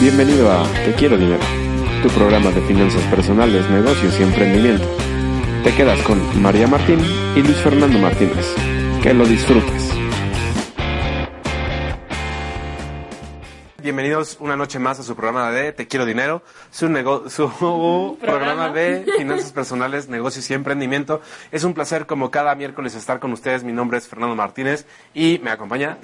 Bienvenido 0.00 0.50
a 0.52 0.62
Te 0.84 0.94
Quiero 0.94 1.16
Dinero, 1.16 1.42
tu 2.02 2.08
programa 2.10 2.50
de 2.50 2.60
finanzas 2.62 3.02
personales, 3.04 3.68
negocios 3.70 4.18
y 4.20 4.22
emprendimiento. 4.22 4.84
Te 5.64 5.74
quedas 5.74 6.00
con 6.02 6.40
María 6.40 6.66
Martín 6.68 7.00
y 7.34 7.42
Luis 7.42 7.56
Fernando 7.56 7.98
Martínez. 7.98 8.46
Que 9.02 9.12
lo 9.14 9.26
disfrutes. 9.26 9.90
Bienvenidos 13.82 14.36
una 14.40 14.56
noche 14.56 14.78
más 14.78 15.00
a 15.00 15.02
su 15.02 15.14
programa 15.16 15.50
de 15.50 15.72
Te 15.72 15.86
Quiero 15.88 16.04
Dinero, 16.06 16.42
su, 16.70 16.88
nego- 16.88 17.28
su 17.28 18.16
programa 18.20 18.70
de 18.70 19.04
finanzas 19.16 19.52
personales, 19.52 20.08
negocios 20.08 20.48
y 20.50 20.54
emprendimiento. 20.54 21.20
Es 21.50 21.64
un 21.64 21.74
placer 21.74 22.06
como 22.06 22.30
cada 22.30 22.54
miércoles 22.54 22.94
estar 22.94 23.18
con 23.18 23.32
ustedes. 23.32 23.64
Mi 23.64 23.72
nombre 23.72 23.98
es 23.98 24.06
Fernando 24.06 24.36
Martínez 24.36 24.86
y 25.14 25.40
me 25.42 25.50
acompaña 25.50 25.98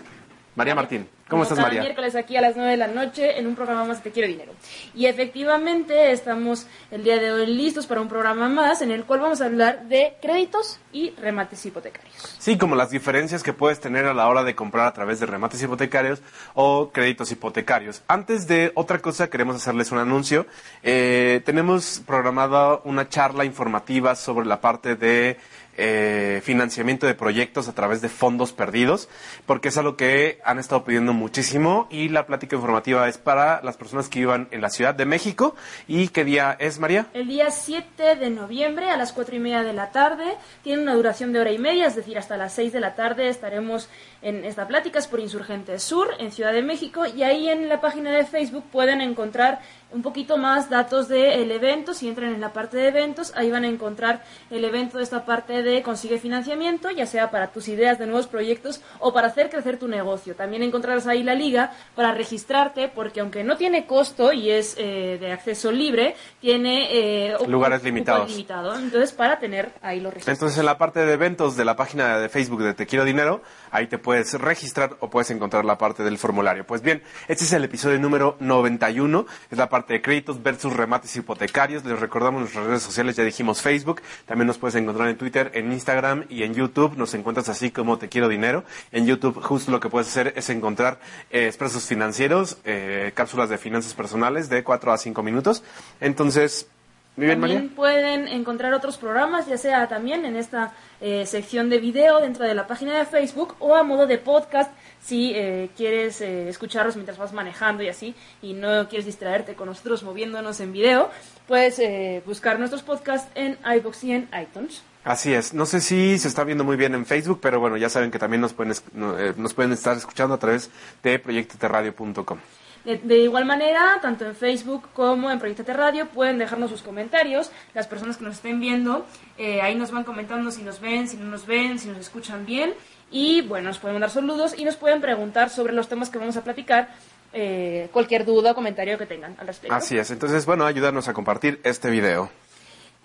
María 0.57 0.75
Martín. 0.75 1.07
¿Cómo 1.29 1.43
estás, 1.45 1.57
cada 1.57 1.69
María? 1.69 1.81
miércoles 1.83 2.15
aquí 2.17 2.37
a 2.37 2.43
las 2.43 2.55
9 2.55 2.73
de 2.73 2.77
la 2.77 2.87
noche 2.87 3.39
en 3.39 3.47
un 3.47 3.55
programa 3.55 3.85
más 3.85 4.03
Te 4.03 4.11
Quiero 4.11 4.29
Dinero. 4.29 4.53
Y 4.95 5.07
efectivamente 5.07 6.13
estamos 6.13 6.67
el 6.91 7.03
día 7.03 7.19
de 7.19 7.33
hoy 7.33 7.47
listos 7.47 7.87
para 7.87 8.03
un 8.03 8.09
programa 8.09 8.51
más 8.51 8.83
en 8.83 8.91
el 8.91 9.05
cual 9.05 9.21
vamos 9.21 9.41
a 9.41 9.47
hablar 9.47 9.89
de 9.89 10.17
créditos 10.21 10.79
y 10.93 11.11
remates 11.13 11.65
hipotecarios. 11.65 12.37
Sí, 12.39 12.59
como 12.59 12.77
las 12.77 12.91
diferencias 12.91 13.43
que 13.43 13.55
puedes 13.55 13.81
tener 13.81 14.05
a 14.05 14.13
la 14.13 14.29
hora 14.29 14.45
de 14.45 14.55
comprar 14.55 14.87
a 14.87 14.93
través 14.93 15.19
de 15.19 15.25
remates 15.25 15.63
hipotecarios 15.63 16.21
o 16.53 16.91
créditos 16.93 17.33
hipotecarios. 17.33 18.03
Antes 18.07 18.47
de 18.47 18.73
otra 18.75 18.99
cosa, 18.99 19.31
queremos 19.31 19.57
hacerles 19.57 19.93
un 19.93 19.99
anuncio. 19.99 20.47
Eh, 20.83 21.41
tenemos 21.47 22.03
programada 22.07 22.81
una 22.85 23.09
charla 23.09 23.47
informativa 23.47 24.15
sobre 24.15 24.47
la 24.47 24.61
parte 24.61 24.95
de 24.95 25.39
eh, 25.77 26.41
financiamiento 26.45 27.07
de 27.07 27.15
proyectos 27.15 27.69
a 27.69 27.75
través 27.75 28.01
de 28.01 28.09
fondos 28.09 28.53
perdidos, 28.53 29.09
porque 29.47 29.69
es 29.69 29.79
algo 29.79 29.97
que 29.97 30.41
han 30.45 30.59
estado 30.59 30.85
pidiendo 30.85 31.13
muchísimo 31.13 31.89
y 31.91 32.09
la 32.09 32.27
plática 32.27 32.57
informativa 32.57 33.09
es 33.09 33.19
para 33.19 33.63
las 33.63 33.77
personas 33.77 34.09
que 34.09 34.21
vivan 34.21 34.49
en 34.51 34.61
la 34.61 34.71
Ciudad 34.71 34.95
de 34.95 35.05
México. 35.05 35.55
¿Y 35.89 36.09
qué 36.09 36.25
día 36.25 36.57
es, 36.59 36.79
María? 36.79 37.07
El 37.15 37.29
día 37.29 37.51
7 37.51 38.17
de 38.17 38.31
noviembre 38.31 38.91
a 38.91 38.97
las 38.97 39.13
4 39.13 39.37
y 39.37 39.41
media 39.41 39.63
de 39.63 39.73
la 39.73 39.91
tarde 39.91 40.25
tiene 40.63 40.83
una 40.83 40.95
duración 40.95 41.33
de 41.33 41.41
hora 41.41 41.53
y 41.53 41.59
media, 41.59 41.87
es 41.87 41.97
decir, 41.97 42.19
hasta 42.19 42.37
las 42.37 42.53
6 42.55 42.73
de 42.73 42.81
la 42.81 42.95
tarde 42.95 43.29
estaremos 43.29 43.89
en 44.23 44.45
esta 44.45 44.67
plática, 44.67 44.99
es 44.99 45.07
por 45.07 45.21
Insurgente 45.21 45.79
Sur, 45.79 46.09
en 46.19 46.33
Ciudad 46.33 46.53
de 46.53 46.63
México, 46.63 47.05
y 47.07 47.23
ahí 47.23 47.49
en 47.49 47.69
la 47.69 47.81
página 47.81 48.11
de 48.13 48.25
Facebook 48.25 48.65
pueden 48.71 49.01
encontrar 49.01 49.61
un 49.95 50.03
poquito 50.03 50.37
más 50.37 50.69
datos 50.69 51.09
del 51.09 51.51
evento, 51.53 51.95
si 51.95 52.09
entran 52.09 52.35
en 52.35 52.41
la 52.41 52.53
parte 52.53 52.77
de 52.77 52.89
eventos, 52.89 53.33
ahí 53.37 53.51
van 53.51 53.63
a 53.63 53.69
encontrar 53.69 54.25
el 54.51 54.65
evento 54.65 54.99
de 54.99 55.05
esta 55.05 55.25
parte 55.25 55.63
de 55.63 55.83
consigue 55.83 56.19
financiamiento, 56.19 56.91
ya 56.91 57.07
sea 57.07 57.31
para 57.31 57.53
tus 57.53 57.69
ideas 57.69 57.99
de 57.99 58.07
nuevos 58.07 58.27
proyectos 58.27 58.81
o 58.99 59.13
para 59.13 59.29
hacer 59.29 59.51
crecer 59.51 59.79
tu 59.79 59.87
negocio. 59.87 60.35
También 60.35 60.65
encontrarás 60.65 61.07
ahí 61.07 61.23
la 61.23 61.35
liga 61.35 61.73
para 61.95 62.13
registrarte, 62.13 62.89
porque 62.89 63.21
aunque 63.21 63.45
no 63.45 63.57
tiene 63.57 63.87
costo 63.87 64.33
y 64.33 64.51
es 64.51 64.75
eh, 64.79 65.17
de 65.21 65.33
acceso 65.33 65.71
libre, 65.71 66.17
tiene 66.41 66.89
eh, 66.91 67.37
Lugares 67.47 67.85
limitados. 67.85 68.29
limitado. 68.31 68.75
Entonces, 68.75 69.13
para 69.13 69.39
tener 69.39 69.71
ahí 69.81 70.01
los 70.01 70.13
registros. 70.13 70.37
Entonces, 70.37 70.59
en 70.59 70.67
la 70.67 70.77
parte 70.77 71.07
de 71.07 71.13
eventos 71.13 71.57
de 71.57 71.65
la 71.65 71.77
página 71.77 72.19
de 72.19 72.29
Facebook 72.29 72.63
de 72.63 72.75
Te 72.75 72.87
Quiero 72.87 73.05
Dinero, 73.05 73.43
ahí 73.71 73.87
te 73.87 73.99
puedes 73.99 74.35
registrar 74.41 74.97
o 74.99 75.09
puedes 75.09 75.31
encontrar 75.31 75.65
la 75.65 75.79
parte 75.79 76.03
del 76.03 76.19
formulario. 76.19 76.67
Pues 76.67 76.83
bien, 76.83 77.03
este 77.29 77.45
es 77.45 77.53
el 77.53 77.63
episodio 77.63 78.01
número 78.01 78.37
91, 78.41 79.27
es 79.51 79.59
la 79.59 79.69
parte 79.69 79.84
de 79.89 80.03
créditos 80.03 80.43
versus 80.43 80.73
remates 80.73 81.15
hipotecarios. 81.17 81.85
Les 81.85 81.99
recordamos 81.99 82.41
nuestras 82.41 82.67
redes 82.67 82.83
sociales, 82.83 83.17
ya 83.17 83.25
dijimos 83.25 83.63
Facebook, 83.63 84.03
también 84.27 84.47
nos 84.47 84.59
puedes 84.59 84.75
encontrar 84.75 85.09
en 85.09 85.17
Twitter, 85.17 85.51
en 85.55 85.73
Instagram 85.73 86.25
y 86.29 86.43
en 86.43 86.55
YouTube. 86.55 86.97
Nos 86.97 87.15
encuentras 87.15 87.49
así 87.49 87.71
como 87.71 87.99
Te 87.99 88.09
Quiero 88.09 88.29
Dinero. 88.29 88.65
En 88.93 89.07
YouTube, 89.07 89.41
justo 89.43 89.71
lo 89.71 89.81
que 89.81 89.89
puedes 89.89 90.09
hacer 90.09 90.33
es 90.37 90.51
encontrar 90.51 90.99
eh, 91.31 91.47
expresos 91.47 91.85
financieros, 91.85 92.59
eh, 92.65 93.13
cápsulas 93.15 93.49
de 93.49 93.59
finanzas 93.59 93.95
personales 93.95 94.49
de 94.49 94.65
4 94.65 94.93
a 94.93 94.99
5 94.99 95.23
minutos. 95.23 95.63
Entonces, 96.01 96.69
muy 97.17 97.27
bien, 97.27 97.41
También 97.41 97.69
pueden 97.69 98.27
encontrar 98.27 98.75
otros 98.75 98.97
programas, 98.97 99.47
ya 99.47 99.57
sea 99.57 99.87
también 99.87 100.25
en 100.25 100.37
esta 100.37 100.73
eh, 101.01 101.27
sección 101.27 101.71
de 101.71 101.79
video 101.79 102.21
dentro 102.21 102.45
de 102.45 102.55
la 102.55 102.67
página 102.67 102.99
de 102.99 103.05
Facebook 103.05 103.55
o 103.61 103.77
a 103.77 103.85
modo 103.85 104.09
de 104.09 104.19
podcast 104.19 104.73
si 105.05 105.33
eh, 105.35 105.71
quieres 105.77 106.21
eh, 106.21 106.49
escucharlos 106.49 106.97
mientras 106.97 107.19
vas 107.19 107.33
manejando 107.33 107.83
y 107.83 107.89
así 107.89 108.15
y 108.41 108.55
no 108.55 108.89
quieres 108.89 109.07
distraerte 109.07 109.55
con 109.55 109.69
nosotros 109.69 110.03
moviéndonos 110.03 110.61
en 110.61 110.73
video, 110.73 111.11
puedes 111.47 111.79
eh, 111.79 112.23
buscar 112.25 112.59
nuestros 112.59 112.83
podcasts 112.83 113.31
en 113.35 113.59
iBox 113.65 114.05
y 114.05 114.13
en 114.13 114.29
iTunes. 114.41 114.83
Así 115.05 115.35
es. 115.35 115.53
No 115.53 115.67
sé 115.67 115.83
si 115.83 116.19
se 116.19 116.29
está 116.29 116.45
viendo 116.45 116.65
muy 116.65 116.77
bien 116.77 116.95
en 116.95 117.05
Facebook, 117.05 117.39
pero 117.43 117.61
bueno, 117.61 117.77
ya 117.77 117.91
saben 117.91 118.11
que 118.11 118.19
también 118.19 118.41
nos 118.41 118.55
pueden, 118.55 118.73
eh, 118.73 119.35
nos 119.37 119.53
pueden 119.53 119.73
estar 119.73 119.97
escuchando 119.97 120.35
a 120.35 120.39
través 120.39 120.71
de 121.03 121.19
proyectoterradio.com. 121.19 122.39
De, 122.87 122.99
de 122.99 123.19
igual 123.19 123.45
manera, 123.45 123.99
tanto 124.01 124.27
en 124.27 124.35
Facebook 124.35 124.89
como 124.93 125.31
en 125.31 125.39
Proyectate 125.39 125.73
Radio 125.73 126.07
pueden 126.07 126.39
dejarnos 126.39 126.71
sus 126.71 126.83
comentarios. 126.83 127.51
Las 127.75 127.87
personas 127.87 128.17
que 128.17 128.25
nos 128.25 128.37
estén 128.37 128.61
viendo, 128.61 129.07
eh, 129.37 129.61
ahí 129.61 129.75
nos 129.75 129.91
van 129.91 130.05
comentando 130.05 130.51
si 130.51 130.63
nos 130.63 130.81
ven, 130.81 131.09
si 131.09 131.17
no 131.17 131.27
nos 131.27 131.47
ven, 131.47 131.79
si 131.79 131.89
nos 131.89 131.99
escuchan 131.99 132.45
bien. 132.47 132.75
Y 133.15 133.43
bueno, 133.43 133.69
nos 133.69 133.79
pueden 133.79 133.95
mandar 133.95 134.11
saludos 134.11 134.59
y 134.59 134.65
nos 134.65 134.75
pueden 134.75 135.01
preguntar 135.01 135.49
sobre 135.49 135.73
los 135.73 135.87
temas 135.87 136.11
que 136.11 136.19
vamos 136.19 136.37
a 136.37 136.43
platicar, 136.43 136.89
eh, 137.33 137.89
cualquier 137.93 138.25
duda 138.25 138.51
o 138.51 138.55
comentario 138.57 138.99
que 138.99 139.07
tengan 139.07 139.37
al 139.39 139.47
respecto. 139.47 139.73
Así 139.73 139.97
es. 139.97 140.11
Entonces, 140.11 140.45
bueno, 140.47 140.67
ayúdanos 140.67 141.07
a 141.07 141.13
compartir 141.13 141.61
este 141.63 141.91
video. 141.91 142.29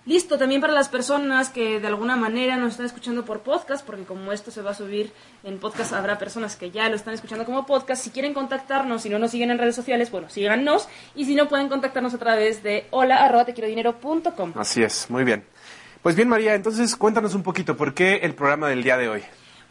Listo, 0.06 0.36
también 0.36 0.60
para 0.60 0.72
las 0.72 0.88
personas 0.88 1.48
que 1.50 1.78
de 1.78 1.86
alguna 1.86 2.16
manera 2.16 2.56
nos 2.56 2.72
están 2.72 2.86
escuchando 2.86 3.24
por 3.24 3.42
podcast, 3.42 3.86
porque 3.86 4.02
como 4.02 4.32
esto 4.32 4.50
se 4.50 4.62
va 4.62 4.72
a 4.72 4.74
subir 4.74 5.12
en 5.44 5.58
podcast, 5.58 5.92
habrá 5.92 6.18
personas 6.18 6.56
que 6.56 6.72
ya 6.72 6.88
lo 6.88 6.96
están 6.96 7.14
escuchando 7.14 7.44
como 7.44 7.64
podcast. 7.64 8.02
Si 8.02 8.10
quieren 8.10 8.34
contactarnos, 8.34 9.02
si 9.02 9.10
no 9.10 9.20
nos 9.20 9.30
siguen 9.30 9.52
en 9.52 9.58
redes 9.58 9.76
sociales, 9.76 10.10
bueno, 10.10 10.28
síganos. 10.28 10.88
Y 11.14 11.24
si 11.24 11.36
no, 11.36 11.48
pueden 11.48 11.68
contactarnos 11.68 12.14
a 12.14 12.18
través 12.18 12.64
de 12.64 12.88
hola 12.90 13.24
arroba 13.24 13.44
tequierodinero.com. 13.44 14.54
Así 14.56 14.82
es. 14.82 15.08
Muy 15.08 15.22
bien. 15.22 15.44
Pues 16.02 16.16
bien, 16.16 16.28
María, 16.28 16.56
entonces 16.56 16.96
cuéntanos 16.96 17.36
un 17.36 17.44
poquito 17.44 17.76
por 17.76 17.94
qué 17.94 18.16
el 18.24 18.34
programa 18.34 18.68
del 18.68 18.82
día 18.82 18.96
de 18.96 19.08
hoy. 19.08 19.22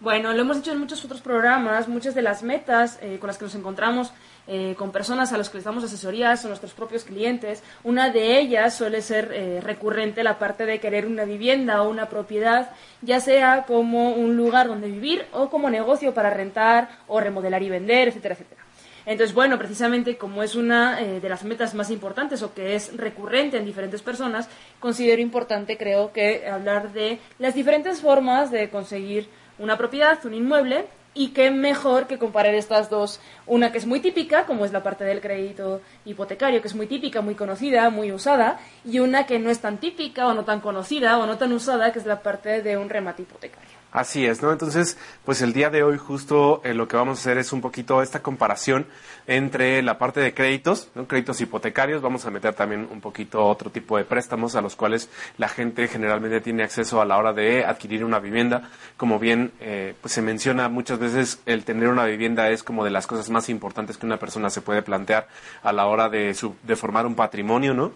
Bueno, 0.01 0.31
lo 0.31 0.41
hemos 0.41 0.55
dicho 0.55 0.71
en 0.71 0.79
muchos 0.79 1.03
otros 1.03 1.19
programas, 1.19 1.89
muchas 1.89 2.15
de 2.15 2.21
las 2.21 2.41
metas 2.41 2.97
eh, 3.01 3.17
con 3.19 3.27
las 3.27 3.37
que 3.37 3.43
nos 3.43 3.55
encontramos 3.55 4.13
eh, 4.47 4.73
con 4.77 4.93
personas 4.93 5.33
a 5.33 5.37
las 5.37 5.49
que 5.49 5.57
les 5.57 5.65
damos 5.65 5.83
asesorías 5.83 6.41
son 6.41 6.51
nuestros 6.51 6.73
propios 6.73 7.03
clientes. 7.03 7.61
Una 7.83 8.09
de 8.09 8.39
ellas 8.39 8.73
suele 8.73 9.01
ser 9.01 9.29
eh, 9.33 9.59
recurrente 9.61 10.23
la 10.23 10.39
parte 10.39 10.65
de 10.65 10.79
querer 10.79 11.05
una 11.05 11.25
vivienda 11.25 11.81
o 11.81 11.89
una 11.89 12.07
propiedad, 12.07 12.71
ya 13.01 13.19
sea 13.19 13.65
como 13.67 14.13
un 14.13 14.37
lugar 14.37 14.69
donde 14.69 14.89
vivir 14.89 15.25
o 15.33 15.49
como 15.49 15.69
negocio 15.69 16.13
para 16.13 16.29
rentar 16.29 16.89
o 17.07 17.19
remodelar 17.19 17.61
y 17.61 17.69
vender, 17.69 18.07
etcétera, 18.07 18.35
etcétera. 18.35 18.61
Entonces, 19.05 19.33
bueno, 19.33 19.57
precisamente 19.57 20.17
como 20.17 20.43
es 20.43 20.55
una 20.55 21.01
eh, 21.01 21.19
de 21.19 21.29
las 21.29 21.43
metas 21.43 21.73
más 21.73 21.89
importantes 21.89 22.41
o 22.41 22.53
que 22.53 22.75
es 22.75 22.95
recurrente 22.95 23.57
en 23.57 23.65
diferentes 23.65 24.01
personas, 24.01 24.47
considero 24.79 25.21
importante, 25.21 25.77
creo 25.77 26.13
que, 26.13 26.47
hablar 26.47 26.93
de 26.93 27.19
las 27.37 27.53
diferentes 27.53 28.01
formas 28.01 28.51
de 28.51 28.69
conseguir 28.69 29.27
una 29.59 29.77
propiedad, 29.77 30.17
un 30.25 30.33
inmueble, 30.33 30.87
y 31.13 31.29
qué 31.29 31.51
mejor 31.51 32.07
que 32.07 32.17
comparar 32.17 32.53
estas 32.53 32.89
dos. 32.89 33.19
Una 33.45 33.71
que 33.71 33.77
es 33.77 33.85
muy 33.85 33.99
típica, 33.99 34.45
como 34.45 34.65
es 34.65 34.71
la 34.71 34.83
parte 34.83 35.03
del 35.03 35.21
crédito 35.21 35.81
hipotecario, 36.05 36.61
que 36.61 36.67
es 36.67 36.75
muy 36.75 36.87
típica, 36.87 37.21
muy 37.21 37.35
conocida, 37.35 37.89
muy 37.89 38.11
usada, 38.11 38.59
y 38.85 38.99
una 38.99 39.25
que 39.25 39.39
no 39.39 39.49
es 39.49 39.59
tan 39.59 39.79
típica 39.79 40.27
o 40.27 40.33
no 40.33 40.45
tan 40.45 40.61
conocida 40.61 41.17
o 41.17 41.25
no 41.25 41.37
tan 41.37 41.51
usada, 41.51 41.91
que 41.91 41.99
es 41.99 42.05
la 42.05 42.21
parte 42.21 42.61
de 42.61 42.77
un 42.77 42.89
remate 42.89 43.23
hipotecario. 43.23 43.78
Así 43.91 44.23
es, 44.23 44.43
¿no? 44.43 44.51
Entonces, 44.51 44.97
pues 45.25 45.41
el 45.41 45.51
día 45.51 45.71
de 45.71 45.81
hoy 45.81 45.97
justo 45.97 46.61
eh, 46.63 46.75
lo 46.75 46.87
que 46.87 46.95
vamos 46.95 47.17
a 47.17 47.21
hacer 47.21 47.39
es 47.39 47.51
un 47.51 47.59
poquito 47.59 48.03
esta 48.03 48.21
comparación 48.21 48.85
entre 49.25 49.81
la 49.81 49.97
parte 49.97 50.19
de 50.19 50.35
créditos, 50.35 50.89
¿no? 50.93 51.07
créditos 51.07 51.41
hipotecarios, 51.41 51.99
vamos 51.99 52.23
a 52.25 52.29
meter 52.29 52.53
también 52.53 52.87
un 52.91 53.01
poquito 53.01 53.43
otro 53.43 53.71
tipo 53.71 53.97
de 53.97 54.03
préstamos 54.03 54.55
a 54.55 54.61
los 54.61 54.75
cuales 54.75 55.09
la 55.39 55.49
gente 55.49 55.87
generalmente 55.87 56.39
tiene 56.39 56.61
acceso 56.61 57.01
a 57.01 57.05
la 57.05 57.17
hora 57.17 57.33
de 57.33 57.65
adquirir 57.65 58.05
una 58.05 58.19
vivienda. 58.19 58.69
Como 58.95 59.17
bien 59.17 59.53
eh, 59.59 59.95
pues 59.99 60.13
se 60.13 60.21
menciona 60.21 60.69
muchas 60.69 60.99
veces, 60.99 61.39
el 61.47 61.65
tener 61.65 61.89
una 61.89 62.05
vivienda 62.05 62.49
es 62.49 62.61
como 62.61 62.85
de 62.85 62.91
las 62.91 63.07
cosas 63.07 63.31
más 63.31 63.49
importantes 63.49 63.97
que 63.97 64.05
una 64.05 64.17
persona 64.17 64.51
se 64.51 64.61
puede 64.61 64.83
plantear 64.83 65.27
a 65.63 65.73
la 65.73 65.87
hora 65.87 66.09
de, 66.09 66.35
su, 66.35 66.55
de 66.61 66.75
formar 66.75 67.07
un 67.07 67.15
patrimonio, 67.15 67.73
¿no? 67.73 67.93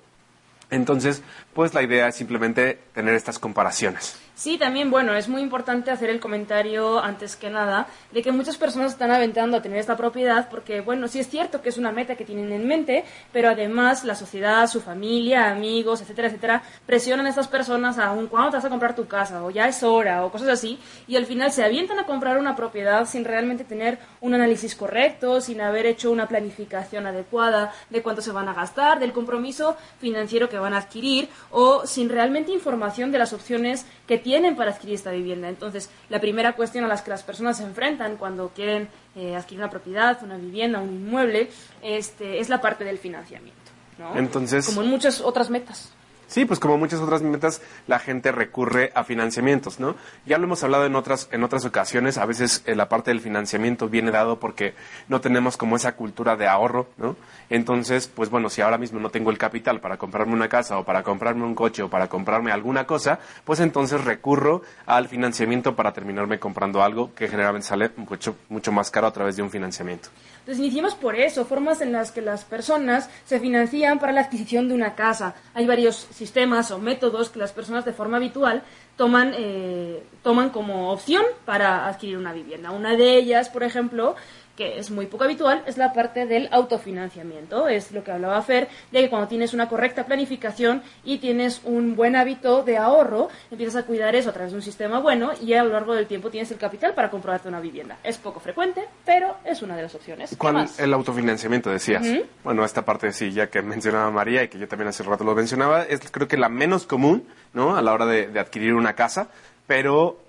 Entonces, 0.72 1.22
pues 1.54 1.76
la 1.76 1.84
idea 1.84 2.08
es 2.08 2.16
simplemente 2.16 2.80
tener 2.96 3.14
estas 3.14 3.38
comparaciones. 3.38 4.23
Sí, 4.36 4.58
también, 4.58 4.90
bueno, 4.90 5.14
es 5.16 5.30
muy 5.30 5.44
importante 5.44 5.92
hacer 5.92 6.10
el 6.10 6.20
comentario 6.20 7.00
antes 7.00 7.36
que 7.36 7.52
nada 7.52 7.88
de 8.12 8.24
que 8.24 8.32
muchas 8.32 8.58
personas 8.58 8.94
están 8.94 9.12
aventando 9.12 9.58
a 9.58 9.62
tener 9.62 9.78
esta 9.78 9.96
propiedad 9.96 10.50
porque, 10.50 10.82
bueno, 10.82 11.08
sí 11.08 11.20
es 11.20 11.30
cierto 11.30 11.62
que 11.62 11.70
es 11.70 11.78
una 11.78 11.92
meta 11.92 12.16
que 12.16 12.26
tienen 12.26 12.52
en 12.52 12.68
mente, 12.68 13.06
pero 13.32 13.50
además 13.50 14.04
la 14.04 14.16
sociedad, 14.16 14.66
su 14.68 14.82
familia, 14.82 15.52
amigos, 15.52 16.02
etcétera, 16.02 16.30
etcétera, 16.30 16.64
presionan 16.88 17.28
a 17.28 17.30
estas 17.30 17.48
personas 17.48 18.00
aún 18.00 18.26
cuándo 18.26 18.50
te 18.50 18.58
vas 18.58 18.66
a 18.66 18.70
comprar 18.70 18.96
tu 18.96 19.08
casa 19.08 19.44
o 19.44 19.52
ya 19.52 19.68
es 19.68 19.84
hora 19.84 20.26
o 20.26 20.32
cosas 20.32 20.50
así 20.50 20.80
y 21.08 21.16
al 21.16 21.28
final 21.28 21.52
se 21.52 21.64
avientan 21.64 22.00
a 22.00 22.08
comprar 22.08 22.40
una 22.40 22.56
propiedad 22.56 23.06
sin 23.06 23.26
realmente 23.26 23.64
tener 23.64 24.00
un 24.20 24.34
análisis 24.34 24.74
correcto, 24.74 25.42
sin 25.42 25.62
haber 25.62 25.86
hecho 25.86 26.10
una 26.10 26.28
planificación 26.28 27.06
adecuada 27.06 27.72
de 27.92 28.02
cuánto 28.02 28.24
se 28.24 28.32
van 28.32 28.50
a 28.50 28.56
gastar, 28.56 29.00
del 29.00 29.14
compromiso 29.14 29.78
financiero 30.00 30.50
que 30.50 30.58
van 30.58 30.74
a 30.74 30.80
adquirir 30.80 31.30
o 31.52 31.86
sin 31.86 32.10
realmente 32.10 32.52
información 32.52 33.12
de 33.12 33.20
las 33.20 33.32
opciones 33.32 33.86
que 34.08 34.23
tienen 34.24 34.56
para 34.56 34.72
adquirir 34.72 34.96
esta 34.96 35.12
vivienda. 35.12 35.50
Entonces, 35.50 35.90
la 36.10 36.20
primera 36.20 36.54
cuestión 36.54 36.86
a 36.86 36.88
la 36.88 37.04
que 37.04 37.10
las 37.12 37.22
personas 37.24 37.58
se 37.58 37.64
enfrentan 37.64 38.16
cuando 38.18 38.50
quieren 38.50 38.88
eh, 39.16 39.36
adquirir 39.36 39.60
una 39.60 39.70
propiedad, 39.70 40.18
una 40.24 40.38
vivienda, 40.38 40.80
un 40.80 40.90
inmueble, 40.94 41.50
este, 41.84 42.40
es 42.40 42.50
la 42.50 42.62
parte 42.62 42.84
del 42.84 42.98
financiamiento. 42.98 43.60
¿no? 44.00 44.18
Entonces- 44.18 44.66
Como 44.66 44.82
en 44.82 44.90
muchas 44.90 45.22
otras 45.22 45.50
metas. 45.52 45.92
Sí, 46.34 46.46
pues 46.46 46.60
como 46.60 46.80
muchas 46.80 47.00
otras 47.00 47.22
metas, 47.22 47.62
la 47.86 48.00
gente 48.00 48.32
recurre 48.32 48.92
a 48.96 49.04
financiamientos, 49.04 49.80
¿no? 49.80 49.96
Ya 50.26 50.40
lo 50.40 50.46
hemos 50.46 50.64
hablado 50.64 50.88
en 50.88 50.96
otras, 50.96 51.30
en 51.32 51.44
otras 51.44 51.64
ocasiones, 51.64 52.18
a 52.18 52.26
veces 52.26 52.64
eh, 52.66 52.76
la 52.76 52.90
parte 52.90 53.12
del 53.12 53.22
financiamiento 53.22 53.88
viene 53.88 54.10
dado 54.10 54.40
porque 54.40 54.74
no 55.10 55.22
tenemos 55.22 55.58
como 55.58 55.76
esa 55.76 55.96
cultura 55.96 56.36
de 56.36 56.48
ahorro, 56.48 56.88
¿no? 56.98 57.16
Entonces, 57.52 58.08
pues 58.08 58.32
bueno, 58.32 58.50
si 58.50 58.62
ahora 58.62 58.80
mismo 58.80 59.00
no 59.00 59.12
tengo 59.12 59.30
el 59.30 59.38
capital 59.38 59.80
para 59.80 59.98
comprarme 59.98 60.34
una 60.34 60.50
casa 60.50 60.80
o 60.80 60.84
para 60.84 61.04
comprarme 61.04 61.44
un 61.44 61.54
coche 61.54 61.84
o 61.84 61.90
para 61.92 62.10
comprarme 62.10 62.52
alguna 62.52 62.88
cosa, 62.88 63.20
pues 63.44 63.60
entonces 63.60 64.04
recurro 64.04 64.64
al 64.88 65.10
financiamiento 65.10 65.76
para 65.76 65.94
terminarme 65.94 66.40
comprando 66.40 66.82
algo 66.82 67.14
que 67.14 67.28
generalmente 67.28 67.68
sale 67.68 67.92
mucho, 67.96 68.38
mucho 68.50 68.72
más 68.72 68.90
caro 68.90 69.06
a 69.06 69.14
través 69.14 69.36
de 69.36 69.44
un 69.44 69.52
financiamiento. 69.52 70.10
Entonces 70.44 70.60
iniciamos 70.60 70.94
por 70.96 71.16
eso, 71.16 71.46
formas 71.46 71.80
en 71.80 71.94
las 71.94 72.12
que 72.12 72.22
las 72.22 72.44
personas 72.44 73.10
se 73.24 73.40
financian 73.40 73.98
para 73.98 74.12
la 74.12 74.22
adquisición 74.22 74.68
de 74.68 74.74
una 74.74 74.94
casa. 74.94 75.36
Hay 75.54 75.66
varios 75.66 75.96
sistemas 76.12 76.70
o 76.72 76.80
métodos 76.80 77.30
que 77.30 77.40
las 77.40 77.54
personas 77.54 77.86
de 77.86 77.94
forma 77.94 78.18
habitual 78.18 78.62
toman, 78.98 79.34
eh, 79.38 80.04
toman 80.22 80.50
como 80.50 80.92
opción 80.92 81.24
para 81.46 81.88
adquirir 81.88 82.18
una 82.18 82.34
vivienda. 82.34 82.72
Una 82.72 82.98
de 82.98 83.16
ellas, 83.16 83.48
por 83.48 83.64
ejemplo, 83.64 84.18
que 84.56 84.78
es 84.78 84.92
muy 84.92 85.08
poco 85.08 85.24
habitual, 85.24 85.64
es 85.66 85.78
la 85.78 85.94
parte 85.94 86.26
del 86.26 86.48
autofinanciamiento. 86.52 87.68
Es 87.68 87.92
lo 87.92 88.04
que 88.04 88.12
hablaba 88.12 88.42
Fer, 88.42 88.68
de 88.92 89.02
que 89.02 89.10
cuando 89.10 89.28
tienes 89.28 89.54
una 89.54 89.68
correcta 89.68 90.06
planificación 90.06 90.84
y 91.04 91.18
tienes 91.18 91.62
un 91.64 91.96
buen 91.96 92.16
hábito 92.16 92.64
de 92.64 92.78
ahorro, 92.78 93.30
empiezas 93.50 93.84
a 93.84 93.86
cuidar 93.86 94.16
eso 94.16 94.30
a 94.30 94.34
través 94.34 94.52
de 94.52 94.58
un 94.58 94.62
sistema 94.62 95.00
bueno 95.00 95.32
y 95.42 95.54
a 95.54 95.64
lo 95.64 95.72
largo 95.72 95.96
del 95.96 96.06
tiempo 96.06 96.30
tienes 96.30 96.52
el 96.52 96.58
capital 96.58 96.94
para 96.94 97.10
comprarte 97.10 97.48
una 97.48 97.60
vivienda. 97.60 97.98
Es 98.04 98.18
poco 98.18 98.40
frecuente, 98.40 98.86
pero 99.06 99.38
es 99.44 99.62
una 99.62 99.76
de 99.76 99.84
las 99.84 99.96
opciones. 99.96 100.30
¿Qué 100.32 100.38
¿Cuál 100.38 100.54
más? 100.54 100.80
el 100.80 100.94
autofinanciamiento 100.94 101.70
decías? 101.70 102.06
Bueno, 102.44 102.64
esta 102.64 102.84
parte 102.86 103.12
sí, 103.12 103.32
ya 103.32 103.48
que 103.50 103.62
mencionaba 103.62 104.12
María 104.12 104.44
y 104.44 104.48
que 104.50 104.60
yo 104.60 104.68
también 104.68 104.90
hace 104.90 105.04
rato 105.04 105.24
lo 105.24 105.34
mencionaba, 105.34 105.84
es 105.84 106.00
creo 106.12 106.28
que 106.28 106.38
la 106.38 106.50
menos 106.50 106.86
común, 106.86 107.28
¿no? 107.54 107.76
A 107.76 107.82
la 107.82 107.94
hora 107.94 108.06
de, 108.06 108.28
de 108.28 108.40
adquirir 108.40 108.74
una 108.74 108.94
casa, 108.94 109.30
pero 109.66 110.20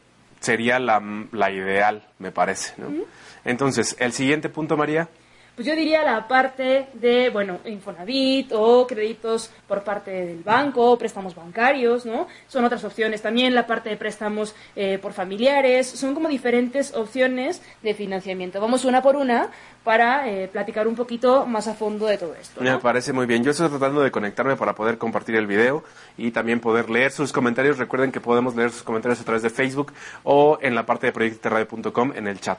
sería 0.41 0.79
la, 0.79 1.03
la 1.32 1.50
ideal, 1.50 2.05
me 2.19 2.31
parece, 2.31 2.75
¿no? 2.79 3.05
Entonces, 3.44 3.96
el 3.99 4.12
siguiente 4.12 4.49
punto, 4.49 4.76
María. 4.76 5.08
Pues 5.55 5.69
yo 5.69 5.76
diría 5.76 6.02
la 6.02 6.26
parte 6.26 6.88
de, 6.94 7.31
bueno, 7.31 7.61
Infonavit 7.64 8.50
o 8.52 8.88
créditos 8.88 9.52
por 9.69 9.85
parte 9.85 10.11
del 10.11 10.43
banco, 10.43 10.99
préstamos 10.99 11.37
bancarios, 11.37 12.05
¿no? 12.05 12.26
Son 12.49 12.64
otras 12.64 12.82
opciones. 12.82 13.23
También 13.23 13.55
la 13.55 13.64
parte 13.64 13.88
de 13.88 13.96
préstamos 13.96 14.52
eh, 14.75 14.99
por 15.00 15.12
familiares. 15.12 15.88
Son 15.88 16.12
como 16.12 16.29
diferentes 16.29 16.93
opciones 16.93 17.62
de 17.85 17.94
financiamiento. 17.94 18.61
Vamos 18.61 18.85
una 18.85 19.00
por 19.00 19.14
una 19.14 19.49
para 19.85 20.29
eh, 20.29 20.49
platicar 20.49 20.88
un 20.88 20.97
poquito 20.97 21.47
más 21.47 21.69
a 21.69 21.75
fondo 21.75 22.06
de 22.06 22.19
todo 22.19 22.35
esto. 22.35 22.61
¿no? 22.61 22.69
Me 22.73 22.79
parece 22.79 23.12
muy 23.12 23.26
bien. 23.26 23.44
Yo 23.44 23.52
estoy 23.52 23.69
tratando 23.69 24.00
de 24.00 24.11
conectarme 24.11 24.56
para 24.56 24.75
poder 24.75 24.99
compartir 24.99 25.37
el 25.37 25.47
video 25.47 25.85
y 26.17 26.32
también 26.32 26.58
poder 26.58 26.90
leer 26.90 27.12
sus 27.12 27.32
comentarios. 27.32 27.79
Recuerden 27.79 28.11
que 28.11 28.20
podemos 28.20 28.56
leer 28.56 28.73
sus 28.73 28.82
comentarios 28.82 29.20
a 29.20 29.25
través 29.25 29.43
de 29.43 29.50
Facebook 29.50 29.93
o 30.25 30.58
en 30.61 30.75
la 30.75 30.85
parte 30.85 31.06
de 31.06 31.12
proyectoradio.com 31.12 32.12
en 32.17 32.26
el 32.26 32.40
chat. 32.40 32.58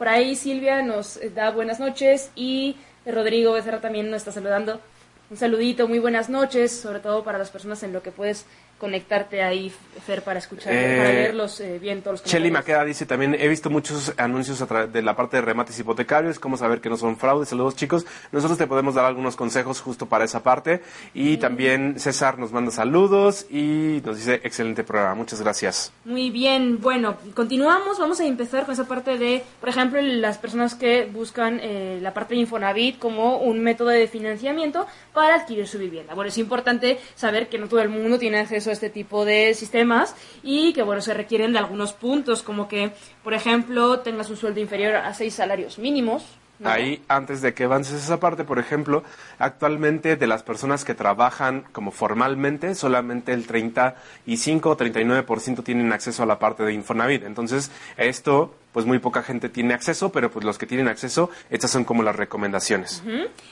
Por 0.00 0.08
ahí 0.08 0.34
Silvia 0.34 0.80
nos 0.80 1.18
eh, 1.18 1.28
da 1.28 1.50
buenas 1.50 1.78
noches 1.78 2.30
y 2.34 2.76
Rodrigo 3.04 3.52
Becerra 3.52 3.82
también 3.82 4.10
nos 4.10 4.22
está 4.22 4.32
saludando. 4.32 4.80
Un 5.28 5.36
saludito, 5.36 5.88
muy 5.88 5.98
buenas 5.98 6.30
noches, 6.30 6.72
sobre 6.72 7.00
todo 7.00 7.22
para 7.22 7.36
las 7.36 7.50
personas 7.50 7.82
en 7.82 7.92
lo 7.92 8.02
que 8.02 8.10
puedes 8.10 8.46
conectarte 8.80 9.42
ahí, 9.42 9.70
Fer, 10.06 10.22
para 10.22 10.38
escuchar, 10.38 10.72
Eh, 10.72 10.96
para 10.96 11.12
leerlos 11.12 11.60
eh, 11.60 11.78
bien 11.78 12.00
todos 12.00 12.22
los 12.22 12.30
Shelly. 12.30 12.50
Maqueda 12.50 12.84
dice 12.84 13.04
también, 13.04 13.36
he 13.38 13.46
visto 13.46 13.68
muchos 13.68 14.14
anuncios 14.16 14.62
a 14.62 14.86
de 14.86 15.02
la 15.02 15.14
parte 15.14 15.36
de 15.36 15.42
remates 15.42 15.78
hipotecarios, 15.78 16.38
cómo 16.38 16.56
saber 16.56 16.80
que 16.80 16.88
no 16.88 16.96
son 16.96 17.16
fraudes. 17.16 17.50
Saludos 17.50 17.76
chicos. 17.76 18.06
Nosotros 18.32 18.58
te 18.58 18.66
podemos 18.66 18.94
dar 18.94 19.04
algunos 19.04 19.36
consejos 19.36 19.80
justo 19.80 20.06
para 20.06 20.24
esa 20.24 20.42
parte. 20.42 20.80
Y 21.12 21.36
también 21.36 22.00
César 22.00 22.38
nos 22.38 22.52
manda 22.52 22.70
saludos 22.70 23.46
y 23.50 24.00
nos 24.04 24.16
dice, 24.16 24.40
excelente 24.42 24.82
programa. 24.82 25.14
Muchas 25.14 25.42
gracias. 25.42 25.92
Muy 26.04 26.30
bien, 26.30 26.80
bueno, 26.80 27.18
continuamos. 27.34 27.98
Vamos 27.98 28.18
a 28.20 28.24
empezar 28.24 28.64
con 28.64 28.72
esa 28.72 28.88
parte 28.88 29.18
de, 29.18 29.42
por 29.60 29.68
ejemplo, 29.68 30.00
las 30.00 30.38
personas 30.38 30.74
que 30.74 31.04
buscan 31.04 31.60
eh, 31.62 31.98
la 32.00 32.14
parte 32.14 32.34
de 32.34 32.40
Infonavit 32.40 32.98
como 32.98 33.38
un 33.38 33.60
método 33.62 33.90
de 33.90 34.08
financiamiento 34.08 34.86
para 35.12 35.34
adquirir 35.34 35.68
su 35.68 35.78
vivienda. 35.78 36.14
Bueno, 36.14 36.28
es 36.28 36.38
importante 36.38 36.98
saber 37.14 37.48
que 37.48 37.58
no 37.58 37.68
todo 37.68 37.80
el 37.80 37.90
mundo 37.90 38.18
tiene 38.18 38.38
acceso 38.38 38.69
este 38.72 38.90
tipo 38.90 39.24
de 39.24 39.54
sistemas 39.54 40.14
y 40.42 40.72
que, 40.72 40.82
bueno, 40.82 41.02
se 41.02 41.14
requieren 41.14 41.52
de 41.52 41.58
algunos 41.58 41.92
puntos, 41.92 42.42
como 42.42 42.68
que, 42.68 42.92
por 43.22 43.34
ejemplo, 43.34 44.00
tengas 44.00 44.30
un 44.30 44.36
sueldo 44.36 44.60
inferior 44.60 44.96
a 44.96 45.12
seis 45.14 45.34
salarios 45.34 45.78
mínimos. 45.78 46.24
Ahí, 46.62 47.02
antes 47.08 47.40
de 47.40 47.54
que 47.54 47.64
avances 47.64 48.04
esa 48.04 48.20
parte, 48.20 48.44
por 48.44 48.58
ejemplo, 48.58 49.02
actualmente 49.38 50.16
de 50.16 50.26
las 50.26 50.42
personas 50.42 50.84
que 50.84 50.94
trabajan 50.94 51.64
como 51.72 51.90
formalmente, 51.90 52.74
solamente 52.74 53.32
el 53.32 53.46
35 53.46 54.68
o 54.68 54.76
39% 54.76 55.64
tienen 55.64 55.92
acceso 55.92 56.22
a 56.22 56.26
la 56.26 56.38
parte 56.38 56.62
de 56.62 56.74
Infonavit. 56.74 57.24
Entonces, 57.24 57.70
esto, 57.96 58.54
pues 58.72 58.86
muy 58.86 58.98
poca 58.98 59.22
gente 59.22 59.48
tiene 59.48 59.74
acceso, 59.74 60.12
pero 60.12 60.30
pues 60.30 60.44
los 60.44 60.56
que 60.58 60.66
tienen 60.66 60.86
acceso, 60.88 61.30
estas 61.50 61.70
son 61.70 61.84
como 61.84 62.02
las 62.02 62.14
recomendaciones. 62.16 63.02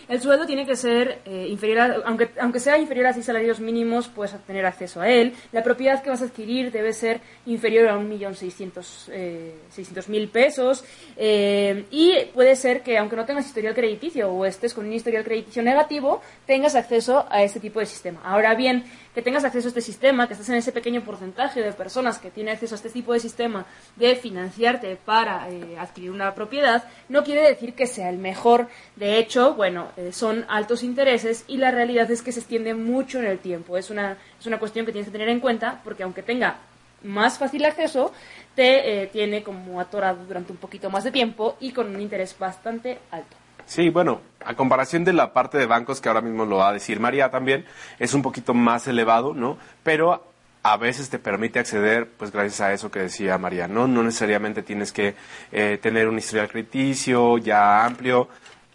El 0.09 0.20
sueldo 0.20 0.47
tiene 0.47 0.65
que 0.67 0.76
ser 0.76 1.20
eh, 1.25 1.47
inferior, 1.49 1.79
a- 1.81 1.97
aunque, 2.06 2.31
aunque 2.41 2.61
sea 2.61 2.79
inferior 2.79 3.06
a 3.06 3.12
seis 3.12 3.26
salarios 3.26 3.61
mínimos, 3.61 4.09
puedes 4.09 4.32
tener 4.47 4.65
acceso 4.67 5.00
a 5.00 5.09
él. 5.09 5.35
La 5.53 5.62
propiedad 5.62 6.03
que 6.03 6.11
vas 6.11 6.23
a 6.23 6.26
adquirir 6.26 6.70
debe 6.70 6.93
ser 6.93 7.20
inferior 7.47 7.88
a 7.88 7.97
un 7.99 8.09
millón 8.09 8.35
seiscientos 8.35 9.09
eh, 9.12 9.55
seiscientos 9.70 10.09
mil 10.09 10.29
pesos. 10.29 10.85
eh, 11.17 11.85
y 11.91 12.14
puede 12.35 12.55
ser 12.56 12.82
que, 12.82 12.97
aunque 12.99 13.17
no 13.17 13.25
tengas 13.25 13.47
historial 13.47 13.75
crediticio 13.75 14.31
o 14.31 14.44
estés 14.44 14.73
con 14.75 14.87
un 14.87 14.93
historial 14.93 15.25
crediticio 15.25 15.62
negativo, 15.62 16.23
tengas 16.47 16.75
acceso 16.75 17.26
a 17.31 17.43
este 17.43 17.61
tipo 17.61 17.81
de 17.81 17.87
sistema. 17.87 18.21
Ahora 18.25 18.54
bien, 18.54 18.85
que 19.19 19.23
tengas 19.23 19.43
acceso 19.43 19.67
a 19.67 19.71
este 19.71 19.81
sistema, 19.81 20.29
que 20.29 20.35
estés 20.35 20.49
en 20.51 20.55
ese 20.55 20.71
pequeño 20.71 21.01
porcentaje 21.01 21.61
de 21.61 21.73
personas 21.73 22.21
que 22.21 22.31
tienen 22.31 22.55
acceso 22.55 22.77
a 22.77 22.77
este 22.77 22.89
tipo 22.89 23.13
de 23.13 23.19
sistema 23.19 23.67
de 23.97 24.15
financiarte 24.15 24.95
para 24.95 25.51
eh, 25.51 25.77
adquirir 25.77 26.13
una 26.13 26.37
propiedad, 26.37 26.85
no 27.09 27.25
quiere 27.25 27.43
decir 27.43 27.75
que 27.75 27.89
sea 27.89 28.11
el 28.11 28.19
mejor. 28.19 28.69
De 28.95 29.19
hecho, 29.19 29.55
bueno, 29.55 29.89
eh, 29.97 30.13
son 30.13 30.45
altos 30.49 30.85
intereses 30.85 31.45
y 31.49 31.57
la 31.57 31.73
realidad 31.73 32.09
es 32.13 32.23
que 32.23 32.31
se 32.31 32.39
extiende 32.39 32.75
mucho 32.75 33.19
en 33.19 33.25
el 33.25 33.41
tiempo. 33.41 33.77
Es 33.77 33.91
una, 33.91 34.17
es 34.39 34.47
una 34.47 34.61
cuestión 34.61 34.87
que 34.87 34.93
tienes 34.93 35.09
que 35.09 35.19
tener 35.19 35.31
en 35.31 35.41
cuenta 35.41 35.81
porque 35.83 36.05
aunque 36.05 36.23
tenga 36.23 36.59
más 37.03 37.39
fácil 37.39 37.65
acceso, 37.65 38.13
te 38.55 39.03
eh, 39.03 39.07
tiene 39.09 39.43
como 39.43 39.81
atorado 39.81 40.25
durante 40.27 40.53
un 40.53 40.59
poquito 40.59 40.91
más 40.91 41.03
de 41.03 41.11
tiempo 41.11 41.57
y 41.59 41.73
con 41.73 41.93
un 41.93 42.01
interés 42.01 42.39
bastante 42.39 43.01
alto. 43.11 43.37
Sí, 43.67 43.91
bueno, 43.91 44.21
a 44.49 44.55
comparación 44.55 45.05
de 45.05 45.12
la 45.12 45.35
parte 45.35 45.59
de 45.59 45.67
bancos, 45.67 46.00
que 46.00 46.09
ahora 46.09 46.23
mismo 46.23 46.47
lo 46.47 46.57
va 46.57 46.71
a 46.71 46.73
decir 46.73 47.00
María 47.00 47.31
también, 47.31 47.67
es 47.99 48.14
un 48.14 48.23
poquito 48.23 48.55
más 48.55 48.88
elevado, 48.88 49.35
¿no? 49.35 49.59
Pero 49.83 50.25
a 50.62 50.78
veces 50.78 51.11
te 51.11 51.19
permite 51.19 51.59
acceder, 51.59 52.09
pues 52.09 52.33
gracias 52.33 52.62
a 52.62 52.73
eso 52.73 52.90
que 52.90 53.00
decía 53.00 53.37
María, 53.37 53.69
¿no? 53.69 53.87
No 53.87 54.02
necesariamente 54.02 54.62
tienes 54.62 54.90
que 54.90 55.14
eh, 55.52 55.78
tener 55.83 56.09
un 56.09 56.17
historial 56.17 56.49
crediticio 56.49 57.37
ya 57.37 57.85
amplio, 57.85 58.28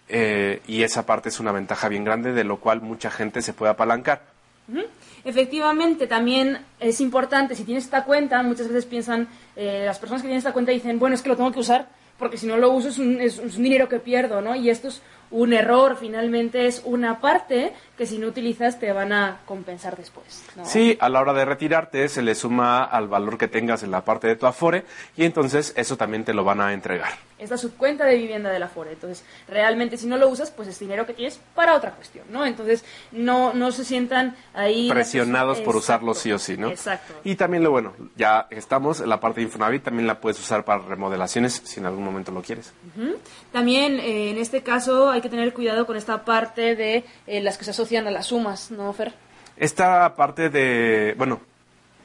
eh, 0.08 0.62
y 0.68 0.84
esa 0.84 1.08
parte 1.08 1.30
es 1.30 1.40
una 1.40 1.52
ventaja 1.52 1.90
bien 1.90 2.04
grande, 2.04 2.34
de 2.34 2.44
lo 2.44 2.58
cual 2.58 2.82
mucha 2.82 3.10
gente 3.10 3.42
se 3.42 3.54
puede 3.54 3.72
apalancar. 3.72 4.22
Efectivamente, 5.26 6.06
también 6.06 6.60
es 6.80 7.02
importante, 7.02 7.56
si 7.56 7.64
tienes 7.64 7.86
esta 7.86 8.04
cuenta, 8.04 8.44
muchas 8.44 8.68
veces 8.68 8.86
piensan, 8.86 9.28
eh, 9.56 9.82
las 9.88 9.98
personas 9.98 10.22
que 10.22 10.28
tienen 10.28 10.38
esta 10.38 10.54
cuenta 10.54 10.72
dicen, 10.72 11.00
bueno, 11.00 11.16
es 11.16 11.24
que 11.24 11.30
lo 11.30 11.36
tengo 11.36 11.52
que 11.52 11.62
usar 11.62 11.88
porque 12.18 12.38
si 12.38 12.48
no 12.48 12.58
lo 12.58 12.72
uso 12.72 12.90
es 12.90 13.00
un, 13.00 13.20
es 13.20 13.38
un 13.40 13.64
dinero 13.64 13.90
que 13.90 14.00
pierdo, 14.00 14.42
¿no? 14.42 14.56
Y 14.56 14.70
esto 14.70 14.88
es 14.88 15.02
un 15.32 15.54
error, 15.54 15.98
finalmente 16.00 16.68
es 16.68 16.82
una 16.86 17.20
parte 17.20 17.74
que 17.98 18.06
si 18.06 18.18
no 18.18 18.28
utilizas 18.28 18.80
te 18.80 18.92
van 18.92 19.14
a 19.14 19.40
compensar 19.46 19.96
después. 19.96 20.44
¿no? 20.56 20.66
Sí, 20.66 20.98
a 21.00 21.10
la 21.10 21.22
hora 21.22 21.34
de 21.34 21.46
retirarte 21.46 22.10
se 22.10 22.22
le 22.22 22.36
suma 22.36 22.84
al 22.84 23.08
valor 23.08 23.38
que 23.38 23.48
tengas 23.48 23.84
en 23.84 23.92
la 23.92 24.04
parte 24.04 24.28
de 24.28 24.36
tu 24.36 24.48
Afore 24.48 24.84
y 25.16 25.26
entonces 25.26 25.74
eso 25.76 25.96
también 25.96 26.24
te 26.24 26.34
lo 26.34 26.44
van 26.44 26.62
a 26.62 26.74
entregar. 26.74 27.12
Es 27.38 27.50
la 27.50 27.58
subcuenta 27.58 28.06
de 28.06 28.16
vivienda 28.16 28.50
del 28.52 28.64
Afore. 28.64 28.94
Entonces, 28.94 29.26
realmente 29.50 29.98
si 29.98 30.08
no 30.08 30.18
lo 30.18 30.30
usas, 30.30 30.50
pues 30.50 30.70
es 30.70 30.80
dinero 30.80 31.06
que 31.06 31.14
tienes 31.14 31.40
para 31.54 31.76
otra 31.76 31.92
cuestión, 31.92 32.26
¿no? 32.30 32.46
Entonces, 32.46 32.86
no, 33.12 33.54
no 33.54 33.72
se 33.72 33.84
sientan 33.84 34.38
ahí... 34.54 34.90
Presionados 34.90 35.58
por 35.60 35.76
Exacto. 35.76 36.06
usarlo 36.06 36.14
sí 36.14 36.32
o 36.32 36.40
sí, 36.40 36.56
¿no? 36.56 36.70
Exacto. 36.70 37.14
Y 37.26 37.36
también 37.36 37.64
lo 37.64 37.72
bueno, 37.72 37.94
ya 38.16 38.48
estamos, 38.50 39.02
en 39.02 39.10
la 39.10 39.20
parte 39.20 39.42
de 39.42 39.48
Infonavit 39.48 39.84
también 39.84 40.08
la 40.08 40.22
puedes 40.22 40.40
usar 40.40 40.64
para 40.64 40.84
remodelaciones 40.84 41.62
si 41.66 41.82
en 41.82 41.86
algún 41.86 42.06
momento 42.06 42.32
lo 42.32 42.42
quieres. 42.42 42.72
Ujú. 42.96 43.18
También 43.52 44.00
eh, 44.00 44.30
en 44.30 44.38
este 44.38 44.64
caso 44.64 45.10
hay 45.10 45.22
que 45.24 45.30
tener 45.30 45.54
cuidado 45.54 45.88
con 45.88 45.98
esta 45.98 46.24
parte 46.24 46.76
de 46.76 47.04
eh, 47.26 47.42
las 47.42 47.58
que 47.58 47.66
se 47.66 47.72
asocian 47.72 48.06
a 48.06 48.12
las 48.12 48.28
sumas, 48.28 48.70
¿no, 48.70 48.94
Fer? 48.94 49.14
Esta 49.58 50.16
parte 50.16 50.50
de, 50.50 51.16
bueno, 51.18 51.40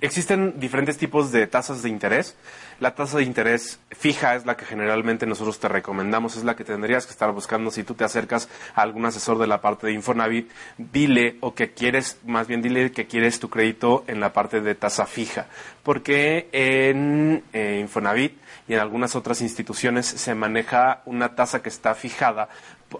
existen 0.00 0.58
diferentes 0.60 0.96
tipos 0.96 1.32
de 1.32 1.46
tasas 1.46 1.82
de 1.82 1.88
interés. 1.88 2.36
La 2.80 2.94
tasa 2.94 3.18
de 3.18 3.24
interés 3.24 3.80
fija 3.90 4.36
es 4.36 4.46
la 4.46 4.56
que 4.56 4.64
generalmente 4.64 5.26
nosotros 5.26 5.58
te 5.58 5.66
recomendamos, 5.66 6.36
es 6.36 6.44
la 6.44 6.54
que 6.54 6.64
tendrías 6.64 7.06
que 7.06 7.12
estar 7.12 7.32
buscando 7.32 7.72
si 7.72 7.82
tú 7.82 7.94
te 7.94 8.04
acercas 8.04 8.48
a 8.76 8.82
algún 8.82 9.04
asesor 9.04 9.38
de 9.38 9.48
la 9.48 9.60
parte 9.60 9.88
de 9.88 9.94
Infonavit, 9.94 10.48
dile 10.76 11.36
o 11.40 11.54
que 11.54 11.72
quieres, 11.72 12.18
más 12.24 12.46
bien 12.46 12.62
dile 12.62 12.92
que 12.92 13.06
quieres 13.06 13.40
tu 13.40 13.50
crédito 13.50 14.04
en 14.06 14.20
la 14.20 14.32
parte 14.32 14.60
de 14.60 14.76
tasa 14.76 15.06
fija, 15.06 15.46
porque 15.82 16.48
en 16.52 17.42
eh, 17.52 17.78
Infonavit 17.80 18.38
y 18.68 18.74
en 18.74 18.80
algunas 18.80 19.16
otras 19.16 19.40
instituciones 19.40 20.06
se 20.06 20.34
maneja 20.36 21.02
una 21.06 21.34
tasa 21.34 21.62
que 21.62 21.70
está 21.70 21.96
fijada 21.96 22.48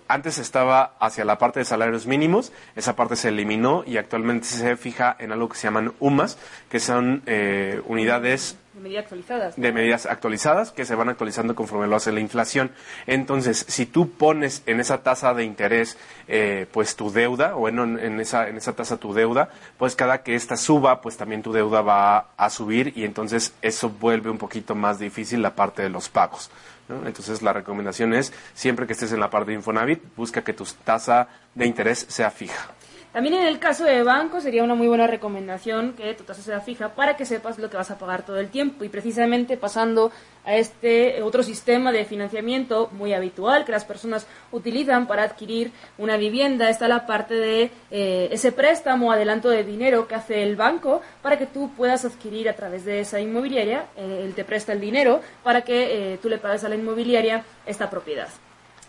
antes 0.07 0.39
estaba 0.39 0.95
hacia 1.01 1.25
la 1.25 1.39
parte 1.39 1.61
de 1.61 1.65
salarios 1.65 2.07
mínimos, 2.07 2.53
esa 2.77 2.97
parte 2.97 3.17
se 3.17 3.29
eliminó 3.29 3.85
y 3.87 3.97
actualmente 3.97 4.47
se 4.47 4.77
fija 4.77 5.17
en 5.19 5.33
algo 5.33 5.49
que 5.49 5.57
se 5.57 5.67
llaman 5.67 5.93
UMAS, 6.01 6.39
que 6.69 6.81
son 6.81 7.23
eh, 7.27 7.81
unidades 7.87 8.57
De 8.79 8.85
medida 8.85 9.01
actualizadas. 9.01 9.59
¿no? 9.59 9.63
de 9.63 9.73
medidas 9.73 10.07
actualizadas 10.07 10.71
que 10.71 10.85
se 10.85 10.95
van 10.95 11.09
actualizando 11.09 11.55
conforme 11.55 11.89
lo 11.89 11.97
hace 11.97 12.13
la 12.13 12.21
inflación. 12.21 12.71
Entonces, 13.07 13.65
si 13.69 13.87
tú 13.87 14.11
pones 14.11 14.63
en 14.67 14.79
esa 14.79 15.03
tasa 15.03 15.35
de 15.35 15.45
interés 15.45 15.97
eh, 16.29 16.67
pues 16.71 16.95
tu 16.95 17.11
deuda, 17.11 17.57
o 17.57 17.69
en, 17.69 17.99
en, 17.99 18.21
esa, 18.21 18.49
en 18.49 18.57
esa 18.57 18.75
tasa 18.75 18.97
tu 18.97 19.13
deuda, 19.13 19.51
pues 19.79 19.97
cada 19.97 20.23
que 20.23 20.35
esta 20.35 20.57
suba, 20.57 21.01
pues 21.01 21.17
también 21.17 21.43
tu 21.43 21.53
deuda 21.53 21.83
va 21.83 22.29
a 22.37 22.51
subir 22.51 22.93
y 22.97 23.05
entonces 23.05 23.53
eso 23.63 23.89
vuelve 23.91 24.31
un 24.31 24.39
poquito 24.39 24.75
más 24.75 24.99
difícil 24.99 25.43
la 25.43 25.55
parte 25.55 25.83
de 25.83 25.89
los 25.89 26.09
pagos. 26.09 26.51
¿no? 26.89 27.07
Entonces, 27.07 27.43
la 27.43 27.53
recomendación 27.53 28.15
es, 28.15 28.33
siempre 28.55 28.87
que 28.87 28.93
estés 28.93 29.13
en 29.13 29.21
la 29.21 29.31
parte 29.31 29.51
de 29.51 29.57
Infonavit, 29.57 30.03
busca 30.17 30.43
que 30.43 30.53
tu 30.53 30.65
tasa 30.85 31.29
de 31.55 31.67
interés 31.67 32.07
sea 32.09 32.31
fija. 32.31 32.78
También 33.13 33.35
en 33.35 33.47
el 33.47 33.59
caso 33.59 33.85
de 33.85 34.03
banco 34.03 34.41
sería 34.41 34.63
una 34.63 34.75
muy 34.75 34.87
buena 34.87 35.07
recomendación 35.07 35.95
que 35.95 36.13
tu 36.15 36.25
tasa 36.25 36.43
sea 36.43 36.61
fija 36.61 36.91
para 36.91 37.17
que 37.17 37.25
sepas 37.25 37.59
lo 37.59 37.71
que 37.71 37.77
vas 37.77 37.91
a 37.91 37.99
pagar 37.99 38.25
todo 38.25 38.39
el 38.39 38.49
tiempo. 38.49 38.85
Y 38.85 38.89
precisamente 38.91 39.57
pasando 39.57 40.13
a 40.45 40.55
este 40.57 41.23
otro 41.23 41.43
sistema 41.43 41.93
de 41.93 42.05
financiamiento 42.05 42.89
muy 42.93 43.13
habitual 43.13 43.65
que 43.65 43.73
las 43.73 43.85
personas 43.85 44.27
utilizan 44.51 45.07
para 45.07 45.25
adquirir 45.25 45.73
una 45.99 46.17
vivienda 46.17 46.71
está 46.71 46.89
la 46.89 47.07
parte 47.07 47.35
de 47.35 47.71
eh, 47.91 48.29
ese 48.31 48.53
préstamo 48.53 49.13
adelanto 49.13 49.51
de 49.51 49.63
dinero 49.63 50.09
que 50.09 50.15
hace 50.15 50.43
el 50.43 50.57
banco 50.57 51.03
para 51.23 51.39
que 51.39 51.47
tú 51.47 51.71
puedas 51.77 52.07
adquirir 52.07 52.49
a 52.49 52.55
través 52.55 52.87
de 52.87 53.01
esa 53.01 53.21
inmobiliaria 53.21 53.87
eh, 53.97 54.23
él 54.25 54.35
te 54.35 54.45
presta 54.45 54.73
el 54.73 54.81
dinero 54.81 55.21
para 55.43 55.63
que 55.63 56.15
eh, 56.15 56.19
tú 56.19 56.31
le 56.31 56.39
pagues 56.39 56.65
a 56.65 56.69
la 56.71 56.77
inmobiliaria 56.77 57.45
esta 57.67 57.91
propiedad 57.91 58.29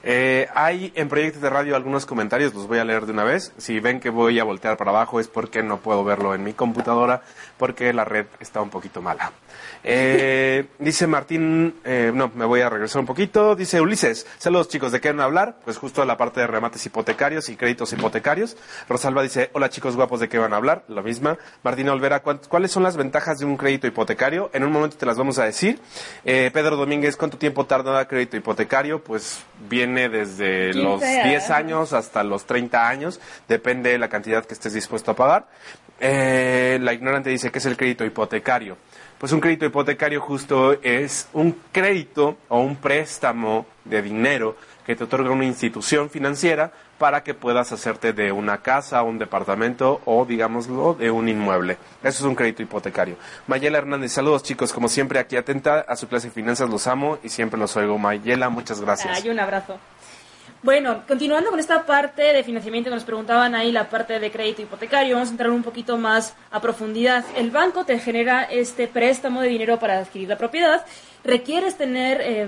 Eh, 0.04 0.48
hay 0.56 0.94
en 0.96 1.10
proyectos 1.10 1.42
de 1.42 1.50
radio 1.50 1.76
algunos 1.76 2.06
comentarios, 2.06 2.54
los 2.54 2.68
voy 2.68 2.80
a 2.80 2.86
leer 2.86 3.06
de 3.06 3.12
una 3.12 3.24
vez. 3.24 3.54
Si 3.58 3.80
ven 3.80 4.00
que 4.00 4.10
voy 4.10 4.40
a 4.40 4.44
voltear 4.44 4.78
para 4.78 4.92
abajo 4.92 5.20
es 5.20 5.28
porque 5.28 5.62
no 5.64 5.78
puedo 5.78 6.04
verlo 6.04 6.34
en 6.34 6.44
mi 6.44 6.54
computadora, 6.54 7.22
porque 7.58 7.92
la 7.94 8.06
red 8.06 8.26
está 8.40 8.62
un 8.62 8.70
poquito 8.70 9.02
mala. 9.02 9.32
Eh, 9.84 10.68
dice 10.78 11.08
Martín, 11.08 11.76
eh, 11.86 12.12
no, 12.14 12.32
me 12.36 12.46
voy 12.46 12.62
a 12.62 12.70
regresar 12.70 13.00
un 13.00 13.06
poquito. 13.06 13.56
Dice 13.56 13.80
Ulises, 13.80 14.28
saludos 14.38 14.68
chicos, 14.68 14.92
¿de 14.92 15.00
qué 15.00 15.10
van 15.10 15.22
a 15.22 15.24
hablar? 15.24 15.56
Pues 15.64 15.78
justo 15.78 16.04
la 16.06 16.18
parte 16.18 16.42
de 16.42 16.48
remates 16.48 16.86
hipotecarios 16.86 17.48
y 17.50 17.56
créditos 17.56 17.94
hipotecarios. 17.94 18.58
Rosalba 18.90 19.24
dice, 19.24 19.50
hola 19.54 19.70
chicos 19.70 19.96
guapos, 19.96 20.20
¿de 20.20 20.28
qué 20.30 20.38
van 20.38 20.54
a 20.54 20.58
hablar? 20.58 20.84
Lo 20.90 21.02
misma. 21.02 21.38
Martina 21.64 21.94
Olvera, 21.94 22.22
¿cuán- 22.22 22.42
¿cuáles 22.50 22.72
son 22.72 22.84
las 22.84 22.98
ventajas 22.98 23.40
de 23.40 23.46
un 23.46 23.56
crédito 23.58 23.88
hipotecario? 23.88 24.50
En 24.54 24.64
un 24.64 24.72
momento 24.72 24.98
te 24.98 25.06
las 25.06 25.18
vamos 25.18 25.40
a 25.40 25.46
decir. 25.46 25.80
Eh, 26.26 26.52
Pedro 26.54 26.76
Domínguez, 26.76 27.16
¿cuánto 27.16 27.38
tiempo 27.38 27.66
tarda 27.66 28.06
crédito 28.08 28.36
hipotecario? 28.38 29.04
Pues 29.04 29.44
viene 29.70 30.10
desde 30.10 30.72
15 30.72 30.80
los 30.84 31.00
10 31.00 31.50
años. 31.50 31.50
años 31.52 31.94
hasta 31.94 32.24
los 32.24 32.46
30 32.46 32.88
años, 32.90 33.20
depende 33.48 33.92
de 33.92 33.98
la 33.98 34.10
cantidad 34.10 34.46
que 34.46 34.54
estés 34.54 34.74
dispuesto 34.74 35.12
a 35.12 35.16
pagar. 35.16 35.48
Eh, 36.02 36.80
la 36.82 36.94
ignorante 36.94 37.30
dice, 37.30 37.52
¿qué 37.52 37.60
es 37.60 37.66
el 37.66 37.76
crédito 37.78 38.06
hipotecario? 38.06 38.78
Pues 39.20 39.34
un 39.34 39.42
crédito 39.42 39.66
hipotecario 39.66 40.22
justo 40.22 40.82
es 40.82 41.28
un 41.34 41.54
crédito 41.74 42.38
o 42.48 42.62
un 42.62 42.78
préstamo 42.78 43.66
de 43.84 44.02
dinero 44.02 44.56
que 44.86 44.96
te 44.96 45.04
otorga 45.04 45.30
una 45.32 45.44
institución 45.44 46.10
financiera 46.10 46.72
para 46.98 47.22
que 47.22 47.34
puedas 47.34 47.70
hacerte 47.74 48.14
de 48.14 48.32
una 48.32 48.60
casa, 48.60 49.04
un 49.04 49.20
departamento 49.20 50.00
o, 50.06 50.24
digámoslo, 50.24 50.94
de 50.94 51.12
un 51.12 51.28
inmueble. 51.28 51.78
Eso 52.02 52.20
es 52.20 52.22
un 52.22 52.34
crédito 52.34 52.64
hipotecario. 52.64 53.18
Mayela 53.48 53.80
Hernández, 53.80 54.14
saludos 54.14 54.42
chicos, 54.42 54.72
como 54.72 54.88
siempre 54.88 55.20
aquí 55.20 55.36
atenta 55.36 55.82
a 55.82 55.98
su 55.98 56.08
clase 56.08 56.28
de 56.28 56.34
finanzas, 56.34 56.70
los 56.70 56.88
amo 56.88 57.18
y 57.22 57.28
siempre 57.28 57.60
los 57.60 57.76
oigo. 57.76 57.98
Mayela, 57.98 58.48
muchas 58.48 58.80
gracias. 58.80 59.22
Ay, 59.22 59.30
un 59.30 59.40
abrazo. 59.40 59.78
Bueno, 60.62 61.04
continuando 61.08 61.52
con 61.52 61.60
esta 61.60 61.86
parte 61.86 62.22
de 62.22 62.44
financiamiento 62.44 62.90
que 62.90 62.96
nos 62.96 63.06
preguntaban 63.06 63.56
ahí, 63.56 63.72
la 63.72 63.90
parte 63.90 64.20
de 64.20 64.30
crédito 64.30 64.62
hipotecario, 64.62 65.16
vamos 65.16 65.30
a 65.30 65.32
entrar 65.32 65.52
un 65.52 65.64
poquito 65.64 65.98
más 65.98 66.36
a 66.52 66.60
profundidad. 66.60 67.24
El 67.38 67.50
banco 67.50 67.86
te 67.86 67.98
genera 67.98 68.44
este 68.44 68.90
préstamo 68.90 69.42
de 69.42 69.48
dinero 69.48 69.80
para 69.80 70.00
adquirir 70.00 70.28
la 70.28 70.38
propiedad. 70.38 70.86
Requieres 71.24 71.78
tener 71.78 72.22
eh, 72.22 72.48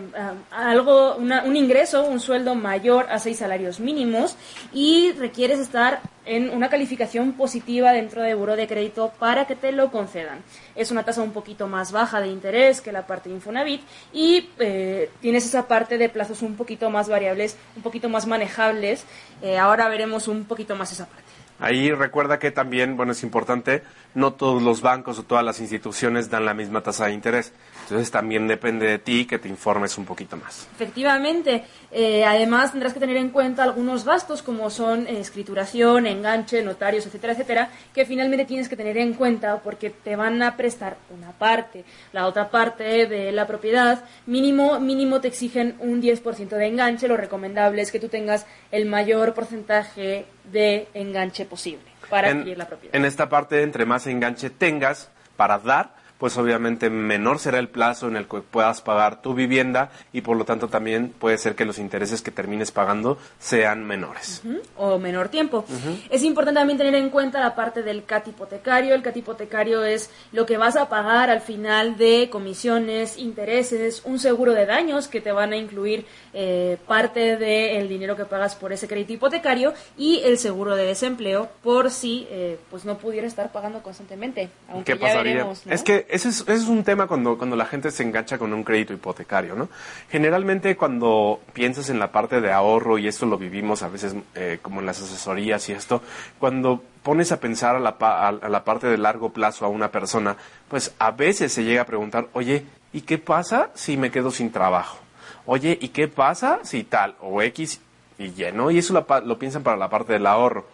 a- 0.51 0.69
algo, 0.71 1.15
una- 1.15 1.43
un 1.43 1.55
ingreso, 1.57 2.03
un 2.05 2.19
sueldo 2.21 2.55
mayor 2.55 3.07
a 3.09 3.19
seis 3.19 3.37
salarios 3.39 3.79
mínimos 3.81 4.37
y 4.71 5.11
requieres 5.13 5.59
estar 5.59 5.99
en 6.25 6.49
una 6.51 6.69
calificación 6.69 7.33
positiva 7.33 7.91
dentro 7.91 8.21
de 8.21 8.33
Buró 8.33 8.55
de 8.55 8.67
Crédito 8.67 9.11
para 9.19 9.45
que 9.45 9.55
te 9.55 9.71
lo 9.73 9.91
concedan. 9.91 10.39
Es 10.75 10.89
una 10.91 11.03
tasa 11.03 11.21
un 11.21 11.31
poquito 11.33 11.67
más 11.67 11.91
baja 11.91 12.21
de 12.21 12.27
interés 12.27 12.79
que 12.79 12.91
la 12.93 13.05
parte 13.07 13.27
de 13.27 13.35
Infonavit 13.35 13.81
y 14.13 14.49
eh, 14.59 15.09
tienes 15.19 15.45
esa 15.45 15.67
parte 15.67 15.97
de 15.97 16.07
plazos 16.09 16.41
un 16.41 16.55
poquito 16.55 16.89
más 16.89 17.09
variables, 17.09 17.57
un 17.75 17.81
poquito 17.81 18.07
más 18.07 18.25
manejables. 18.25 19.05
Eh, 19.41 19.57
ahora 19.57 19.89
veremos 19.89 20.27
un 20.29 20.45
poquito 20.45 20.75
más 20.77 20.91
esa 20.91 21.07
parte. 21.07 21.23
Ahí 21.59 21.91
recuerda 21.91 22.39
que 22.39 22.49
también, 22.49 22.97
bueno, 22.97 23.11
es 23.11 23.21
importante, 23.21 23.83
no 24.15 24.33
todos 24.33 24.63
los 24.63 24.81
bancos 24.81 25.19
o 25.19 25.23
todas 25.23 25.43
las 25.45 25.59
instituciones 25.59 26.27
dan 26.31 26.43
la 26.45 26.55
misma 26.55 26.81
tasa 26.81 27.05
de 27.05 27.13
interés. 27.13 27.53
Entonces 27.91 28.09
también 28.09 28.47
depende 28.47 28.87
de 28.87 28.99
ti 28.99 29.25
que 29.25 29.37
te 29.37 29.49
informes 29.49 29.97
un 29.97 30.05
poquito 30.05 30.37
más. 30.37 30.65
Efectivamente, 30.75 31.65
eh, 31.91 32.23
además 32.23 32.71
tendrás 32.71 32.93
que 32.93 33.01
tener 33.01 33.17
en 33.17 33.31
cuenta 33.31 33.63
algunos 33.63 34.05
gastos 34.05 34.41
como 34.41 34.69
son 34.69 35.07
eh, 35.07 35.19
escrituración, 35.19 36.07
enganche, 36.07 36.63
notarios, 36.63 37.05
etcétera, 37.05 37.33
etcétera, 37.33 37.69
que 37.93 38.05
finalmente 38.05 38.45
tienes 38.45 38.69
que 38.69 38.77
tener 38.77 38.97
en 38.97 39.13
cuenta 39.13 39.59
porque 39.59 39.89
te 39.89 40.15
van 40.15 40.41
a 40.41 40.55
prestar 40.55 40.95
una 41.09 41.33
parte, 41.33 41.83
la 42.13 42.27
otra 42.27 42.49
parte 42.49 43.07
de 43.07 43.33
la 43.33 43.45
propiedad, 43.45 44.05
mínimo, 44.25 44.79
mínimo 44.79 45.19
te 45.19 45.27
exigen 45.27 45.75
un 45.79 46.01
10% 46.01 46.47
de 46.47 46.67
enganche, 46.67 47.09
lo 47.09 47.17
recomendable 47.17 47.81
es 47.81 47.91
que 47.91 47.99
tú 47.99 48.07
tengas 48.07 48.45
el 48.71 48.85
mayor 48.85 49.33
porcentaje 49.33 50.27
de 50.45 50.87
enganche 50.93 51.43
posible 51.43 51.83
para 52.09 52.29
en, 52.29 52.37
adquirir 52.37 52.57
la 52.57 52.67
propiedad. 52.67 52.95
en 52.95 53.03
esta 53.03 53.27
parte, 53.27 53.63
entre 53.63 53.85
más 53.85 54.07
enganche 54.07 54.49
tengas 54.49 55.11
para 55.35 55.59
dar, 55.59 56.00
pues 56.21 56.37
obviamente 56.37 56.91
menor 56.91 57.39
será 57.39 57.57
el 57.57 57.67
plazo 57.67 58.07
en 58.07 58.15
el 58.15 58.27
que 58.27 58.41
puedas 58.41 58.79
pagar 58.83 59.23
tu 59.23 59.33
vivienda 59.33 59.89
y 60.13 60.21
por 60.21 60.37
lo 60.37 60.45
tanto 60.45 60.67
también 60.67 61.09
puede 61.09 61.39
ser 61.39 61.55
que 61.55 61.65
los 61.65 61.79
intereses 61.79 62.21
que 62.21 62.29
termines 62.29 62.69
pagando 62.69 63.17
sean 63.39 63.83
menores. 63.83 64.43
O 64.77 64.99
menor 64.99 65.29
tiempo. 65.29 65.65
Es 66.11 66.21
importante 66.21 66.59
también 66.59 66.77
tener 66.77 66.93
en 66.93 67.09
cuenta 67.09 67.39
la 67.39 67.55
parte 67.55 67.81
del 67.81 68.03
CAT 68.05 68.27
hipotecario. 68.27 68.93
El 68.93 69.01
CAT 69.01 69.17
hipotecario 69.17 69.83
es 69.83 70.11
lo 70.31 70.45
que 70.45 70.57
vas 70.57 70.75
a 70.75 70.89
pagar 70.89 71.31
al 71.31 71.41
final 71.41 71.97
de 71.97 72.29
comisiones, 72.29 73.17
intereses, 73.17 74.03
un 74.05 74.19
seguro 74.19 74.53
de 74.53 74.67
daños 74.67 75.07
que 75.07 75.21
te 75.21 75.31
van 75.31 75.53
a 75.53 75.57
incluir 75.57 76.05
eh, 76.35 76.77
parte 76.85 77.35
del 77.35 77.89
dinero 77.89 78.15
que 78.15 78.25
pagas 78.25 78.53
por 78.53 78.71
ese 78.71 78.87
crédito 78.87 79.13
hipotecario 79.13 79.73
y 79.97 80.21
el 80.23 80.37
seguro 80.37 80.75
de 80.75 80.85
desempleo 80.85 81.49
por 81.63 81.89
si 81.89 82.27
eh, 82.29 82.59
pues 82.69 82.85
no 82.85 82.99
pudiera 82.99 83.25
estar 83.25 83.51
pagando 83.51 83.81
constantemente. 83.81 84.49
Aunque 84.69 84.93
¿Qué 84.93 84.99
ya 84.99 85.07
pasaría? 85.07 85.33
veremos, 85.33 85.65
¿no? 85.65 85.73
Es 85.73 85.81
que 85.81 86.10
ese 86.11 86.29
es, 86.29 86.45
es 86.47 86.67
un 86.67 86.83
tema 86.83 87.07
cuando, 87.07 87.37
cuando 87.37 87.55
la 87.55 87.65
gente 87.65 87.89
se 87.89 88.03
engancha 88.03 88.37
con 88.37 88.53
un 88.53 88.63
crédito 88.63 88.93
hipotecario, 88.93 89.55
¿no? 89.55 89.69
Generalmente 90.09 90.75
cuando 90.75 91.39
piensas 91.53 91.89
en 91.89 91.99
la 91.99 92.11
parte 92.11 92.41
de 92.41 92.51
ahorro, 92.51 92.97
y 92.97 93.07
esto 93.07 93.25
lo 93.25 93.37
vivimos 93.37 93.81
a 93.81 93.87
veces 93.87 94.15
eh, 94.35 94.59
como 94.61 94.81
en 94.81 94.85
las 94.85 95.01
asesorías 95.01 95.67
y 95.69 95.71
esto, 95.71 96.01
cuando 96.37 96.83
pones 97.01 97.31
a 97.31 97.39
pensar 97.39 97.75
a 97.75 97.79
la, 97.79 97.95
a, 97.99 98.31
la 98.31 98.63
parte 98.63 98.87
de 98.87 98.97
largo 98.97 99.31
plazo 99.31 99.65
a 99.65 99.69
una 99.69 99.89
persona, 99.89 100.35
pues 100.67 100.93
a 100.99 101.11
veces 101.11 101.53
se 101.53 101.63
llega 101.63 101.83
a 101.83 101.85
preguntar, 101.85 102.27
oye, 102.33 102.65
¿y 102.91 103.01
qué 103.01 103.17
pasa 103.17 103.71
si 103.73 103.95
me 103.97 104.11
quedo 104.11 104.31
sin 104.31 104.51
trabajo? 104.51 104.99
Oye, 105.45 105.77
¿y 105.81 105.89
qué 105.89 106.07
pasa 106.07 106.59
si 106.63 106.83
tal 106.83 107.15
o 107.21 107.41
X 107.41 107.79
y 108.19 108.25
Y, 108.25 108.51
¿no? 108.53 108.69
Y 108.69 108.77
eso 108.77 108.93
lo 108.93 109.39
piensan 109.39 109.63
para 109.63 109.77
la 109.77 109.89
parte 109.89 110.13
del 110.13 110.27
ahorro. 110.27 110.65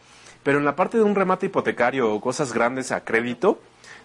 Pero 0.43 0.59
en 0.59 0.65
la 0.65 0.75
parte 0.75 0.97
de 0.97 1.03
un 1.03 1.15
remate 1.15 1.47
hipotecario 1.47 2.13
o 2.13 2.21
cosas 2.21 2.53
grandes 2.53 2.91
a 2.91 3.03
crédito, 3.03 3.59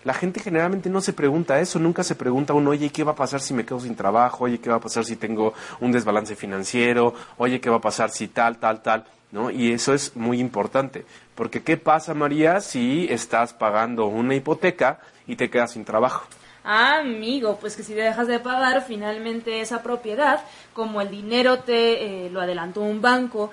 la 0.05 0.15
gente 0.15 0.41
generalmente 0.41 0.91
no 0.91 1.01
se 1.01 1.13
pregunta 1.13 1.61
eso, 1.61 1.79
nunca 1.79 2.03
se 2.03 2.15
pregunta 2.15 2.55
uno, 2.55 2.71
oye, 2.71 2.91
¿qué 2.91 3.05
va 3.05 3.13
a 3.13 3.17
pasar 3.17 3.41
si 3.41 3.55
me 3.55 3.65
quedo 3.65 3.81
sin 3.81 3.95
trabajo? 3.95 4.45
Oye, 4.45 4.59
¿qué 4.59 4.71
va 4.71 4.77
a 4.77 4.81
pasar 4.81 5.05
si 5.05 5.17
tengo 5.17 5.55
un 5.81 5.93
desbalance 5.93 6.35
financiero? 6.35 7.15
Oye, 7.39 7.61
¿qué 7.61 7.71
va 7.71 7.77
a 7.77 7.81
pasar 7.81 8.11
si 8.11 8.29
tal, 8.29 8.59
tal, 8.59 8.83
tal? 8.83 9.05
¿No? 9.31 9.51
Y 9.51 9.73
eso 9.73 9.95
es 9.95 10.15
muy 10.15 10.41
importante, 10.41 11.07
porque 11.35 11.63
¿qué 11.63 11.79
pasa, 11.79 12.13
María, 12.13 12.61
si 12.61 13.07
estás 13.11 13.55
pagando 13.55 14.07
una 14.07 14.35
hipoteca 14.35 14.99
y 15.27 15.37
te 15.37 15.49
quedas 15.49 15.73
sin 15.73 15.87
trabajo? 15.87 16.27
Amigo, 16.65 17.59
pues 17.61 17.75
que 17.77 17.83
si 17.83 17.93
dejas 17.93 18.29
de 18.29 18.39
pagar 18.39 18.85
finalmente 18.87 19.61
esa 19.61 19.83
propiedad, 19.83 20.45
como 20.75 21.01
el 21.01 21.11
dinero 21.11 21.59
te 21.59 22.27
eh, 22.27 22.31
lo 22.31 22.41
adelantó 22.41 22.83
un 22.83 23.01
banco, 23.01 23.51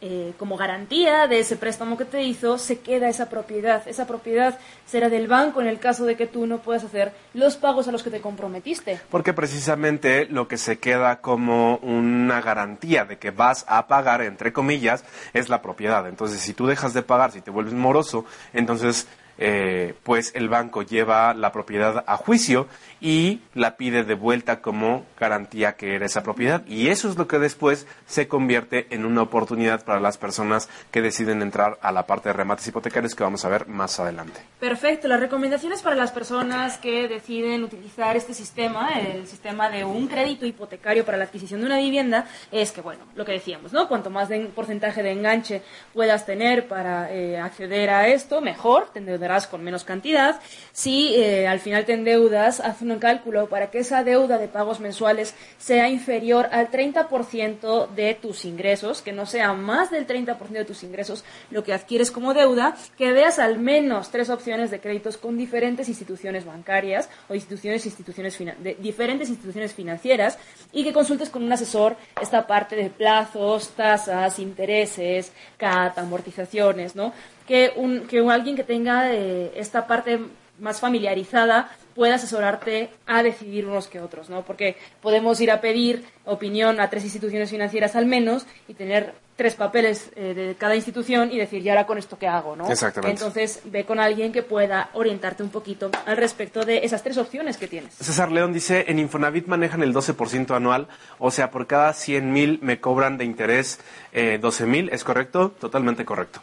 eh, 0.00 0.32
como 0.38 0.56
garantía 0.56 1.26
de 1.26 1.40
ese 1.40 1.56
préstamo 1.56 1.96
que 1.98 2.04
te 2.04 2.22
hizo, 2.22 2.56
se 2.58 2.78
queda 2.78 3.08
esa 3.08 3.28
propiedad. 3.28 3.82
Esa 3.88 4.06
propiedad 4.06 4.58
será 4.86 5.08
del 5.08 5.26
banco 5.26 5.60
en 5.60 5.66
el 5.66 5.80
caso 5.80 6.04
de 6.04 6.16
que 6.16 6.26
tú 6.26 6.46
no 6.46 6.58
puedas 6.58 6.84
hacer 6.84 7.12
los 7.34 7.56
pagos 7.56 7.88
a 7.88 7.92
los 7.92 8.04
que 8.04 8.10
te 8.10 8.20
comprometiste. 8.20 9.00
Porque 9.10 9.32
precisamente 9.32 10.26
lo 10.26 10.46
que 10.46 10.56
se 10.56 10.78
queda 10.78 11.20
como 11.20 11.78
una 11.78 12.40
garantía 12.40 13.04
de 13.04 13.18
que 13.18 13.32
vas 13.32 13.64
a 13.68 13.88
pagar, 13.88 14.22
entre 14.22 14.52
comillas, 14.52 15.04
es 15.32 15.48
la 15.48 15.62
propiedad. 15.62 16.06
Entonces, 16.06 16.40
si 16.40 16.54
tú 16.54 16.66
dejas 16.66 16.94
de 16.94 17.02
pagar, 17.02 17.32
si 17.32 17.40
te 17.40 17.50
vuelves 17.50 17.74
moroso, 17.74 18.24
entonces 18.52 19.08
eh, 19.38 19.94
pues 20.02 20.32
el 20.34 20.48
banco 20.48 20.82
lleva 20.82 21.32
la 21.34 21.52
propiedad 21.52 22.04
a 22.06 22.16
juicio 22.16 22.66
y 23.00 23.40
la 23.54 23.76
pide 23.76 24.04
de 24.04 24.14
vuelta 24.14 24.60
como 24.60 25.06
garantía 25.18 25.76
que 25.76 25.94
era 25.94 26.06
esa 26.06 26.22
propiedad. 26.22 26.64
Y 26.66 26.88
eso 26.88 27.08
es 27.08 27.16
lo 27.16 27.28
que 27.28 27.38
después 27.38 27.86
se 28.06 28.28
convierte 28.28 28.86
en 28.90 29.04
una 29.04 29.22
oportunidad 29.22 29.84
para 29.84 30.00
las 30.00 30.18
personas 30.18 30.68
que 30.90 31.02
deciden 31.02 31.42
entrar 31.42 31.78
a 31.82 31.92
la 31.92 32.06
parte 32.06 32.28
de 32.28 32.32
remates 32.32 32.66
hipotecarios 32.66 33.14
que 33.14 33.22
vamos 33.22 33.44
a 33.44 33.48
ver 33.48 33.68
más 33.68 33.98
adelante. 34.00 34.40
Perfecto. 34.58 35.08
Las 35.08 35.20
recomendaciones 35.20 35.82
para 35.82 35.96
las 35.96 36.10
personas 36.10 36.78
que 36.78 37.08
deciden 37.08 37.62
utilizar 37.62 38.16
este 38.16 38.34
sistema, 38.34 38.90
el 38.98 39.26
sistema 39.26 39.70
de 39.70 39.84
un 39.84 40.08
crédito 40.08 40.46
hipotecario 40.46 41.04
para 41.04 41.18
la 41.18 41.24
adquisición 41.24 41.60
de 41.60 41.66
una 41.66 41.78
vivienda, 41.78 42.26
es 42.50 42.72
que, 42.72 42.80
bueno, 42.80 43.04
lo 43.14 43.24
que 43.24 43.32
decíamos, 43.32 43.72
¿no? 43.72 43.88
Cuanto 43.88 44.10
más 44.10 44.28
de 44.28 44.40
porcentaje 44.46 45.02
de 45.02 45.12
enganche 45.12 45.62
puedas 45.94 46.26
tener 46.26 46.66
para 46.66 47.12
eh, 47.12 47.38
acceder 47.38 47.90
a 47.90 48.08
esto, 48.08 48.40
mejor, 48.40 48.90
te 48.92 48.98
con 49.46 49.62
menos 49.62 49.84
cantidad. 49.84 50.40
Si 50.72 51.14
eh, 51.16 51.46
al 51.46 51.60
final 51.60 51.84
te 51.84 51.92
endeudas, 51.92 52.60
haz 52.60 52.80
un 52.82 52.98
cálculo 52.98 53.48
para 53.48 53.70
que 53.70 53.80
esa 53.80 54.02
deuda 54.02 54.38
de 54.38 54.48
pagos 54.48 54.80
mensuales 54.80 55.34
sea 55.58 55.88
inferior 55.88 56.48
al 56.52 56.70
30% 56.70 57.88
de 57.90 58.14
tus 58.14 58.44
ingresos, 58.44 59.02
que 59.02 59.12
no 59.12 59.26
sea 59.26 59.52
más 59.52 59.90
del 59.90 60.06
30% 60.06 60.48
de 60.48 60.64
tus 60.64 60.82
ingresos 60.82 61.24
lo 61.50 61.62
que 61.62 61.74
adquieres 61.74 62.10
como 62.10 62.34
deuda, 62.34 62.76
que 62.96 63.12
veas 63.12 63.38
al 63.38 63.58
menos 63.58 64.10
tres 64.10 64.30
opciones 64.30 64.70
de 64.70 64.80
créditos 64.80 65.16
con 65.16 65.36
diferentes 65.36 65.88
instituciones 65.88 66.44
bancarias 66.44 67.08
o 67.28 67.34
instituciones, 67.34 67.84
instituciones 67.84 68.38
de 68.38 68.76
diferentes 68.80 69.28
instituciones 69.28 69.74
financieras 69.74 70.38
y 70.72 70.84
que 70.84 70.92
consultes 70.92 71.28
con 71.28 71.42
un 71.42 71.52
asesor 71.52 71.96
esta 72.20 72.46
parte 72.46 72.76
de 72.76 72.90
plazos, 72.90 73.70
tasas, 73.70 74.38
intereses, 74.38 75.32
CAT, 75.56 75.98
amortizaciones, 75.98 76.96
¿no? 76.96 77.12
Que, 77.48 77.72
un, 77.74 78.06
que 78.06 78.18
alguien 78.18 78.54
que 78.54 78.62
tenga 78.62 79.12
eh, 79.12 79.52
esta 79.56 79.86
parte 79.86 80.20
más 80.60 80.80
familiarizada 80.80 81.70
pueda 81.94 82.14
asesorarte 82.14 82.90
a 83.06 83.24
decidir 83.24 83.66
unos 83.66 83.88
que 83.88 84.00
otros, 84.00 84.30
¿no? 84.30 84.42
Porque 84.42 84.76
podemos 85.00 85.40
ir 85.40 85.50
a 85.50 85.60
pedir 85.60 86.04
opinión 86.26 86.78
a 86.78 86.88
tres 86.90 87.02
instituciones 87.02 87.50
financieras 87.50 87.96
al 87.96 88.06
menos 88.06 88.46
y 88.68 88.74
tener 88.74 89.14
tres 89.34 89.54
papeles 89.54 90.10
eh, 90.14 90.34
de 90.34 90.54
cada 90.56 90.76
institución 90.76 91.32
y 91.32 91.38
decir, 91.38 91.60
¿y 91.62 91.68
ahora 91.68 91.86
con 91.86 91.98
esto 91.98 92.18
qué 92.18 92.28
hago? 92.28 92.54
¿no? 92.54 92.68
Exactamente. 92.70 93.16
Entonces, 93.16 93.62
ve 93.64 93.84
con 93.84 93.98
alguien 93.98 94.32
que 94.32 94.42
pueda 94.42 94.90
orientarte 94.92 95.42
un 95.42 95.48
poquito 95.48 95.90
al 96.06 96.16
respecto 96.16 96.64
de 96.64 96.84
esas 96.84 97.02
tres 97.02 97.18
opciones 97.18 97.56
que 97.56 97.66
tienes. 97.66 97.94
César 97.94 98.30
León 98.30 98.52
dice, 98.52 98.84
en 98.88 98.98
Infonavit 98.98 99.46
manejan 99.46 99.82
el 99.82 99.94
12% 99.94 100.54
anual, 100.54 100.86
o 101.18 101.30
sea, 101.30 101.50
por 101.50 101.66
cada 101.66 101.92
100 101.94 102.32
mil 102.32 102.58
me 102.62 102.80
cobran 102.80 103.16
de 103.16 103.24
interés 103.24 103.80
eh, 104.12 104.38
12 104.40 104.66
mil, 104.66 104.88
¿es 104.90 105.02
correcto? 105.02 105.50
Totalmente 105.50 106.04
correcto. 106.04 106.40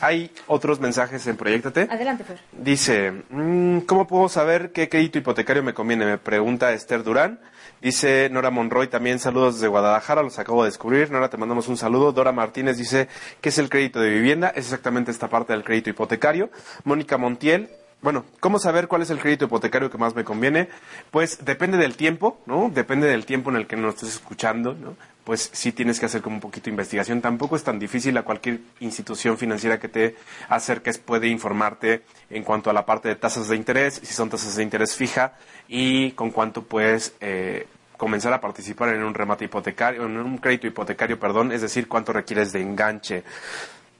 Hay 0.00 0.30
otros 0.46 0.80
mensajes 0.80 1.26
en 1.26 1.36
Proyectate. 1.36 1.88
Adelante, 1.90 2.24
Fer. 2.24 2.38
Dice, 2.52 3.12
mm, 3.30 3.80
¿cómo 3.80 4.06
puedo 4.06 4.28
saber 4.28 4.72
qué 4.72 4.88
crédito 4.88 5.18
hipotecario 5.18 5.62
me 5.62 5.74
conviene? 5.74 6.06
Me 6.06 6.18
pregunta 6.18 6.72
Esther 6.72 7.02
Durán. 7.02 7.40
Dice 7.80 8.28
Nora 8.30 8.50
Monroy 8.50 8.88
también, 8.88 9.18
saludos 9.18 9.54
desde 9.54 9.68
Guadalajara, 9.68 10.22
los 10.22 10.38
acabo 10.38 10.64
de 10.64 10.70
descubrir. 10.70 11.10
Nora, 11.10 11.30
te 11.30 11.36
mandamos 11.36 11.68
un 11.68 11.76
saludo. 11.76 12.12
Dora 12.12 12.32
Martínez 12.32 12.76
dice, 12.76 13.08
¿qué 13.40 13.50
es 13.50 13.58
el 13.58 13.68
crédito 13.68 14.00
de 14.00 14.10
vivienda? 14.10 14.48
Es 14.48 14.64
exactamente 14.66 15.10
esta 15.10 15.28
parte 15.28 15.52
del 15.52 15.62
crédito 15.64 15.90
hipotecario. 15.90 16.50
Mónica 16.84 17.18
Montiel, 17.18 17.68
bueno, 18.00 18.24
¿cómo 18.40 18.58
saber 18.58 18.88
cuál 18.88 19.02
es 19.02 19.10
el 19.10 19.18
crédito 19.18 19.46
hipotecario 19.46 19.90
que 19.90 19.98
más 19.98 20.14
me 20.14 20.24
conviene? 20.24 20.68
Pues 21.10 21.44
depende 21.44 21.78
del 21.78 21.96
tiempo, 21.96 22.40
¿no? 22.46 22.70
Depende 22.72 23.08
del 23.08 23.26
tiempo 23.26 23.50
en 23.50 23.56
el 23.56 23.66
que 23.66 23.76
nos 23.76 23.94
estés 23.94 24.10
escuchando, 24.10 24.74
¿no? 24.74 24.96
pues 25.28 25.50
sí 25.52 25.72
tienes 25.72 26.00
que 26.00 26.06
hacer 26.06 26.22
como 26.22 26.36
un 26.36 26.40
poquito 26.40 26.64
de 26.64 26.70
investigación. 26.70 27.20
Tampoco 27.20 27.54
es 27.54 27.62
tan 27.62 27.78
difícil 27.78 28.16
a 28.16 28.22
cualquier 28.22 28.60
institución 28.80 29.36
financiera 29.36 29.78
que 29.78 29.86
te 29.86 30.16
acerques 30.48 30.96
puede 30.96 31.28
informarte 31.28 32.02
en 32.30 32.44
cuanto 32.44 32.70
a 32.70 32.72
la 32.72 32.86
parte 32.86 33.08
de 33.08 33.16
tasas 33.16 33.46
de 33.48 33.56
interés, 33.56 34.00
si 34.02 34.14
son 34.14 34.30
tasas 34.30 34.56
de 34.56 34.62
interés 34.62 34.96
fija 34.96 35.34
y 35.68 36.12
con 36.12 36.30
cuánto 36.30 36.62
puedes 36.62 37.14
eh, 37.20 37.66
comenzar 37.98 38.32
a 38.32 38.40
participar 38.40 38.88
en 38.94 39.02
un 39.02 39.12
remate 39.12 39.44
hipotecario, 39.44 40.06
en 40.06 40.16
un 40.16 40.38
crédito 40.38 40.66
hipotecario, 40.66 41.20
perdón, 41.20 41.52
es 41.52 41.60
decir, 41.60 41.88
cuánto 41.88 42.14
requieres 42.14 42.50
de 42.52 42.62
enganche. 42.62 43.22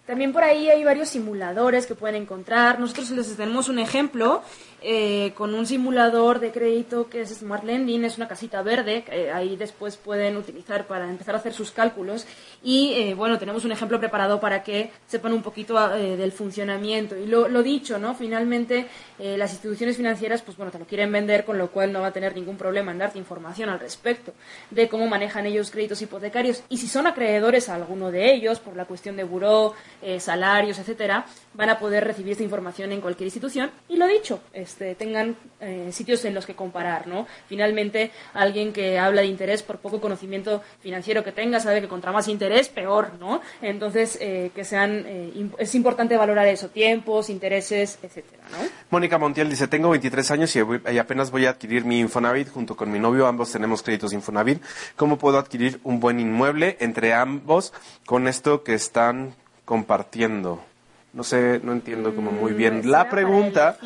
También 0.09 0.33
por 0.33 0.43
ahí 0.43 0.71
hay 0.71 0.83
varios 0.85 1.11
simuladores 1.11 1.85
que 1.85 1.95
pueden 1.95 2.23
encontrar. 2.23 2.81
Nosotros 2.81 3.11
les 3.11 3.37
tenemos 3.37 3.69
un 3.69 3.79
ejemplo 3.79 4.43
eh, 4.81 5.33
con 5.35 5.55
un 5.55 5.67
simulador 5.67 6.39
de 6.39 6.53
crédito 6.53 7.09
que 7.09 7.23
es 7.23 7.31
Smart 7.31 7.65
Lending, 7.65 8.05
es 8.05 8.17
una 8.17 8.29
casita 8.29 8.63
verde, 8.63 9.03
que 9.03 9.31
ahí 9.31 9.57
después 9.57 9.97
pueden 9.97 10.37
utilizar 10.37 10.87
para 10.87 11.09
empezar 11.09 11.35
a 11.35 11.39
hacer 11.39 11.53
sus 11.53 11.73
cálculos. 11.73 12.27
Y 12.63 12.93
eh, 12.95 13.15
bueno, 13.15 13.39
tenemos 13.39 13.65
un 13.65 13.73
ejemplo 13.73 13.99
preparado 13.99 14.39
para 14.41 14.63
que 14.63 14.93
sepan 15.07 15.33
un 15.33 15.43
poquito 15.43 15.95
eh, 15.95 16.17
del 16.17 16.33
funcionamiento. 16.33 17.17
Y 17.17 17.27
lo, 17.27 17.49
lo 17.49 17.63
dicho, 17.63 17.99
¿no? 17.99 18.15
Finalmente, 18.15 18.87
las 19.19 19.51
instituciones 19.51 19.97
financieras, 19.97 20.43
pues 20.43 20.57
bueno, 20.57 20.71
te 20.71 20.79
lo 20.79 20.85
quieren 20.85 21.11
vender, 21.11 21.45
con 21.45 21.59
lo 21.59 21.73
cual 21.73 21.93
no 21.93 22.01
va 22.01 22.09
a 22.09 22.13
tener 22.13 22.37
ningún 22.37 22.57
problema 22.57 22.93
en 22.93 22.99
darte 22.99 23.19
información 23.19 23.69
al 23.69 23.81
respecto 23.81 24.33
de 24.71 24.89
cómo 24.89 25.09
manejan 25.09 25.45
ellos 25.45 25.73
créditos 25.73 26.01
hipotecarios. 26.03 26.63
Y 26.69 26.77
si 26.77 26.87
son 26.87 27.09
acreedores 27.09 27.69
a 27.69 27.75
alguno 27.75 28.13
de 28.13 28.33
ellos, 28.33 28.61
por 28.61 28.77
la 28.77 28.85
cuestión 28.85 29.17
de 29.17 29.25
buró, 29.25 29.75
salarios, 30.21 30.79
etcétera, 30.79 31.27
van 31.55 31.71
a 31.71 31.79
poder 31.81 32.05
recibir 32.05 32.33
esta 32.33 32.45
información 32.45 32.93
en 32.93 33.01
cualquier 33.01 33.27
institución. 33.27 33.71
Y 33.89 33.97
lo 33.97 34.07
dicho, 34.07 34.41
este, 34.69 34.95
tengan 34.95 35.35
eh, 35.61 35.89
sitios 35.93 36.23
en 36.27 36.35
los 36.35 36.45
que 36.45 36.55
comparar, 36.55 37.07
¿no? 37.07 37.27
Finalmente, 37.49 38.11
alguien 38.35 38.75
que 38.75 38.99
habla 38.99 39.23
de 39.23 39.29
interés, 39.29 39.63
por 39.63 39.79
poco 39.79 39.99
conocimiento 39.99 40.63
financiero 40.81 41.25
que 41.25 41.33
tenga, 41.33 41.59
sabe 41.59 41.81
que 41.81 41.89
contra 41.89 42.13
más 42.13 42.29
interés, 42.29 42.69
peor, 42.69 43.15
¿no? 43.19 43.41
Entonces, 43.63 44.19
eh, 44.21 44.51
que 44.55 44.65
sean, 44.65 45.05
eh, 45.07 45.49
es 45.59 45.75
importante 45.75 46.19
valorar 46.19 46.47
eso, 46.49 46.69
tiempos, 46.69 47.31
intereses, 47.31 47.99
etcétera, 48.03 48.43
¿no? 48.51 48.69
Mónica 48.91 49.17
Montiel 49.17 49.49
dice, 49.49 49.69
tengo 49.69 49.89
23 49.89 50.31
años 50.33 50.55
y, 50.55 50.61
y 50.93 50.99
apenas 50.99 51.31
voy 51.31 51.47
a 51.47 51.51
adquirir 51.51 51.87
mi 51.87 51.99
Infonavit 52.01 52.51
junto 52.51 52.77
con 52.77 52.93
mi 52.93 52.99
novio, 52.99 53.27
ambos 53.27 53.51
tenemos 53.51 53.83
créditos 53.83 54.13
Infonavit. 54.13 54.63
¿Cómo 54.97 55.17
puedo 55.17 55.39
adquirir 55.39 55.81
un 55.83 55.99
buen 55.99 56.21
inmueble 56.21 56.77
entre 56.81 57.15
ambos 57.15 57.73
con 58.05 58.29
esto 58.29 58.65
que 58.65 58.75
están 58.75 59.35
compartiendo? 59.65 60.68
No 61.11 61.25
sé, 61.25 61.59
no 61.65 61.73
entiendo 61.73 62.15
como 62.15 62.31
muy 62.31 62.53
bien 62.53 62.81
Mm, 62.81 62.87
la 62.91 62.99
¿será 62.99 63.11
pregunta. 63.11 63.77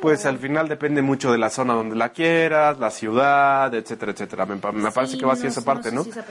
Pues 0.00 0.26
al 0.26 0.38
final 0.38 0.68
depende 0.68 1.00
mucho 1.00 1.30
de 1.30 1.38
la 1.38 1.48
zona 1.48 1.74
donde 1.74 1.94
la 1.94 2.08
quieras, 2.10 2.78
la 2.80 2.90
ciudad, 2.90 3.72
etcétera, 3.72 4.12
etcétera. 4.12 4.46
Me, 4.46 4.56
me 4.56 4.90
parece 4.90 5.12
Sí, 5.12 5.18
que 5.18 5.26
va 5.26 5.34
así 5.34 5.44
no- 5.44 5.48
esa 5.48 5.60
no 5.60 5.64
parte, 5.64 5.90
sé 5.90 5.94
¿no? 5.94 6.02
si 6.04 6.10
esa. 6.10 6.24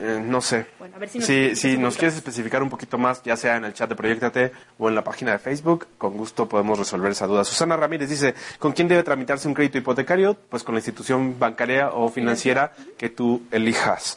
Eh, 0.00 0.22
no 0.24 0.40
sé. 0.40 0.66
Bueno, 0.78 0.96
a 0.96 0.98
ver 0.98 1.08
si 1.10 1.18
nos 1.18 1.28
explicas 1.28 1.58
si 1.60 1.76
nos 1.78 1.96
quieres 1.98 2.16
especificar 2.16 2.62
un 2.62 2.70
poquito 2.70 2.96
más, 2.96 3.22
ya 3.22 3.36
sea 3.36 3.56
en 3.56 3.66
el 3.66 3.74
chat 3.74 3.90
de 3.90 3.94
Proyectate 3.94 4.52
o 4.78 4.88
en 4.88 4.94
la 4.94 5.04
página 5.04 5.32
de 5.32 5.38
Facebook, 5.38 5.86
con 5.98 6.16
gusto 6.16 6.48
podemos 6.48 6.78
resolver 6.78 7.12
esa 7.12 7.26
duda. 7.26 7.44
Susana 7.44 7.76
Ramírez 7.76 8.08
dice, 8.08 8.34
¿con 8.58 8.72
quién 8.72 8.88
debe 8.88 9.02
tramitarse 9.02 9.46
un 9.48 9.54
crédito 9.54 9.76
hipotecario? 9.78 10.34
Pues 10.48 10.62
con 10.64 10.74
la 10.74 10.78
institución 10.78 11.38
bancaria 11.38 11.90
o 11.90 12.08
financiera 12.08 12.72
que 12.96 13.10
tú 13.10 13.42
elijas. 13.50 14.16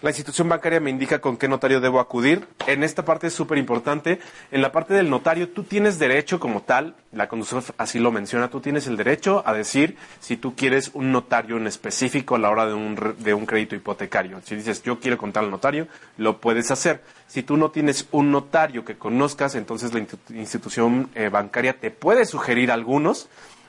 La 0.00 0.10
institución 0.10 0.48
bancaria 0.48 0.78
me 0.78 0.90
indica 0.90 1.20
con 1.20 1.36
qué 1.36 1.48
notario 1.48 1.80
debo 1.80 1.98
acudir. 1.98 2.46
En 2.68 2.84
esta 2.84 3.04
parte 3.04 3.26
es 3.26 3.32
súper 3.32 3.58
importante. 3.58 4.20
En 4.52 4.62
la 4.62 4.70
parte 4.70 4.94
del 4.94 5.10
notario, 5.10 5.48
tú 5.48 5.64
tienes 5.64 5.98
derecho 5.98 6.38
como 6.38 6.62
tal, 6.62 6.94
la 7.10 7.28
conducción 7.28 7.64
así 7.78 7.98
lo 7.98 8.12
menciona, 8.12 8.48
tú 8.48 8.60
tienes 8.60 8.86
el 8.86 8.96
derecho 8.96 9.42
a 9.44 9.52
decir 9.52 9.96
si 10.20 10.36
tú 10.36 10.54
quieres 10.54 10.92
un 10.94 11.10
notario 11.10 11.56
en 11.56 11.66
específico 11.66 12.36
a 12.36 12.38
la 12.38 12.48
hora 12.48 12.66
de 12.66 12.74
un, 12.74 13.16
de 13.18 13.34
un 13.34 13.44
crédito 13.44 13.74
hipotecario. 13.74 14.40
Si 14.44 14.54
dices, 14.54 14.84
yo 14.84 15.00
quiero 15.00 15.18
contar 15.18 15.42
al 15.42 15.50
notario, 15.50 15.88
lo 16.16 16.40
puedes 16.40 16.70
hacer. 16.70 17.02
Si 17.26 17.42
tú 17.42 17.56
no 17.56 17.72
tienes 17.72 18.06
un 18.12 18.30
notario 18.30 18.84
que 18.84 18.96
conozcas, 18.96 19.56
entonces 19.56 19.92
la 19.92 19.98
institu- 19.98 20.36
institución 20.36 21.10
eh, 21.16 21.28
bancaria 21.28 21.72
te 21.80 21.90
puede 21.90 22.24
sugerir 22.24 22.70
algunos 22.70 23.28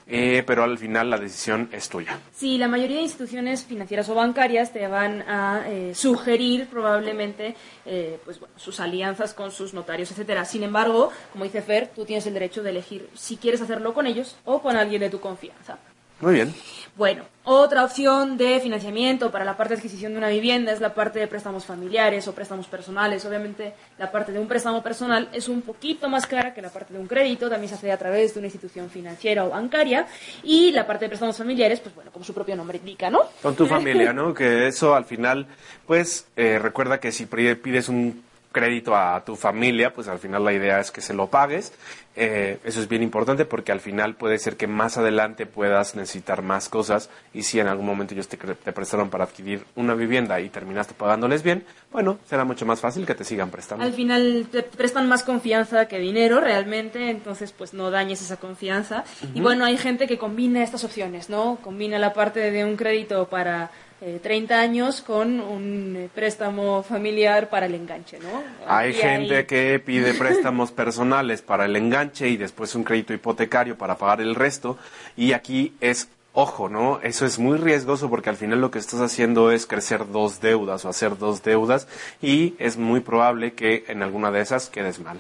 eh, 0.10 0.44
pero 0.46 0.64
al 0.64 0.78
final 0.78 1.10
la 1.10 1.18
decisión 1.18 1.70
es 1.72 1.88
tuya. 1.88 2.20
Sí, 2.34 2.58
la 2.58 2.68
mayoría 2.68 2.98
de 2.98 3.04
instituciones 3.04 3.64
financieras 3.64 4.10
o 4.10 4.16
bancarias 4.16 4.74
te 4.74 4.88
van 4.88 5.22
a 5.22 5.64
eh, 5.68 5.94
sugerir 5.94 6.68
probablemente 6.68 7.56
eh, 7.86 8.20
pues, 8.26 8.40
bueno, 8.40 8.56
sus 8.58 8.80
alianzas 8.80 9.34
con 9.34 9.52
sus 9.52 9.74
notarios, 9.74 10.12
etcétera. 10.12 10.46
Sin 10.46 10.64
embargo, 10.64 11.12
como 11.32 11.44
dice 11.44 11.62
Fer, 11.62 11.92
tú 11.96 12.06
tienes 12.06 12.26
el 12.26 12.34
derecho 12.34 12.64
de 12.64 12.72
elegir 12.72 13.10
si 13.14 13.38
quieres 13.38 13.62
hacerlo 13.62 13.94
con 13.94 14.08
ellos 14.08 14.38
o 14.46 14.62
con 14.62 14.76
alguien 14.76 15.02
de 15.02 15.10
tu 15.10 15.20
confianza. 15.20 15.78
Muy 16.22 16.34
bien. 16.34 16.54
Bueno, 16.96 17.24
otra 17.46 17.86
opción 17.86 18.38
de 18.38 18.60
financiamiento 18.60 19.32
para 19.32 19.46
la 19.46 19.56
parte 19.56 19.74
de 19.74 19.80
adquisición 19.80 20.12
de 20.12 20.18
una 20.18 20.28
vivienda 20.28 20.74
es 20.74 20.82
la 20.82 20.94
parte 20.94 21.18
de 21.18 21.28
préstamos 21.28 21.66
familiares 21.66 22.28
o 22.28 22.36
préstamos 22.36 22.68
personales. 22.68 23.24
Obviamente, 23.24 23.74
la 23.98 24.12
parte 24.12 24.34
de 24.34 24.40
un 24.40 24.48
préstamo 24.48 24.84
personal 24.84 25.30
es 25.32 25.48
un 25.48 25.62
poquito 25.62 26.10
más 26.10 26.28
cara 26.28 26.54
que 26.54 26.62
la 26.62 26.70
parte 26.70 26.94
de 26.94 27.00
un 27.00 27.08
crédito, 27.08 27.50
también 27.50 27.70
se 27.70 27.76
hace 27.76 27.92
a 27.92 27.98
través 27.98 28.34
de 28.34 28.40
una 28.42 28.48
institución 28.48 28.90
financiera 28.90 29.46
o 29.46 29.50
bancaria. 29.50 30.08
Y 30.44 30.72
la 30.74 30.86
parte 30.86 31.06
de 31.06 31.10
préstamos 31.10 31.38
familiares, 31.38 31.80
pues 31.80 31.96
bueno, 31.96 32.12
como 32.12 32.26
su 32.26 32.34
propio 32.34 32.58
nombre 32.58 32.80
indica, 32.80 33.10
¿no? 33.10 33.22
Con 33.42 33.56
tu 33.56 33.66
familia, 33.68 34.12
¿no? 34.12 34.34
Que 34.34 34.68
eso 34.68 34.94
al 34.94 35.06
final, 35.06 35.48
pues 35.88 36.28
eh, 36.36 36.60
recuerda 36.60 37.00
que 37.00 37.14
si 37.14 37.28
pides 37.28 37.88
un 37.88 38.29
crédito 38.52 38.96
a 38.96 39.24
tu 39.24 39.36
familia, 39.36 39.94
pues 39.94 40.08
al 40.08 40.20
final 40.20 40.44
la 40.44 40.54
idea 40.54 40.80
es 40.80 40.92
que 40.92 41.02
se 41.02 41.14
lo 41.14 41.28
pagues. 41.28 41.74
Eh, 42.16 42.58
eso 42.66 42.82
es 42.82 42.90
bien 42.90 43.02
importante 43.02 43.46
porque 43.46 43.72
al 43.72 43.80
final 43.80 44.16
puede 44.16 44.40
ser 44.40 44.58
que 44.58 44.68
más 44.68 44.98
adelante 44.98 45.46
puedas 45.46 45.96
necesitar 45.96 46.42
más 46.42 46.68
cosas 46.68 47.10
y 47.34 47.44
si 47.44 47.60
en 47.62 47.68
algún 47.68 47.86
momento 47.86 48.14
ellos 48.14 48.28
te, 48.28 48.36
te, 48.36 48.74
prestaron 48.74 49.10
para 49.10 49.24
adquirir 49.24 49.64
una 49.76 49.94
vivienda 49.94 50.42
y 50.42 50.50
terminaste 50.50 50.94
pagándoles 50.96 51.44
bien, 51.44 51.64
bueno, 51.92 52.20
será 52.28 52.44
mucho 52.44 52.66
más 52.66 52.82
fácil 52.82 53.06
que 53.06 53.16
te 53.16 53.24
sigan 53.24 53.52
prestando. 53.52 53.86
Al 53.86 53.94
final 53.94 54.48
te 54.52 54.64
prestan 54.64 55.08
más 55.08 55.24
confianza 55.24 55.88
que 55.88 56.00
dinero 56.00 56.42
realmente, 56.42 57.10
entonces 57.10 57.54
pues 57.54 57.74
no 57.74 57.90
dañes 57.90 58.22
esa 58.22 58.38
confianza. 58.38 59.06
Y 59.34 59.40
bueno, 59.40 59.64
hay 59.64 59.78
gente 59.78 60.06
que 60.08 60.18
combina 60.18 60.62
estas 60.62 60.84
opciones, 60.84 61.30
¿no? 61.30 61.58
Combina 61.62 62.00
la 62.00 62.14
parte 62.14 62.52
de 62.52 62.66
un 62.66 62.76
crédito 62.76 63.30
para 63.30 63.72
30 64.00 64.54
eh, 64.54 64.58
años 64.58 65.02
con 65.02 65.40
un 65.40 65.96
eh, 65.96 66.10
préstamo 66.14 66.84
familiar 66.84 67.50
para 67.50 67.66
el 67.66 67.76
enganche, 67.76 68.20
¿no? 68.20 68.44
Hay 68.68 68.94
gente 68.94 69.46
que 69.46 69.80
pide 69.80 70.14
préstamos 70.14 70.72
personales 70.72 71.42
para 71.42 71.66
el 71.66 71.76
enganche 71.76 72.30
y 72.30 72.38
después 72.38 72.76
un 72.76 72.84
crédito 72.84 73.14
hipotecario 73.14 73.78
para 73.78 73.98
pagar 73.98 74.22
el 74.22 74.36
resto 74.36 74.78
y 75.18 75.34
aquí 75.34 75.74
es 75.82 76.10
ojo, 76.34 76.70
¿no? 76.70 77.00
Eso 77.02 77.26
es 77.26 77.40
muy 77.40 77.58
riesgoso 77.58 78.10
porque 78.10 78.30
al 78.30 78.38
final 78.38 78.62
lo 78.62 78.72
que 78.72 78.80
estás 78.80 79.02
haciendo 79.02 79.52
es 79.52 79.66
crecer 79.66 80.10
dos 80.10 80.40
deudas 80.40 80.86
o 80.86 80.90
hacer 80.90 81.18
dos 81.18 81.44
deudas 81.44 81.88
y 82.22 82.56
es 82.60 82.78
muy 82.78 83.02
probable 83.02 83.54
que 83.54 83.84
en 83.88 84.04
alguna 84.04 84.32
de 84.32 84.42
esas 84.42 84.70
quedes 84.70 85.00
mal. 85.00 85.20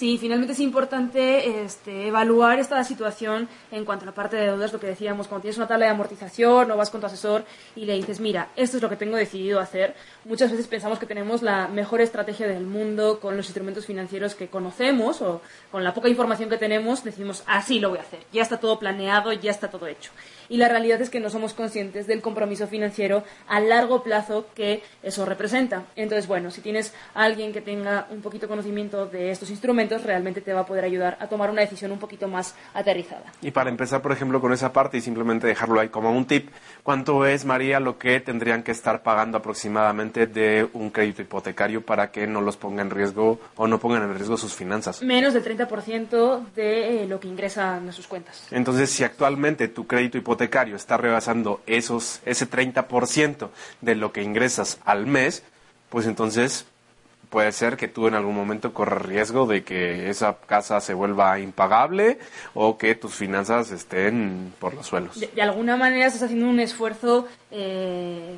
Sí, 0.00 0.16
finalmente 0.16 0.54
es 0.54 0.60
importante 0.60 1.62
este, 1.62 2.06
evaluar 2.06 2.58
esta 2.58 2.82
situación 2.84 3.50
en 3.70 3.84
cuanto 3.84 4.04
a 4.04 4.06
la 4.06 4.14
parte 4.14 4.34
de 4.34 4.46
deudas, 4.46 4.72
lo 4.72 4.80
que 4.80 4.86
decíamos, 4.86 5.28
cuando 5.28 5.42
tienes 5.42 5.58
una 5.58 5.68
tabla 5.68 5.84
de 5.84 5.90
amortización 5.90 6.70
o 6.70 6.76
vas 6.78 6.88
con 6.88 7.02
tu 7.02 7.06
asesor 7.06 7.44
y 7.76 7.84
le 7.84 7.96
dices, 7.96 8.18
mira, 8.18 8.48
esto 8.56 8.78
es 8.78 8.82
lo 8.82 8.88
que 8.88 8.96
tengo 8.96 9.18
decidido 9.18 9.60
hacer. 9.60 9.94
Muchas 10.24 10.50
veces 10.52 10.68
pensamos 10.68 10.98
que 10.98 11.04
tenemos 11.04 11.42
la 11.42 11.68
mejor 11.68 12.00
estrategia 12.00 12.48
del 12.48 12.64
mundo 12.64 13.20
con 13.20 13.36
los 13.36 13.44
instrumentos 13.44 13.84
financieros 13.84 14.34
que 14.34 14.48
conocemos 14.48 15.20
o 15.20 15.42
con 15.70 15.84
la 15.84 15.92
poca 15.92 16.08
información 16.08 16.48
que 16.48 16.56
tenemos, 16.56 17.04
decimos, 17.04 17.42
así 17.46 17.78
lo 17.78 17.90
voy 17.90 17.98
a 17.98 18.00
hacer, 18.00 18.20
ya 18.32 18.40
está 18.40 18.58
todo 18.58 18.78
planeado, 18.78 19.34
ya 19.34 19.50
está 19.50 19.68
todo 19.68 19.86
hecho 19.86 20.12
y 20.50 20.56
la 20.56 20.68
realidad 20.68 21.00
es 21.00 21.08
que 21.08 21.20
no 21.20 21.30
somos 21.30 21.54
conscientes 21.54 22.06
del 22.06 22.20
compromiso 22.20 22.66
financiero 22.66 23.22
a 23.46 23.60
largo 23.60 24.02
plazo 24.02 24.46
que 24.54 24.82
eso 25.02 25.24
representa. 25.24 25.84
Entonces, 25.94 26.26
bueno, 26.26 26.50
si 26.50 26.60
tienes 26.60 26.92
a 27.14 27.22
alguien 27.22 27.52
que 27.52 27.60
tenga 27.60 28.08
un 28.10 28.20
poquito 28.20 28.48
conocimiento 28.48 29.06
de 29.06 29.30
estos 29.30 29.48
instrumentos, 29.48 30.02
realmente 30.02 30.40
te 30.40 30.52
va 30.52 30.62
a 30.62 30.66
poder 30.66 30.84
ayudar 30.84 31.16
a 31.20 31.28
tomar 31.28 31.50
una 31.50 31.62
decisión 31.62 31.92
un 31.92 32.00
poquito 32.00 32.26
más 32.26 32.56
aterrizada. 32.74 33.32
Y 33.40 33.52
para 33.52 33.70
empezar, 33.70 34.02
por 34.02 34.10
ejemplo, 34.10 34.40
con 34.40 34.52
esa 34.52 34.72
parte 34.72 34.98
y 34.98 35.00
simplemente 35.00 35.46
dejarlo 35.46 35.80
ahí 35.80 35.88
como 35.88 36.10
un 36.10 36.26
tip, 36.26 36.50
¿cuánto 36.82 37.24
es, 37.24 37.44
María, 37.44 37.78
lo 37.78 37.96
que 37.96 38.18
tendrían 38.18 38.64
que 38.64 38.72
estar 38.72 39.04
pagando 39.04 39.38
aproximadamente 39.38 40.26
de 40.26 40.68
un 40.72 40.90
crédito 40.90 41.22
hipotecario 41.22 41.86
para 41.86 42.10
que 42.10 42.26
no 42.26 42.40
los 42.40 42.56
ponga 42.56 42.82
en 42.82 42.90
riesgo 42.90 43.38
o 43.54 43.68
no 43.68 43.78
pongan 43.78 44.02
en 44.02 44.14
riesgo 44.16 44.36
sus 44.36 44.52
finanzas? 44.54 45.00
Menos 45.00 45.32
del 45.32 45.44
30% 45.44 46.52
de 46.56 47.04
eh, 47.04 47.06
lo 47.06 47.20
que 47.20 47.28
ingresan 47.28 47.88
a 47.88 47.92
sus 47.92 48.08
cuentas. 48.08 48.48
Entonces, 48.50 48.90
si 48.90 49.04
actualmente 49.04 49.68
tu 49.68 49.86
crédito 49.86 50.18
hipotecario 50.18 50.39
está 50.44 50.96
rebasando 50.96 51.60
esos, 51.66 52.20
ese 52.24 52.48
30% 52.48 53.48
de 53.80 53.94
lo 53.94 54.12
que 54.12 54.22
ingresas 54.22 54.78
al 54.84 55.06
mes, 55.06 55.42
pues 55.88 56.06
entonces 56.06 56.66
puede 57.30 57.52
ser 57.52 57.76
que 57.76 57.88
tú 57.88 58.08
en 58.08 58.14
algún 58.14 58.34
momento 58.34 58.74
corras 58.74 59.02
riesgo 59.02 59.46
de 59.46 59.62
que 59.62 60.10
esa 60.10 60.36
casa 60.46 60.80
se 60.80 60.94
vuelva 60.94 61.38
impagable 61.38 62.18
o 62.54 62.76
que 62.76 62.94
tus 62.94 63.14
finanzas 63.14 63.70
estén 63.70 64.52
por 64.58 64.74
los 64.74 64.86
suelos. 64.86 65.18
De, 65.18 65.42
alguna 65.42 65.76
manera 65.76 66.06
estás 66.06 66.24
haciendo 66.24 66.48
un 66.48 66.60
esfuerzo 66.60 67.28
eh, 67.50 68.36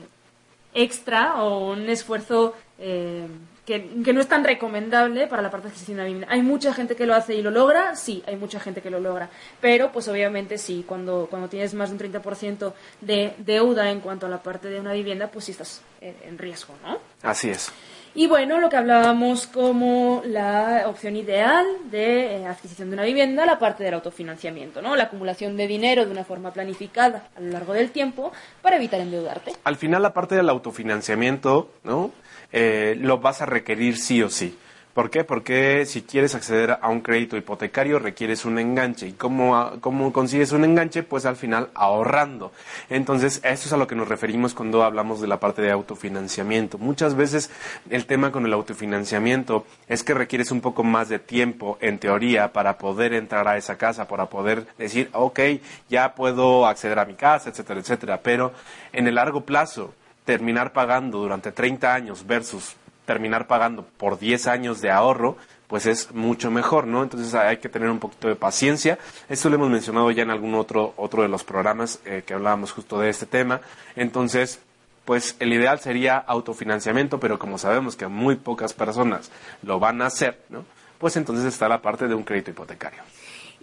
extra 0.75 1.43
o 1.43 1.73
un 1.73 1.89
esfuerzo 1.89 2.55
eh, 2.79 3.27
que, 3.65 3.79
no 4.13 4.21
es 4.21 4.29
tan 4.29 4.45
recomendable 4.45 5.27
para 5.27 5.43
la 5.43 5.51
parte 5.51 5.69
de 5.69 5.75
de 5.75 5.95
la 5.95 6.05
vivienda. 6.05 6.27
Hay 6.31 6.43
mucha 6.43 6.75
gente 6.75 6.97
que 6.97 7.07
lo 7.07 7.15
hace 7.15 7.35
y 7.35 7.43
lo 7.43 7.51
logra, 7.51 7.95
sí, 7.97 8.23
hay 8.27 8.37
mucha 8.37 8.59
gente 8.59 8.81
que 8.81 8.91
lo 8.91 9.01
logra, 9.01 9.31
pero 9.61 9.93
pues 9.93 10.09
obviamente 10.09 10.59
sí, 10.59 10.85
cuando, 10.87 11.27
cuando 11.31 11.49
tienes 11.49 11.75
más 11.75 11.91
de 11.91 12.07
un 12.07 12.13
30% 12.13 12.73
de 13.01 13.35
deuda 13.39 13.91
en 13.91 14.01
cuanto 14.01 14.27
a 14.27 14.29
la 14.29 14.43
parte 14.43 14.69
de 14.69 14.81
una 14.81 14.93
vivienda, 14.93 15.29
pues 15.29 15.47
sí 15.47 15.53
estás 15.53 15.83
en, 16.01 16.39
riesgo, 16.39 16.75
¿no? 16.83 16.99
Así 17.23 17.51
es. 17.51 17.73
Y 18.15 18.27
bueno, 18.27 18.59
lo 18.59 18.69
que 18.69 18.77
hablábamos 18.77 19.47
como 19.47 20.23
la 20.27 20.85
opción 20.87 21.17
ideal 21.17 21.65
de 21.91 22.37
eh, 22.37 22.47
adquisición 22.47 22.91
de 22.91 22.95
una 22.95 23.05
vivienda, 23.05 23.47
la 23.47 23.59
parte 23.59 23.85
del 23.85 23.95
autofinanciamiento, 23.95 24.83
¿no? 24.83 24.97
La 24.97 25.05
acumulación 25.05 25.57
de 25.57 25.67
dinero 25.67 26.05
de 26.05 26.11
una 26.11 26.25
forma 26.25 26.53
planificada 26.53 27.29
a 27.37 27.41
lo 27.41 27.53
largo 27.53 27.73
del 27.73 27.91
tiempo 27.91 28.33
para 28.61 28.77
evitar 28.77 29.01
endeudarte. 29.01 29.53
Al 29.65 29.77
final, 29.77 30.03
la 30.03 30.13
parte 30.13 30.35
del 30.35 30.49
autofinanciamiento, 30.51 31.71
¿no? 31.85 32.11
Eh, 32.53 32.97
lo 33.01 33.19
vas 33.19 33.43
a 33.43 33.47
requerir 33.47 33.97
sí 33.97 34.23
o 34.23 34.31
sí. 34.31 34.57
¿Por 34.95 35.09
qué? 35.09 35.25
Porque 35.25 35.87
si 35.87 36.03
quieres 36.03 36.35
acceder 36.35 36.77
a 36.83 36.91
un 36.91 37.01
crédito 37.01 37.39
hipotecario 37.39 37.99
requieres 37.99 38.45
un 38.45 38.59
enganche. 38.59 39.07
¿Y 39.07 39.13
cómo, 39.13 39.79
cómo, 39.81 40.13
consigues 40.13 40.53
un 40.53 40.65
enganche? 40.65 41.03
Pues 41.03 41.25
al 41.25 41.37
final 41.37 41.71
ahorrando. 41.73 42.53
Entonces, 42.91 43.41
esto 43.43 43.69
es 43.69 43.73
a 43.73 43.79
lo 43.79 43.87
que 43.87 43.95
nos 43.95 44.09
referimos 44.09 44.53
cuando 44.53 44.85
hablamos 44.85 45.23
de 45.23 45.29
la 45.29 45.41
parte 45.41 45.63
de 45.63 45.71
autofinanciamiento. 45.71 46.77
Muchas 46.77 47.15
veces 47.15 47.51
el 47.89 48.05
tema 48.05 48.33
con 48.33 48.45
el 48.45 48.53
autofinanciamiento 48.53 49.65
es 49.89 50.03
que 50.03 50.13
requieres 50.13 50.51
un 50.51 50.61
poco 50.61 50.85
más 50.85 51.09
de 51.09 51.19
tiempo, 51.19 51.79
en 51.81 51.99
teoría, 51.99 52.53
para 52.53 52.77
poder 52.77 53.15
entrar 53.15 53.49
a 53.49 53.57
esa 53.57 53.79
casa, 53.79 54.07
para 54.07 54.27
poder 54.27 54.67
decir, 54.77 55.09
ok, 55.15 55.41
ya 55.89 56.15
puedo 56.15 56.67
acceder 56.67 56.99
a 56.99 57.07
mi 57.07 57.15
casa, 57.15 57.49
etcétera, 57.49 57.81
etcétera. 57.81 58.21
Pero 58.23 58.53
en 58.93 59.09
el 59.09 59.15
largo 59.15 59.47
plazo, 59.47 59.95
terminar 60.25 60.73
pagando 60.73 61.19
durante 61.19 61.53
30 61.53 61.95
años 61.95 62.27
versus 62.27 62.77
terminar 63.05 63.47
pagando 63.47 63.85
por 63.97 64.19
10 64.19 64.47
años 64.47 64.81
de 64.81 64.91
ahorro, 64.91 65.37
pues 65.67 65.87
es 65.87 66.13
mucho 66.13 66.51
mejor, 66.51 66.87
¿no? 66.87 67.03
Entonces 67.03 67.35
hay 67.35 67.57
que 67.57 67.69
tener 67.69 67.89
un 67.89 67.99
poquito 67.99 68.29
de 68.29 68.37
paciencia. 68.37 68.99
Esto 69.29 69.49
lo 69.49 69.57
hemos 69.57 69.71
mencionado 69.71 70.11
ya 70.11 70.23
en 70.23 70.31
algún 70.31 70.55
otro, 70.55 70.93
otro 70.97 71.23
de 71.23 71.29
los 71.29 71.45
programas 71.45 72.01
eh, 72.05 72.23
que 72.27 72.35
hablábamos 72.35 72.73
justo 72.73 73.01
de 73.01 73.09
este 73.09 73.27
tema. 73.27 73.61
Entonces, 73.97 74.61
pues 75.05 75.35
el 75.41 75.53
ideal 75.53 75.81
sería 75.81 76.19
autofinanciamiento, 76.19 77.19
pero 77.19 77.39
como 77.39 77.59
sabemos 77.59 77.97
que 77.97 78.07
muy 78.07 78.37
pocas 78.37 78.73
personas 78.73 79.31
lo 79.63 79.81
van 79.81 80.03
a 80.03 80.07
hacer, 80.07 80.39
¿no? 80.49 80.65
Pues 80.99 81.17
entonces 81.17 81.47
está 81.47 81.69
la 81.69 81.83
parte 81.83 82.07
de 82.07 82.15
un 82.15 82.23
crédito 82.23 82.51
hipotecario. 82.51 83.03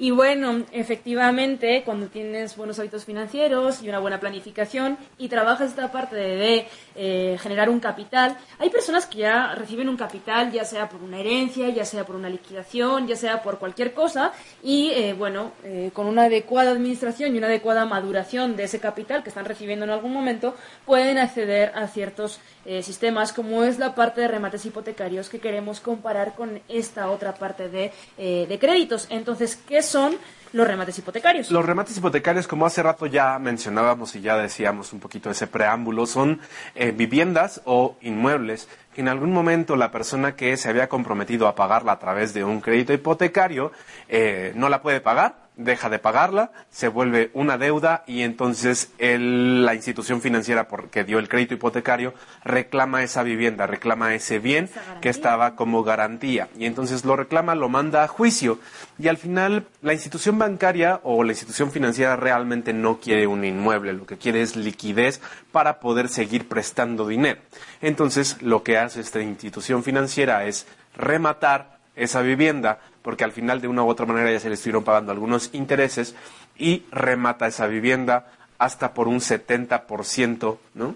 Y 0.01 0.11
bueno, 0.11 0.63
efectivamente, 0.71 1.81
cuando 1.83 2.07
tienes 2.07 2.55
buenos 2.55 2.79
hábitos 2.79 3.03
financieros 3.03 3.83
y 3.83 3.89
una 3.89 3.99
buena 3.99 4.17
planificación 4.17 4.97
y 5.17 5.27
trabajas 5.27 5.71
esta 5.71 5.91
parte 5.91 6.15
de, 6.15 6.67
eh, 6.95 7.37
generar 7.41 7.69
un 7.69 7.81
capital, 7.81 8.37
hay 8.59 8.69
personas 8.69 9.05
que 9.05 9.17
ya 9.17 9.53
reciben 9.55 9.89
un 9.89 9.97
capital, 9.97 10.53
ya 10.53 10.63
sea 10.63 10.87
por 10.87 11.03
una 11.03 11.19
herencia, 11.19 11.67
ya 11.67 11.83
sea 11.83 12.05
por 12.05 12.15
una 12.15 12.29
liquidación, 12.29 13.07
ya 13.07 13.17
sea 13.17 13.43
por 13.43 13.59
cualquier 13.59 13.93
cosa, 13.93 14.31
y 14.63 14.91
eh, 14.91 15.13
bueno, 15.17 15.51
eh, 15.65 15.91
con 15.91 16.07
una 16.07 16.23
adecuada 16.23 16.71
administración 16.71 17.35
y 17.35 17.37
una 17.37 17.47
adecuada 17.47 17.85
maduración 17.85 18.55
de 18.55 18.63
ese 18.63 18.79
capital 18.79 19.21
que 19.21 19.29
están 19.29 19.43
recibiendo 19.43 19.83
en 19.83 19.91
algún 19.91 20.13
momento, 20.13 20.55
pueden 20.85 21.17
acceder 21.17 21.73
a 21.75 21.87
ciertos 21.87 22.39
sistemas 22.83 23.33
como 23.33 23.63
es 23.63 23.79
la 23.79 23.95
parte 23.95 24.21
de 24.21 24.27
remates 24.27 24.63
hipotecarios 24.63 25.27
que 25.27 25.39
queremos 25.39 25.79
comparar 25.79 26.35
con 26.35 26.61
esta 26.67 27.09
otra 27.09 27.33
parte 27.33 27.67
de, 27.67 27.91
de 28.17 28.59
créditos. 28.59 29.07
Entonces, 29.09 29.55
¿qué 29.55 29.81
son 29.89 30.17
los 30.53 30.67
remates 30.67 30.97
hipotecarios. 30.97 31.51
Los 31.51 31.65
remates 31.65 31.97
hipotecarios, 31.97 32.47
como 32.47 32.65
hace 32.65 32.81
rato 32.81 33.05
ya 33.05 33.37
mencionábamos 33.39 34.15
y 34.15 34.21
ya 34.21 34.37
decíamos 34.37 34.93
un 34.93 34.99
poquito 34.99 35.29
ese 35.29 35.47
preámbulo, 35.47 36.05
son 36.05 36.39
eh, 36.75 36.91
viviendas 36.91 37.61
o 37.65 37.97
inmuebles 38.01 38.67
que 38.93 39.01
en 39.01 39.09
algún 39.09 39.31
momento 39.31 39.75
la 39.75 39.91
persona 39.91 40.35
que 40.35 40.57
se 40.57 40.69
había 40.69 40.89
comprometido 40.89 41.47
a 41.47 41.55
pagarla 41.55 41.93
a 41.93 41.99
través 41.99 42.33
de 42.33 42.43
un 42.43 42.61
crédito 42.61 42.93
hipotecario 42.93 43.71
eh, 44.07 44.51
no 44.55 44.69
la 44.69 44.81
puede 44.81 45.01
pagar 45.01 45.48
deja 45.59 45.89
de 45.89 45.99
pagarla, 45.99 46.51
se 46.71 46.87
vuelve 46.87 47.29
una 47.33 47.57
deuda 47.57 48.03
y 48.07 48.21
entonces 48.21 48.91
el- 48.97 49.65
la 49.65 49.75
institución 49.75 50.21
financiera 50.21 50.67
porque 50.69 51.03
dio 51.03 51.19
el 51.19 51.27
crédito 51.27 51.53
hipotecario 51.53 52.13
reclama 52.45 53.03
esa 53.03 53.23
vivienda, 53.23 53.67
reclama 53.67 54.15
ese 54.15 54.39
bien 54.39 54.69
que 55.01 55.09
estaba 55.09 55.55
como 55.55 55.83
garantía. 55.83 56.47
Y 56.57 56.65
entonces 56.65 57.03
lo 57.03 57.15
reclama, 57.17 57.55
lo 57.55 57.67
manda 57.67 58.03
a 58.03 58.07
juicio. 58.07 58.57
Y 58.97 59.09
al 59.09 59.17
final 59.17 59.65
la 59.81 59.93
institución 59.93 60.39
bancaria 60.39 61.01
o 61.03 61.23
la 61.23 61.33
institución 61.33 61.71
financiera 61.71 62.15
realmente 62.15 62.71
no 62.73 62.99
quiere 62.99 63.27
un 63.27 63.43
inmueble, 63.43 63.91
lo 63.93 64.05
que 64.05 64.17
quiere 64.17 64.41
es 64.41 64.55
liquidez 64.55 65.21
para 65.51 65.79
poder 65.81 66.07
seguir 66.07 66.47
prestando 66.47 67.05
dinero. 67.05 67.41
Entonces 67.81 68.41
lo 68.41 68.63
que 68.63 68.77
hace 68.77 69.01
esta 69.01 69.21
institución 69.21 69.83
financiera 69.83 70.45
es 70.45 70.65
rematar 70.95 71.77
esa 71.95 72.21
vivienda, 72.21 72.79
porque 73.09 73.23
al 73.23 73.31
final 73.31 73.59
de 73.59 73.67
una 73.67 73.81
u 73.81 73.87
otra 73.87 74.05
manera 74.05 74.31
ya 74.31 74.39
se 74.39 74.49
le 74.49 74.53
estuvieron 74.53 74.83
pagando 74.83 75.11
algunos 75.11 75.49
intereses 75.53 76.13
y 76.59 76.83
remata 76.91 77.47
esa 77.47 77.65
vivienda 77.65 78.27
hasta 78.59 78.93
por 78.93 79.07
un 79.07 79.17
70%, 79.17 80.59
¿no? 80.75 80.93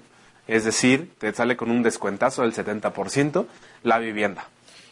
Es 0.47 0.63
decir, 0.63 1.12
te 1.17 1.34
sale 1.34 1.58
con 1.58 1.71
un 1.71 1.82
descuentazo 1.82 2.43
del 2.43 2.54
70% 2.54 3.47
la 3.82 3.97
vivienda. 3.97 4.45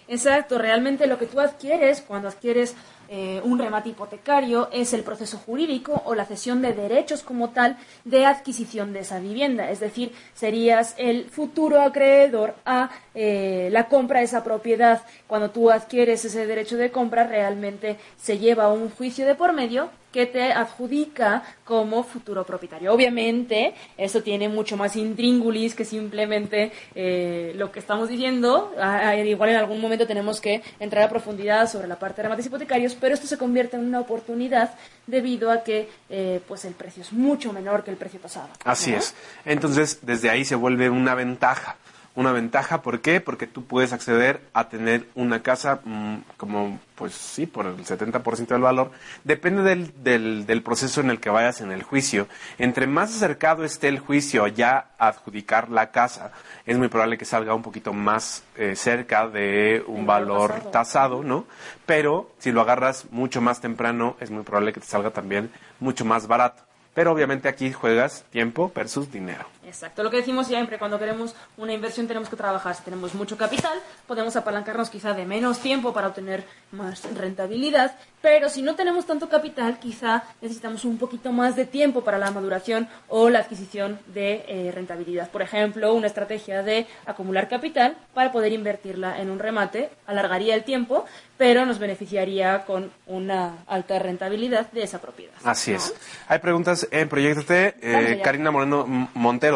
Exacto, 0.07 0.57
realmente 0.57 1.05
lo 1.05 1.19
que 1.19 1.27
tú 1.27 1.39
adquieres 1.39 2.01
cuando 2.01 2.27
adquieres 2.27 2.75
eh, 3.13 3.41
un 3.43 3.59
remate 3.59 3.89
hipotecario 3.89 4.69
es 4.71 4.93
el 4.93 5.03
proceso 5.03 5.37
jurídico 5.37 6.01
o 6.05 6.15
la 6.15 6.23
cesión 6.23 6.61
de 6.61 6.71
derechos 6.71 7.23
como 7.23 7.49
tal 7.49 7.75
de 8.05 8.25
adquisición 8.25 8.93
de 8.93 9.01
esa 9.01 9.19
vivienda. 9.19 9.69
Es 9.69 9.81
decir, 9.81 10.13
serías 10.33 10.95
el 10.97 11.25
futuro 11.29 11.81
acreedor 11.81 12.55
a 12.65 12.89
eh, 13.13 13.67
la 13.69 13.89
compra 13.89 14.19
de 14.19 14.25
esa 14.25 14.45
propiedad. 14.45 15.01
Cuando 15.27 15.51
tú 15.51 15.71
adquieres 15.71 16.23
ese 16.23 16.47
derecho 16.47 16.77
de 16.77 16.89
compra, 16.89 17.27
realmente 17.27 17.97
se 18.15 18.39
lleva 18.39 18.71
un 18.71 18.89
juicio 18.89 19.25
de 19.25 19.35
por 19.35 19.51
medio 19.51 19.89
que 20.11 20.25
te 20.25 20.51
adjudica 20.51 21.43
como 21.63 22.03
futuro 22.03 22.45
propietario. 22.45 22.93
Obviamente, 22.93 23.73
eso 23.97 24.21
tiene 24.21 24.49
mucho 24.49 24.77
más 24.77 24.95
intríngulis 24.95 25.73
que 25.73 25.85
simplemente 25.85 26.71
eh, 26.95 27.53
lo 27.55 27.71
que 27.71 27.79
estamos 27.79 28.09
diciendo. 28.09 28.73
Ah, 28.77 29.01
ah, 29.03 29.15
igual 29.15 29.51
en 29.51 29.55
algún 29.55 29.79
momento 29.79 30.05
tenemos 30.05 30.41
que 30.41 30.61
entrar 30.79 31.03
a 31.03 31.09
profundidad 31.09 31.69
sobre 31.69 31.87
la 31.87 31.97
parte 31.97 32.17
de 32.17 32.23
remates 32.23 32.45
hipotecarios, 32.45 32.95
pero 33.01 33.15
esto 33.15 33.27
se 33.27 33.37
convierte 33.37 33.75
en 33.75 33.85
una 33.85 33.99
oportunidad 33.99 34.75
debido 35.07 35.51
a 35.51 35.63
que 35.63 35.89
eh, 36.09 36.39
pues 36.47 36.63
el 36.63 36.73
precio 36.73 37.03
es 37.03 37.11
mucho 37.11 37.51
menor 37.51 37.83
que 37.83 37.91
el 37.91 37.97
precio 37.97 38.21
pasado. 38.21 38.47
Así 38.63 38.91
¿no? 38.91 38.97
es. 38.97 39.13
Entonces, 39.43 39.99
desde 40.03 40.29
ahí 40.29 40.45
se 40.45 40.55
vuelve 40.55 40.89
una 40.89 41.15
ventaja. 41.15 41.75
Una 42.13 42.33
ventaja, 42.33 42.81
¿por 42.81 42.99
qué? 42.99 43.21
Porque 43.21 43.47
tú 43.47 43.63
puedes 43.63 43.93
acceder 43.93 44.41
a 44.53 44.67
tener 44.67 45.07
una 45.15 45.41
casa 45.41 45.79
mm, 45.85 46.17
como, 46.35 46.77
pues 46.95 47.13
sí, 47.13 47.45
por 47.45 47.65
el 47.65 47.77
70% 47.77 48.47
del 48.47 48.61
valor. 48.61 48.91
Depende 49.23 49.63
del, 49.63 50.03
del, 50.03 50.45
del 50.45 50.61
proceso 50.61 50.99
en 50.99 51.09
el 51.09 51.21
que 51.21 51.29
vayas 51.29 51.61
en 51.61 51.71
el 51.71 51.83
juicio. 51.83 52.27
Entre 52.57 52.85
más 52.85 53.15
acercado 53.15 53.63
esté 53.63 53.87
el 53.87 53.99
juicio 53.99 54.45
ya 54.47 54.89
a 54.97 55.07
adjudicar 55.07 55.69
la 55.69 55.91
casa, 55.91 56.33
es 56.65 56.77
muy 56.77 56.89
probable 56.89 57.17
que 57.17 57.23
salga 57.23 57.55
un 57.55 57.61
poquito 57.61 57.93
más 57.93 58.43
eh, 58.57 58.75
cerca 58.75 59.29
de 59.29 59.81
un 59.87 60.05
valor 60.05 60.51
tasado. 60.51 60.71
tasado, 60.71 61.23
¿no? 61.23 61.45
Pero 61.85 62.31
si 62.39 62.51
lo 62.51 62.59
agarras 62.59 63.05
mucho 63.11 63.39
más 63.39 63.61
temprano, 63.61 64.17
es 64.19 64.31
muy 64.31 64.43
probable 64.43 64.73
que 64.73 64.81
te 64.81 64.85
salga 64.85 65.11
también 65.11 65.49
mucho 65.79 66.03
más 66.03 66.27
barato. 66.27 66.63
Pero 66.93 67.13
obviamente 67.13 67.47
aquí 67.47 67.71
juegas 67.71 68.25
tiempo 68.31 68.69
versus 68.75 69.09
dinero. 69.11 69.45
Exacto, 69.65 70.01
lo 70.03 70.09
que 70.09 70.17
decimos 70.17 70.47
siempre, 70.47 70.79
cuando 70.79 70.97
queremos 70.97 71.35
una 71.57 71.71
inversión 71.73 72.07
tenemos 72.07 72.29
que 72.29 72.35
trabajar. 72.35 72.75
Si 72.75 72.83
tenemos 72.83 73.13
mucho 73.13 73.37
capital, 73.37 73.77
podemos 74.07 74.35
apalancarnos 74.35 74.89
quizá 74.89 75.13
de 75.13 75.25
menos 75.25 75.59
tiempo 75.59 75.93
para 75.93 76.07
obtener 76.07 76.43
más 76.71 77.03
rentabilidad, 77.15 77.95
pero 78.21 78.49
si 78.49 78.61
no 78.61 78.75
tenemos 78.75 79.05
tanto 79.05 79.29
capital, 79.29 79.77
quizá 79.79 80.23
necesitamos 80.41 80.83
un 80.85 80.97
poquito 80.97 81.31
más 81.31 81.55
de 81.55 81.65
tiempo 81.65 82.03
para 82.03 82.17
la 82.17 82.31
maduración 82.31 82.87
o 83.07 83.29
la 83.29 83.39
adquisición 83.39 83.99
de 84.07 84.45
eh, 84.47 84.71
rentabilidad. 84.73 85.29
Por 85.29 85.41
ejemplo, 85.41 85.93
una 85.93 86.07
estrategia 86.07 86.63
de 86.63 86.87
acumular 87.05 87.47
capital 87.47 87.95
para 88.13 88.31
poder 88.31 88.51
invertirla 88.53 89.19
en 89.21 89.29
un 89.29 89.39
remate 89.39 89.89
alargaría 90.07 90.55
el 90.55 90.63
tiempo, 90.63 91.05
pero 91.37 91.65
nos 91.65 91.79
beneficiaría 91.79 92.65
con 92.65 92.91
una 93.07 93.57
alta 93.67 93.97
rentabilidad 93.99 94.71
de 94.71 94.83
esa 94.83 94.99
propiedad. 94.99 95.33
Así 95.43 95.71
¿no? 95.71 95.77
es. 95.77 95.93
Hay 96.27 96.39
preguntas 96.39 96.87
en 96.91 97.09
Proyectate. 97.09 97.75
Eh, 97.81 97.93
Vamos 97.93 98.11
allá. 98.11 98.21
Karina 98.23 98.51
Moreno 98.51 98.85
M- 98.85 99.07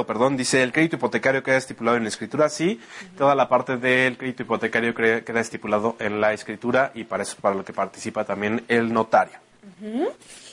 Perdón, 0.04 0.36
dice, 0.36 0.64
¿el 0.64 0.74
crédito 0.74 0.98
hipotecario 0.98 1.44
queda 1.44 1.58
estipulado 1.58 1.98
en 1.98 2.04
la 2.04 2.10
escritura? 2.10 2.50
Sí, 2.50 2.80
toda 3.18 3.36
la 3.36 3.48
parte 3.48 3.78
del 3.78 4.18
crédito 4.18 4.44
hipotecario 4.44 4.94
queda 4.94 5.40
estipulado 5.40 5.96
en 6.00 6.20
la 6.20 6.34
escritura 6.34 6.92
y 6.94 7.04
para 7.04 7.24
eso 7.24 7.38
para 7.40 7.56
lo 7.56 7.64
que 7.64 7.74
participa 7.74 8.24
también 8.26 8.64
el 8.68 8.92
notario. 8.92 9.38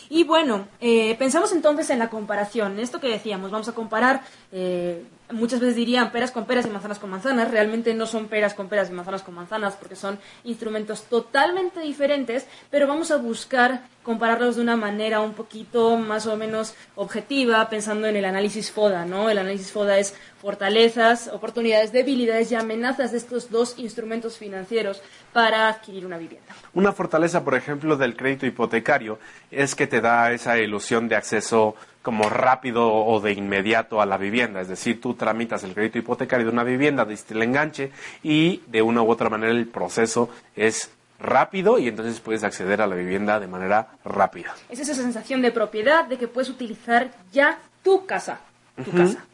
Y 0.08 0.24
bueno, 0.24 0.68
eh, 0.80 1.16
pensamos 1.18 1.52
entonces 1.52 1.88
en 1.88 1.98
la 1.98 2.10
comparación. 2.10 2.78
Esto 2.78 3.00
que 3.00 3.08
decíamos, 3.08 3.50
vamos 3.50 3.68
a 3.68 3.72
comparar, 3.72 4.20
eh, 4.52 5.02
muchas 5.32 5.60
veces 5.60 5.76
dirían 5.76 6.12
peras 6.12 6.30
con 6.30 6.46
peras 6.46 6.66
y 6.66 6.70
manzanas 6.70 6.98
con 6.98 7.10
manzanas. 7.10 7.50
Realmente 7.50 7.94
no 7.94 8.06
son 8.06 8.28
peras 8.28 8.54
con 8.54 8.68
peras 8.68 8.90
y 8.90 8.92
manzanas 8.92 9.22
con 9.22 9.34
manzanas 9.34 9.74
porque 9.74 9.96
son 9.96 10.18
instrumentos 10.44 11.04
totalmente 11.04 11.80
diferentes, 11.80 12.46
pero 12.70 12.86
vamos 12.86 13.10
a 13.10 13.16
buscar 13.16 13.82
compararlos 14.02 14.56
de 14.56 14.62
una 14.62 14.76
manera 14.76 15.20
un 15.20 15.32
poquito 15.34 15.96
más 15.96 16.26
o 16.26 16.36
menos 16.36 16.74
objetiva, 16.96 17.68
pensando 17.68 18.08
en 18.08 18.16
el 18.16 18.24
análisis 18.24 18.70
FODA, 18.70 19.04
¿no? 19.04 19.30
El 19.30 19.38
análisis 19.38 19.70
FODA 19.70 19.98
es 19.98 20.14
fortalezas, 20.40 21.28
oportunidades, 21.28 21.92
debilidades 21.92 22.50
y 22.50 22.56
amenazas 22.56 23.12
de 23.12 23.18
estos 23.18 23.50
dos 23.50 23.78
instrumentos 23.78 24.38
financieros 24.38 25.00
para 25.32 25.68
adquirir 25.68 26.04
una 26.04 26.18
vivienda. 26.18 26.52
Una 26.74 26.92
fortaleza, 26.92 27.44
por 27.44 27.54
ejemplo, 27.54 27.96
del 27.96 28.16
crédito 28.16 28.44
hipotecario 28.44 29.18
es 29.50 29.74
que 29.76 29.86
te 29.86 30.00
da 30.00 30.32
esa 30.32 30.58
ilusión 30.58 31.08
de 31.08 31.16
acceso 31.16 31.76
como 32.02 32.28
rápido 32.28 32.92
o 32.92 33.20
de 33.20 33.32
inmediato 33.32 34.00
a 34.02 34.06
la 34.06 34.16
vivienda. 34.16 34.60
Es 34.60 34.68
decir, 34.68 35.00
tú 35.00 35.14
tramitas 35.14 35.64
el 35.64 35.74
crédito 35.74 35.98
hipotecario 35.98 36.46
de 36.46 36.52
una 36.52 36.64
vivienda, 36.64 37.04
diste 37.04 37.34
el 37.34 37.42
enganche 37.42 37.92
y 38.22 38.62
de 38.66 38.82
una 38.82 39.02
u 39.02 39.10
otra 39.10 39.28
manera 39.30 39.52
el 39.52 39.68
proceso 39.68 40.28
es 40.56 40.90
rápido 41.18 41.78
y 41.78 41.88
entonces 41.88 42.20
puedes 42.20 42.42
acceder 42.42 42.82
a 42.82 42.86
la 42.86 42.96
vivienda 42.96 43.38
de 43.38 43.46
manera 43.46 43.88
rápida. 44.04 44.54
Es 44.68 44.80
esa 44.80 44.94
sensación 44.94 45.40
de 45.40 45.52
propiedad, 45.52 46.04
de 46.04 46.18
que 46.18 46.28
puedes 46.28 46.50
utilizar 46.50 47.10
ya 47.32 47.58
tu 47.82 48.04
casa. 48.06 48.40
Tu 48.84 48.90
casa. 48.90 49.24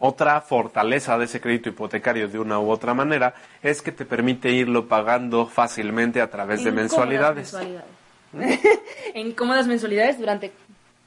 Otra 0.00 0.40
fortaleza 0.40 1.18
de 1.18 1.26
ese 1.26 1.40
crédito 1.40 1.68
hipotecario 1.68 2.26
de 2.26 2.38
una 2.38 2.58
u 2.58 2.70
otra 2.70 2.94
manera 2.94 3.34
es 3.62 3.82
que 3.82 3.92
te 3.92 4.06
permite 4.06 4.50
irlo 4.50 4.88
pagando 4.88 5.46
fácilmente 5.46 6.20
a 6.22 6.30
través 6.30 6.64
de 6.64 6.70
En 6.70 6.76
mensualidades. 6.76 7.52
mensualidades. 7.52 8.00
en 9.14 9.32
cómodas 9.32 9.66
mensualidades 9.66 10.18
durante 10.18 10.52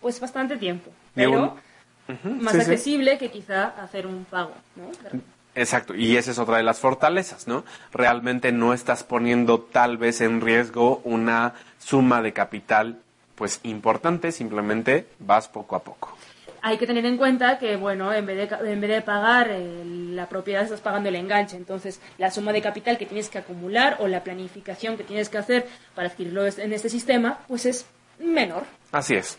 pues 0.04 0.20
bastante 0.20 0.58
tiempo. 0.58 0.92
Pero 1.16 1.58
más 2.08 2.54
sí, 2.54 2.60
sí. 2.60 2.72
accesible 2.72 3.18
que 3.18 3.32
quizá 3.32 3.70
hacer 3.82 4.06
un 4.06 4.26
pago. 4.26 4.54
¿no? 4.76 4.92
Exacto, 5.56 5.96
y 5.96 6.18
esa 6.18 6.32
es 6.32 6.40
otra 6.40 6.58
de 6.58 6.64
las 6.64 6.80
fortalezas, 6.80 7.48
¿no? 7.48 7.64
Realmente 7.92 8.52
no 8.52 8.74
estás 8.74 9.04
poniendo 9.04 9.60
tal 9.62 9.98
vez 9.98 10.22
en 10.22 10.42
riesgo 10.42 11.02
una 11.04 11.54
suma 11.80 12.22
de 12.22 12.34
capital 12.34 13.00
pues 13.36 13.60
importante, 13.64 14.32
simplemente 14.32 15.08
vas 15.20 15.48
poco 15.48 15.76
a 15.76 15.84
poco. 15.84 16.16
Hay 16.62 16.78
que 16.78 16.88
tener 16.88 17.06
en 17.06 17.18
cuenta 17.18 17.60
que, 17.60 17.76
bueno, 17.76 18.14
en 18.14 18.26
vez 18.26 18.50
de, 18.50 18.72
en 18.72 18.80
vez 18.80 18.90
de 18.90 19.02
pagar 19.02 19.50
eh, 19.52 19.84
la 19.86 20.30
propiedad, 20.30 20.64
estás 20.64 20.80
pagando 20.80 21.10
el 21.10 21.16
enganche. 21.16 21.58
Entonces, 21.58 22.00
la 22.18 22.32
suma 22.32 22.54
de 22.54 22.62
capital 22.62 22.98
que 22.98 23.06
tienes 23.06 23.30
que 23.30 23.38
acumular 23.38 23.98
o 24.00 24.08
la 24.08 24.24
planificación 24.24 24.96
que 24.96 25.04
tienes 25.04 25.28
que 25.28 25.38
hacer 25.38 25.68
para 25.94 26.08
adquirirlo 26.08 26.46
en 26.46 26.72
este 26.72 26.90
sistema, 26.90 27.40
pues 27.50 27.66
es 27.66 27.86
menor. 28.18 28.64
Así 28.94 29.16
es. 29.16 29.38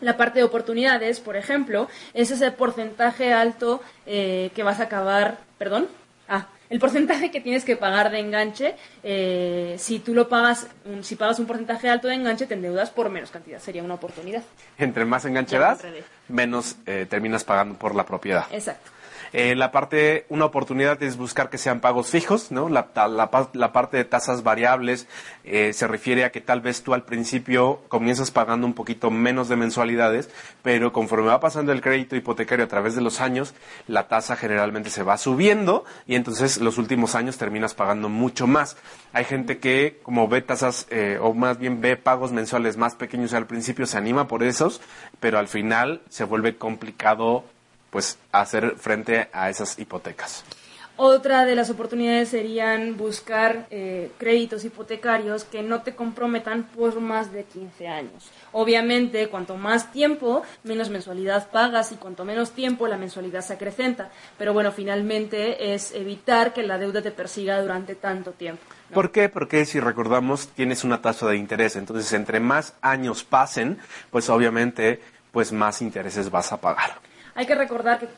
La 0.00 0.16
parte 0.16 0.38
de 0.38 0.44
oportunidades, 0.44 1.20
por 1.20 1.36
ejemplo, 1.36 1.88
es 2.14 2.30
ese 2.30 2.50
porcentaje 2.52 3.32
alto 3.32 3.82
eh, 4.06 4.50
que 4.54 4.62
vas 4.62 4.78
a 4.80 4.84
acabar, 4.84 5.38
perdón, 5.58 5.88
ah, 6.28 6.46
el 6.70 6.78
porcentaje 6.78 7.30
que 7.30 7.40
tienes 7.40 7.64
que 7.64 7.76
pagar 7.76 8.10
de 8.10 8.18
enganche, 8.20 8.76
eh, 9.02 9.74
si 9.78 9.98
tú 10.00 10.14
lo 10.14 10.28
pagas, 10.28 10.68
un- 10.84 11.02
si 11.02 11.16
pagas 11.16 11.38
un 11.38 11.46
porcentaje 11.46 11.88
alto 11.88 12.08
de 12.08 12.14
enganche, 12.14 12.46
te 12.46 12.54
endeudas 12.54 12.90
por 12.90 13.08
menos 13.08 13.30
cantidad, 13.30 13.58
sería 13.58 13.82
una 13.82 13.94
oportunidad. 13.94 14.42
Entre 14.76 15.04
más 15.04 15.24
enganche 15.24 15.58
das, 15.58 15.80
menos 16.28 16.76
eh, 16.86 17.06
terminas 17.08 17.42
pagando 17.44 17.78
por 17.78 17.94
la 17.94 18.04
propiedad. 18.04 18.44
Exacto. 18.52 18.90
Eh, 19.32 19.54
la 19.54 19.70
parte, 19.70 20.26
una 20.28 20.44
oportunidad 20.46 21.02
es 21.02 21.16
buscar 21.16 21.50
que 21.50 21.58
sean 21.58 21.80
pagos 21.80 22.10
fijos, 22.10 22.50
¿no? 22.50 22.68
La, 22.68 22.88
la 22.94 23.28
la 23.52 23.72
parte 23.72 23.96
de 23.96 24.04
tasas 24.04 24.42
variables 24.42 25.06
eh, 25.44 25.72
se 25.72 25.86
refiere 25.86 26.24
a 26.24 26.30
que 26.30 26.40
tal 26.40 26.60
vez 26.60 26.82
tú 26.82 26.94
al 26.94 27.04
principio 27.04 27.80
comienzas 27.88 28.30
pagando 28.30 28.66
un 28.66 28.74
poquito 28.74 29.10
menos 29.10 29.48
de 29.48 29.56
mensualidades, 29.56 30.30
pero 30.62 30.92
conforme 30.92 31.28
va 31.28 31.40
pasando 31.40 31.72
el 31.72 31.80
crédito 31.80 32.16
hipotecario 32.16 32.64
a 32.64 32.68
través 32.68 32.94
de 32.94 33.00
los 33.00 33.20
años, 33.20 33.54
la 33.86 34.08
tasa 34.08 34.36
generalmente 34.36 34.90
se 34.90 35.02
va 35.02 35.18
subiendo 35.18 35.84
y 36.06 36.14
entonces 36.14 36.58
los 36.58 36.78
últimos 36.78 37.14
años 37.14 37.38
terminas 37.38 37.74
pagando 37.74 38.08
mucho 38.08 38.46
más. 38.46 38.76
Hay 39.12 39.24
gente 39.24 39.58
que 39.58 39.98
como 40.02 40.28
ve 40.28 40.42
tasas 40.42 40.86
eh, 40.90 41.18
o 41.20 41.34
más 41.34 41.58
bien 41.58 41.80
ve 41.80 41.96
pagos 41.96 42.32
mensuales 42.32 42.76
más 42.76 42.94
pequeños 42.94 43.34
al 43.34 43.46
principio 43.46 43.86
se 43.86 43.98
anima 43.98 44.28
por 44.28 44.42
esos, 44.42 44.80
pero 45.20 45.38
al 45.38 45.48
final 45.48 46.02
se 46.08 46.24
vuelve 46.24 46.56
complicado 46.56 47.44
pues 47.90 48.18
hacer 48.32 48.76
frente 48.76 49.28
a 49.32 49.50
esas 49.50 49.78
hipotecas. 49.78 50.44
Otra 51.00 51.44
de 51.44 51.54
las 51.54 51.70
oportunidades 51.70 52.30
serían 52.30 52.96
buscar 52.96 53.68
eh, 53.70 54.10
créditos 54.18 54.64
hipotecarios 54.64 55.44
que 55.44 55.62
no 55.62 55.82
te 55.82 55.94
comprometan 55.94 56.64
por 56.64 57.00
más 57.00 57.32
de 57.32 57.44
15 57.44 57.86
años. 57.86 58.32
Obviamente, 58.50 59.28
cuanto 59.28 59.56
más 59.56 59.92
tiempo, 59.92 60.42
menos 60.64 60.90
mensualidad 60.90 61.52
pagas 61.52 61.92
y 61.92 61.94
cuanto 61.94 62.24
menos 62.24 62.50
tiempo, 62.50 62.88
la 62.88 62.96
mensualidad 62.96 63.42
se 63.42 63.52
acrecenta. 63.52 64.10
Pero 64.38 64.52
bueno, 64.52 64.72
finalmente 64.72 65.72
es 65.72 65.92
evitar 65.92 66.52
que 66.52 66.64
la 66.64 66.78
deuda 66.78 67.00
te 67.00 67.12
persiga 67.12 67.62
durante 67.62 67.94
tanto 67.94 68.32
tiempo. 68.32 68.64
¿no? 68.90 68.94
¿Por 68.94 69.12
qué? 69.12 69.28
Porque 69.28 69.64
si 69.66 69.78
recordamos, 69.78 70.48
tienes 70.48 70.82
una 70.82 71.00
tasa 71.00 71.28
de 71.28 71.36
interés. 71.36 71.76
Entonces, 71.76 72.12
entre 72.12 72.40
más 72.40 72.74
años 72.82 73.22
pasen, 73.22 73.78
pues 74.10 74.28
obviamente, 74.30 75.00
pues 75.30 75.52
más 75.52 75.80
intereses 75.80 76.28
vas 76.28 76.50
a 76.50 76.60
pagar. 76.60 77.07
Hay 77.38 77.46
que 77.46 77.54
recordar 77.54 78.00
que 78.00 78.08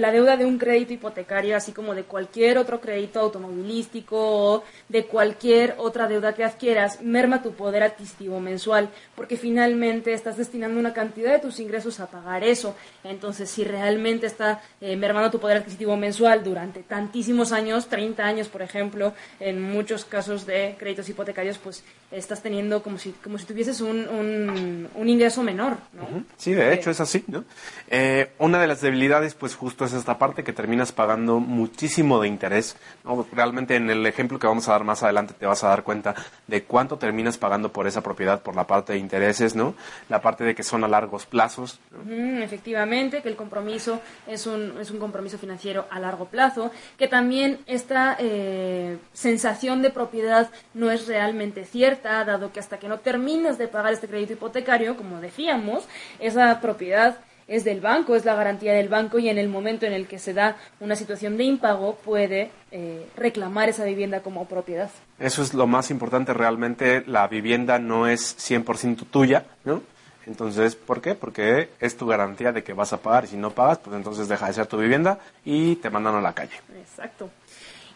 la 0.00 0.10
deuda 0.10 0.36
de 0.36 0.44
un 0.44 0.58
crédito 0.58 0.92
hipotecario, 0.92 1.56
así 1.56 1.70
como 1.70 1.94
de 1.94 2.02
cualquier 2.02 2.58
otro 2.58 2.80
crédito 2.80 3.20
automovilístico 3.20 4.16
o 4.18 4.64
de 4.88 5.06
cualquier 5.06 5.76
otra 5.78 6.08
deuda 6.08 6.34
que 6.34 6.42
adquieras, 6.42 7.00
merma 7.00 7.40
tu 7.40 7.52
poder 7.52 7.84
adquisitivo 7.84 8.40
mensual, 8.40 8.88
porque 9.14 9.36
finalmente 9.36 10.12
estás 10.12 10.36
destinando 10.38 10.80
una 10.80 10.92
cantidad 10.92 11.30
de 11.30 11.38
tus 11.38 11.60
ingresos 11.60 12.00
a 12.00 12.08
pagar 12.08 12.42
eso. 12.42 12.74
Entonces, 13.04 13.48
si 13.48 13.62
realmente 13.62 14.26
está 14.26 14.60
eh, 14.80 14.96
mermando 14.96 15.30
tu 15.30 15.38
poder 15.38 15.58
adquisitivo 15.58 15.96
mensual 15.96 16.42
durante 16.42 16.82
tantísimos 16.82 17.52
años, 17.52 17.86
30 17.86 18.24
años, 18.24 18.48
por 18.48 18.62
ejemplo, 18.62 19.14
en 19.38 19.62
muchos 19.62 20.04
casos 20.04 20.46
de 20.46 20.74
créditos 20.80 21.08
hipotecarios, 21.08 21.58
pues 21.58 21.84
estás 22.14 22.42
teniendo 22.42 22.82
como 22.82 22.98
si, 22.98 23.12
como 23.22 23.38
si 23.38 23.44
tuvieses 23.46 23.80
un, 23.80 24.08
un, 24.08 24.88
un 24.94 25.08
ingreso 25.08 25.42
menor, 25.42 25.76
¿no? 25.92 26.24
Sí, 26.36 26.52
de 26.52 26.72
hecho 26.72 26.90
es 26.90 27.00
así, 27.00 27.24
¿no? 27.26 27.44
Eh, 27.88 28.30
una 28.38 28.60
de 28.60 28.66
las 28.66 28.80
debilidades, 28.80 29.34
pues 29.34 29.54
justo 29.54 29.84
es 29.84 29.92
esta 29.92 30.18
parte 30.18 30.44
que 30.44 30.52
terminas 30.52 30.92
pagando 30.92 31.40
muchísimo 31.40 32.20
de 32.20 32.28
interés. 32.28 32.76
¿no? 33.04 33.26
Realmente 33.32 33.76
en 33.76 33.90
el 33.90 34.06
ejemplo 34.06 34.38
que 34.38 34.46
vamos 34.46 34.68
a 34.68 34.72
dar 34.72 34.84
más 34.84 35.02
adelante 35.02 35.34
te 35.38 35.46
vas 35.46 35.64
a 35.64 35.68
dar 35.68 35.82
cuenta 35.82 36.14
de 36.46 36.64
cuánto 36.64 36.98
terminas 36.98 37.38
pagando 37.38 37.72
por 37.72 37.86
esa 37.86 38.02
propiedad 38.02 38.42
por 38.42 38.56
la 38.56 38.66
parte 38.66 38.92
de 38.92 38.98
intereses, 38.98 39.54
¿no? 39.54 39.74
La 40.08 40.20
parte 40.20 40.44
de 40.44 40.54
que 40.54 40.62
son 40.62 40.84
a 40.84 40.88
largos 40.88 41.26
plazos. 41.26 41.80
efectivamente, 42.42 43.22
que 43.22 43.28
el 43.28 43.36
compromiso 43.36 44.00
es 44.26 44.46
un, 44.46 44.74
es 44.80 44.90
un 44.90 44.98
compromiso 44.98 45.38
financiero 45.38 45.86
a 45.90 45.98
largo 45.98 46.26
plazo, 46.26 46.70
que 46.98 47.08
también 47.08 47.60
esta 47.66 48.16
eh, 48.18 48.98
sensación 49.12 49.82
de 49.82 49.90
propiedad 49.90 50.50
no 50.74 50.90
es 50.90 51.06
realmente 51.06 51.64
cierta, 51.64 52.03
dado 52.04 52.52
que 52.52 52.60
hasta 52.60 52.78
que 52.78 52.88
no 52.88 52.98
terminas 52.98 53.58
de 53.58 53.68
pagar 53.68 53.92
este 53.92 54.08
crédito 54.08 54.34
hipotecario, 54.34 54.96
como 54.96 55.20
decíamos, 55.20 55.84
esa 56.18 56.60
propiedad 56.60 57.18
es 57.46 57.64
del 57.64 57.80
banco, 57.80 58.16
es 58.16 58.24
la 58.24 58.34
garantía 58.34 58.72
del 58.72 58.88
banco 58.88 59.18
y 59.18 59.28
en 59.28 59.38
el 59.38 59.48
momento 59.48 59.86
en 59.86 59.92
el 59.92 60.06
que 60.06 60.18
se 60.18 60.32
da 60.32 60.56
una 60.80 60.96
situación 60.96 61.36
de 61.36 61.44
impago 61.44 61.96
puede 61.96 62.50
eh, 62.70 63.06
reclamar 63.16 63.68
esa 63.68 63.84
vivienda 63.84 64.20
como 64.20 64.46
propiedad. 64.46 64.90
Eso 65.18 65.42
es 65.42 65.54
lo 65.54 65.66
más 65.66 65.90
importante 65.90 66.32
realmente. 66.32 67.04
La 67.06 67.28
vivienda 67.28 67.78
no 67.78 68.06
es 68.06 68.36
100% 68.38 69.06
tuya, 69.10 69.44
¿no? 69.64 69.82
Entonces, 70.26 70.74
¿por 70.74 71.02
qué? 71.02 71.14
Porque 71.14 71.68
es 71.80 71.96
tu 71.96 72.06
garantía 72.06 72.50
de 72.52 72.64
que 72.64 72.72
vas 72.72 72.92
a 72.94 72.96
pagar 72.98 73.24
y 73.24 73.28
si 73.28 73.36
no 73.36 73.50
pagas, 73.50 73.78
pues 73.78 73.94
entonces 73.94 74.26
deja 74.26 74.46
de 74.46 74.54
ser 74.54 74.66
tu 74.66 74.78
vivienda 74.78 75.18
y 75.44 75.76
te 75.76 75.90
mandan 75.90 76.14
a 76.14 76.20
la 76.22 76.32
calle. 76.32 76.54
Exacto. 76.78 77.28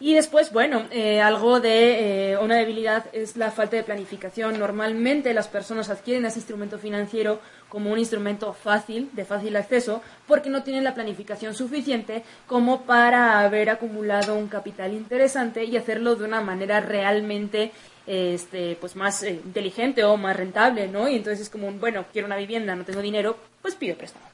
Y 0.00 0.14
después, 0.14 0.52
bueno, 0.52 0.84
eh, 0.92 1.20
algo 1.20 1.58
de 1.58 2.32
eh, 2.32 2.38
una 2.38 2.54
debilidad 2.54 3.06
es 3.12 3.37
la 3.37 3.50
falta 3.50 3.76
de 3.76 3.82
planificación. 3.82 4.56
Normalmente 4.56 5.34
las 5.34 5.48
personas 5.48 5.90
adquieren 5.90 6.24
ese 6.24 6.38
instrumento 6.38 6.78
financiero 6.78 7.40
como 7.68 7.90
un 7.90 7.98
instrumento 7.98 8.52
fácil, 8.52 9.11
de 9.12 9.24
fácil 9.24 9.56
acceso, 9.56 10.00
porque 10.28 10.50
no 10.50 10.62
tienen 10.62 10.84
la 10.84 10.94
planificación 10.94 11.52
suficiente 11.54 12.22
como 12.46 12.82
para 12.82 13.40
haber 13.40 13.70
acumulado 13.70 14.37
un 14.37 14.46
capital 14.46 14.92
interesante 14.94 15.64
y 15.64 15.76
hacerlo 15.76 16.14
de 16.14 16.24
una 16.24 16.40
manera 16.40 16.78
realmente 16.78 17.72
este, 18.06 18.76
pues 18.80 18.94
más 18.94 19.22
eh, 19.24 19.40
inteligente 19.44 20.04
o 20.04 20.16
más 20.16 20.37
rentable, 20.37 20.87
¿no? 20.87 21.08
Y 21.08 21.16
entonces 21.16 21.40
es 21.40 21.50
como, 21.50 21.66
un, 21.66 21.80
bueno, 21.80 22.04
quiero 22.12 22.26
una 22.26 22.37
vivienda, 22.37 22.76
no 22.76 22.84
tengo 22.84 23.02
dinero, 23.02 23.37
pues 23.61 23.74
pido 23.74 23.96
préstamo. 23.96 24.24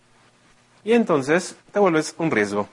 Y 0.85 0.93
entonces 0.93 1.57
te 1.73 1.79
vuelves 1.79 2.15
un 2.19 2.31
riesgo. 2.31 2.69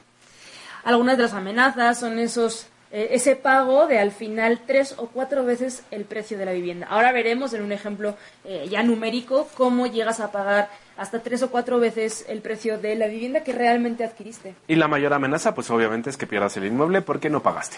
Algunas 0.84 1.16
de 1.16 1.24
las 1.24 1.34
amenazas 1.34 2.00
son 2.00 2.20
esos 2.20 2.68
eh, 2.92 3.10
ese 3.12 3.36
pago 3.36 3.88
de 3.88 4.00
al 4.00 4.12
final 4.12 4.62
tres 4.66 4.96
o 4.98 5.08
cuatro 5.08 5.46
veces 5.46 5.84
el 5.92 6.06
precio 6.06 6.38
de 6.38 6.46
la 6.46 6.52
vivienda. 6.52 6.88
Ahora 6.90 7.12
veremos 7.12 7.54
en 7.54 7.64
un 7.64 7.72
ejemplo 7.72 8.16
eh, 8.44 8.68
ya 8.70 8.84
numérico 8.84 9.48
cómo 9.56 9.88
llegas 9.88 10.20
a 10.20 10.32
pagar 10.32 10.70
hasta 10.98 11.20
tres 11.20 11.42
o 11.42 11.50
cuatro 11.50 11.80
veces 11.80 12.26
el 12.28 12.42
precio 12.42 12.78
de 12.78 12.96
la 12.96 13.08
vivienda 13.08 13.44
que 13.44 13.54
realmente 13.54 14.04
adquiriste. 14.04 14.56
Y 14.68 14.76
la 14.76 14.88
mayor 14.88 15.14
amenaza, 15.14 15.56
pues 15.56 15.70
obviamente 15.72 16.10
es 16.10 16.18
que 16.18 16.28
pierdas 16.28 16.58
el 16.58 16.66
inmueble 16.66 17.02
porque 17.02 17.30
no 17.30 17.42
pagaste. 17.42 17.78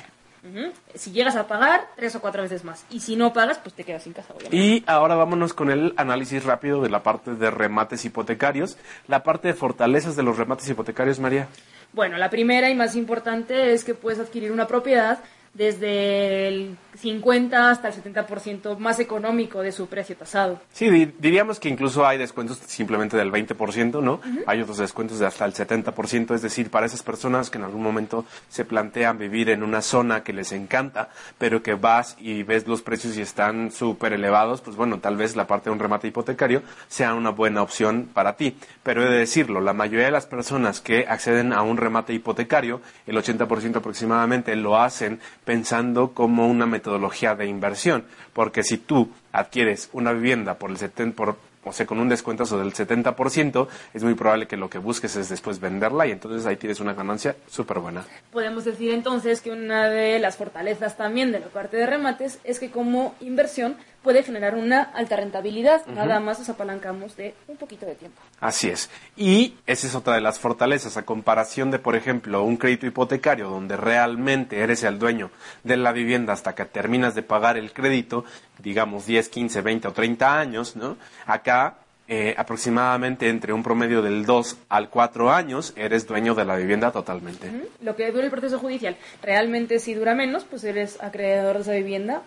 Si 0.93 1.11
llegas 1.11 1.37
a 1.37 1.47
pagar, 1.47 1.87
tres 1.95 2.15
o 2.15 2.21
cuatro 2.21 2.41
veces 2.41 2.65
más. 2.65 2.85
Y 2.89 2.99
si 2.99 3.15
no 3.15 3.31
pagas, 3.31 3.59
pues 3.59 3.73
te 3.73 3.85
quedas 3.85 4.03
sin 4.03 4.11
casa, 4.11 4.33
obviamente. 4.33 4.57
Y 4.57 4.83
ahora 4.87 5.15
vámonos 5.15 5.53
con 5.53 5.71
el 5.71 5.93
análisis 5.95 6.43
rápido 6.43 6.81
de 6.81 6.89
la 6.89 7.01
parte 7.01 7.35
de 7.35 7.49
remates 7.49 8.03
hipotecarios. 8.03 8.77
La 9.07 9.23
parte 9.23 9.47
de 9.47 9.53
fortalezas 9.53 10.17
de 10.17 10.23
los 10.23 10.37
remates 10.37 10.67
hipotecarios, 10.67 11.19
María. 11.21 11.47
Bueno, 11.93 12.17
la 12.17 12.31
primera 12.31 12.71
y 12.71 12.75
más 12.75 12.95
importante 12.95 13.71
es 13.71 13.83
que 13.83 13.93
puedes 13.93 14.19
adquirir 14.19 14.51
una 14.51 14.65
propiedad 14.65 15.19
desde 15.53 16.47
el 16.47 16.77
50 16.99 17.69
hasta 17.69 17.89
el 17.89 17.93
70% 17.95 18.77
más 18.77 18.99
económico 18.99 19.61
de 19.61 19.71
su 19.71 19.87
precio 19.87 20.15
tasado. 20.15 20.59
Sí, 20.71 20.89
di- 20.89 21.13
diríamos 21.19 21.59
que 21.59 21.69
incluso 21.69 22.05
hay 22.05 22.17
descuentos 22.17 22.57
simplemente 22.67 23.17
del 23.17 23.31
20%, 23.31 24.01
¿no? 24.01 24.19
Hay 24.47 24.61
otros 24.61 24.77
descuentos 24.77 25.19
de 25.19 25.25
hasta 25.25 25.45
el 25.45 25.53
70%, 25.53 26.33
es 26.35 26.41
decir, 26.41 26.69
para 26.69 26.85
esas 26.85 27.03
personas 27.03 27.49
que 27.49 27.57
en 27.57 27.63
algún 27.65 27.81
momento 27.83 28.25
se 28.49 28.65
plantean 28.65 29.17
vivir 29.17 29.49
en 29.49 29.63
una 29.63 29.81
zona 29.81 30.23
que 30.23 30.33
les 30.33 30.51
encanta, 30.51 31.09
pero 31.37 31.61
que 31.63 31.73
vas 31.75 32.15
y 32.19 32.43
ves 32.43 32.67
los 32.67 32.81
precios 32.81 33.17
y 33.17 33.21
están 33.21 33.71
súper 33.71 34.13
elevados, 34.13 34.61
pues 34.61 34.75
bueno, 34.75 34.99
tal 34.99 35.17
vez 35.17 35.35
la 35.35 35.47
parte 35.47 35.69
de 35.69 35.73
un 35.73 35.79
remate 35.79 36.07
hipotecario 36.07 36.61
sea 36.87 37.13
una 37.15 37.29
buena 37.31 37.61
opción 37.61 38.09
para 38.13 38.35
ti. 38.37 38.55
Pero 38.83 39.03
he 39.03 39.09
de 39.09 39.17
decirlo, 39.19 39.61
la 39.61 39.73
mayoría 39.73 40.05
de 40.05 40.11
las 40.11 40.25
personas 40.25 40.79
que 40.81 41.05
acceden 41.07 41.53
a 41.53 41.61
un 41.63 41.77
remate 41.77 42.13
hipotecario, 42.13 42.81
el 43.07 43.17
80% 43.17 43.77
aproximadamente, 43.77 44.55
lo 44.55 44.77
hacen 44.79 45.19
pensando 45.45 46.13
como 46.13 46.47
una 46.47 46.65
metodología 46.65 47.35
de 47.35 47.45
inversión, 47.45 48.05
porque 48.33 48.63
si 48.63 48.77
tú 48.77 49.09
adquieres 49.31 49.89
una 49.93 50.13
vivienda 50.13 50.55
por 50.55 50.71
el 50.71 50.77
70 50.77 51.15
por 51.15 51.37
o 51.65 51.71
sea, 51.71 51.85
con 51.85 51.99
un 51.99 52.09
descuento 52.09 52.43
del 52.57 52.73
70%, 52.73 53.67
es 53.93 54.03
muy 54.03 54.15
probable 54.15 54.47
que 54.47 54.57
lo 54.57 54.69
que 54.69 54.77
busques 54.77 55.15
es 55.15 55.29
después 55.29 55.59
venderla 55.59 56.05
y 56.05 56.11
entonces 56.11 56.45
ahí 56.45 56.57
tienes 56.57 56.79
una 56.79 56.93
ganancia 56.93 57.35
súper 57.47 57.79
buena. 57.79 58.03
Podemos 58.31 58.65
decir 58.65 58.91
entonces 58.91 59.41
que 59.41 59.51
una 59.51 59.89
de 59.89 60.19
las 60.19 60.35
fortalezas 60.35 60.97
también 60.97 61.31
de 61.31 61.39
la 61.39 61.47
parte 61.47 61.77
de 61.77 61.85
remates 61.85 62.39
es 62.43 62.59
que 62.59 62.69
como 62.69 63.15
inversión 63.21 63.77
puede 64.03 64.21
generar 64.21 64.55
una 64.55 64.83
alta 64.83 65.15
rentabilidad. 65.15 65.85
Nada 65.87 66.19
más 66.19 66.39
nos 66.39 66.49
apalancamos 66.49 67.15
de 67.15 67.33
un 67.47 67.57
poquito 67.57 67.85
de 67.85 67.95
tiempo. 67.95 68.21
Así 68.39 68.69
es. 68.69 68.89
Y 69.15 69.55
esa 69.65 69.87
es 69.87 69.95
otra 69.95 70.15
de 70.15 70.21
las 70.21 70.39
fortalezas, 70.39 70.97
a 70.97 71.03
comparación 71.03 71.71
de, 71.71 71.79
por 71.79 71.95
ejemplo, 71.95 72.43
un 72.43 72.57
crédito 72.57 72.85
hipotecario 72.85 73.49
donde 73.49 73.77
realmente 73.77 74.59
eres 74.59 74.83
el 74.83 74.99
dueño 74.99 75.31
de 75.63 75.77
la 75.77 75.93
vivienda 75.93 76.33
hasta 76.33 76.53
que 76.53 76.65
terminas 76.65 77.15
de 77.15 77.23
pagar 77.23 77.57
el 77.57 77.71
crédito, 77.71 78.25
digamos 78.59 79.05
10, 79.05 79.29
15, 79.29 79.61
20 79.61 79.87
o 79.87 79.93
30 79.93 80.39
años, 80.39 80.75
¿no? 80.75 80.97
Acá 81.25 81.77
eh, 82.05 82.35
aproximadamente 82.37 83.29
entre 83.29 83.53
un 83.53 83.63
promedio 83.63 84.01
del 84.01 84.25
2 84.25 84.57
al 84.67 84.89
4 84.89 85.31
años 85.31 85.71
eres 85.77 86.05
dueño 86.05 86.35
de 86.35 86.43
la 86.43 86.57
vivienda 86.57 86.91
totalmente. 86.91 87.49
Lo 87.81 87.95
que 87.95 88.11
dura 88.11 88.25
el 88.25 88.29
proceso 88.29 88.59
judicial. 88.59 88.97
Realmente 89.21 89.79
si 89.79 89.93
dura 89.93 90.13
menos, 90.13 90.43
pues 90.43 90.65
eres 90.65 91.01
acreedor 91.01 91.55
de 91.55 91.61
esa 91.61 91.71
vivienda 91.71 92.21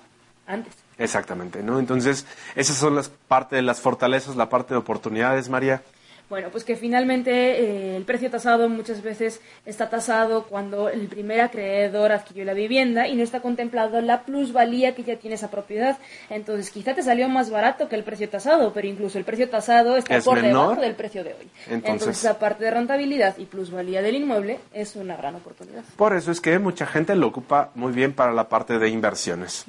antes. 0.46 0.74
Exactamente, 0.98 1.62
¿no? 1.62 1.78
Entonces, 1.78 2.26
esas 2.54 2.76
son 2.76 2.94
las 2.94 3.08
parte 3.08 3.56
de 3.56 3.62
las 3.62 3.80
fortalezas, 3.80 4.36
la 4.36 4.48
parte 4.48 4.74
de 4.74 4.78
oportunidades, 4.78 5.48
María. 5.48 5.82
Bueno, 6.28 6.48
pues 6.50 6.64
que 6.64 6.74
finalmente 6.74 7.30
eh, 7.32 7.96
el 7.96 8.04
precio 8.04 8.28
tasado 8.30 8.68
muchas 8.68 9.00
veces 9.00 9.40
está 9.64 9.88
tasado 9.88 10.44
cuando 10.46 10.88
el 10.88 11.06
primer 11.06 11.40
acreedor 11.40 12.10
adquirió 12.10 12.44
la 12.44 12.52
vivienda 12.52 13.06
y 13.06 13.14
no 13.14 13.22
está 13.22 13.40
contemplado 13.40 14.00
la 14.00 14.22
plusvalía 14.24 14.92
que 14.96 15.04
ya 15.04 15.16
tiene 15.16 15.36
esa 15.36 15.52
propiedad. 15.52 15.98
Entonces, 16.28 16.70
quizá 16.70 16.94
te 16.94 17.02
salió 17.04 17.28
más 17.28 17.50
barato 17.50 17.88
que 17.88 17.94
el 17.94 18.02
precio 18.02 18.28
tasado, 18.28 18.72
pero 18.72 18.88
incluso 18.88 19.18
el 19.18 19.24
precio 19.24 19.48
tasado 19.48 19.96
está 19.96 20.16
Es 20.16 20.24
por 20.24 20.42
menor. 20.42 20.62
debajo 20.70 20.80
del 20.80 20.96
precio 20.96 21.22
de 21.22 21.34
hoy. 21.34 21.48
Entonces- 21.70 22.18
esa 22.18 22.40
parte 22.40 22.64
de 22.64 22.72
rentabilidad 22.72 23.38
y 23.38 23.44
plusvalía 23.44 24.02
del 24.02 24.16
inmueble 24.16 24.58
es 24.74 24.96
una 24.96 25.16
gran 25.16 25.36
oportunidad. 25.36 25.84
Por 25.96 26.16
eso 26.16 26.32
es 26.32 26.40
que 26.40 26.58
mucha 26.58 26.86
gente 26.86 27.14
lo 27.14 27.28
ocupa 27.28 27.70
muy 27.76 27.92
bien 27.92 28.12
para 28.12 28.32
la 28.32 28.48
parte 28.48 28.80
de 28.80 28.88
inversiones. 28.88 29.64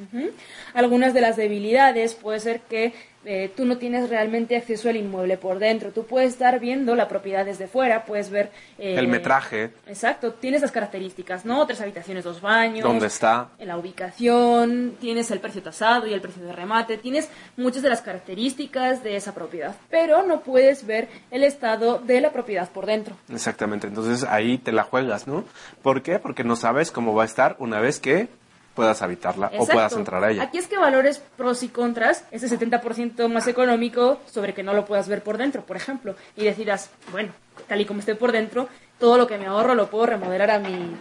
Algunas 0.74 1.14
de 1.14 1.22
las 1.22 1.36
debilidades 1.38 2.16
puede 2.16 2.40
ser 2.40 2.62
que 2.62 2.94
eh, 3.30 3.52
tú 3.54 3.66
no 3.66 3.78
tienes 3.78 4.10
realmente 4.10 4.56
acceso 4.56 4.88
al 4.88 4.96
inmueble 4.96 5.36
por 5.38 5.60
dentro. 5.60 5.92
Tú 5.92 6.06
puedes 6.06 6.32
estar 6.32 6.62
viendo 6.62 6.96
la 6.96 7.10
propiedad 7.10 7.44
desde 7.44 7.68
fuera, 7.68 8.06
puedes 8.06 8.30
ver... 8.30 8.52
eh, 8.78 8.96
el 8.98 9.10
metraje. 9.10 9.72
Exacto, 9.86 10.32
tienes 10.32 10.62
las 10.62 10.72
características, 10.72 11.44
¿no? 11.44 11.68
Tres 11.68 11.82
habitaciones, 11.82 12.24
dos 12.24 12.40
baños. 12.40 12.84
¿Dónde 12.84 13.08
está? 13.08 13.50
En 13.60 13.68
la 13.68 13.78
ubicación, 13.78 14.96
tienes 15.02 15.30
el 15.32 15.42
precio 15.42 15.62
tasado 15.62 16.08
y 16.08 16.14
el 16.14 16.22
precio 16.22 16.42
de 16.42 16.54
remate, 16.54 16.98
tienes 16.98 17.30
muchas 17.58 17.84
de 17.84 17.90
las 17.90 18.02
características 18.02 19.04
de 19.04 19.18
esa 19.18 19.34
propiedad, 19.34 19.76
pero 19.90 20.24
no 20.24 20.40
puedes 20.40 20.88
ver 20.88 21.10
el 21.30 21.44
estado 21.44 22.00
de 22.00 22.22
la 22.22 22.32
propiedad 22.32 22.70
por 22.70 22.86
dentro. 22.86 23.18
Exactamente, 23.30 23.88
entonces 23.88 24.24
ahí 24.24 24.58
te 24.58 24.72
la 24.72 24.84
juegas, 24.84 25.28
¿no? 25.28 25.44
¿Por 25.82 26.02
qué? 26.02 26.18
Porque 26.18 26.46
no 26.46 26.56
sabes 26.56 26.92
cómo 26.92 27.14
va 27.14 27.24
a 27.24 27.26
estar 27.26 27.58
una 27.60 27.82
vez 27.82 28.00
que 28.00 28.30
puedas 28.78 29.02
habitarla 29.02 29.52
o 29.58 29.66
puedas 29.66 29.94
entrar 29.94 30.24
a 30.24 30.30
ella. 30.30 30.44
Aquí 30.44 30.60
es 30.60 30.68
que 30.68 30.78
valores 30.78 31.18
pros 31.36 31.64
y 31.64 31.70
contras, 31.70 32.26
ese 32.30 32.48
70% 32.48 33.28
más 33.28 33.48
económico 33.48 34.20
sobre 34.28 34.54
que 34.54 34.62
no 34.62 34.74
lo 34.74 34.86
puedas 34.86 35.10
ver 35.10 35.24
por 35.24 35.40
dentro, 35.40 35.64
por 35.64 35.76
ejemplo, 35.76 36.16
y 36.36 36.46
decidas, 36.46 36.92
bueno, 37.12 37.34
tal 37.68 37.82
y 37.82 37.86
como 37.86 38.02
esté 38.02 38.14
por 38.14 38.32
dentro, 38.32 38.70
todo 39.00 39.18
lo 39.18 39.26
que 39.26 39.40
me 39.40 39.48
ahorro 39.48 39.74
lo 39.74 39.90
puedo 39.90 40.06
remodelar 40.06 40.52
a 40.52 40.60
mi, 40.60 40.96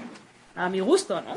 a 0.55 0.71
mi 0.71 0.81
gusto, 0.81 1.21
¿no? 1.21 1.35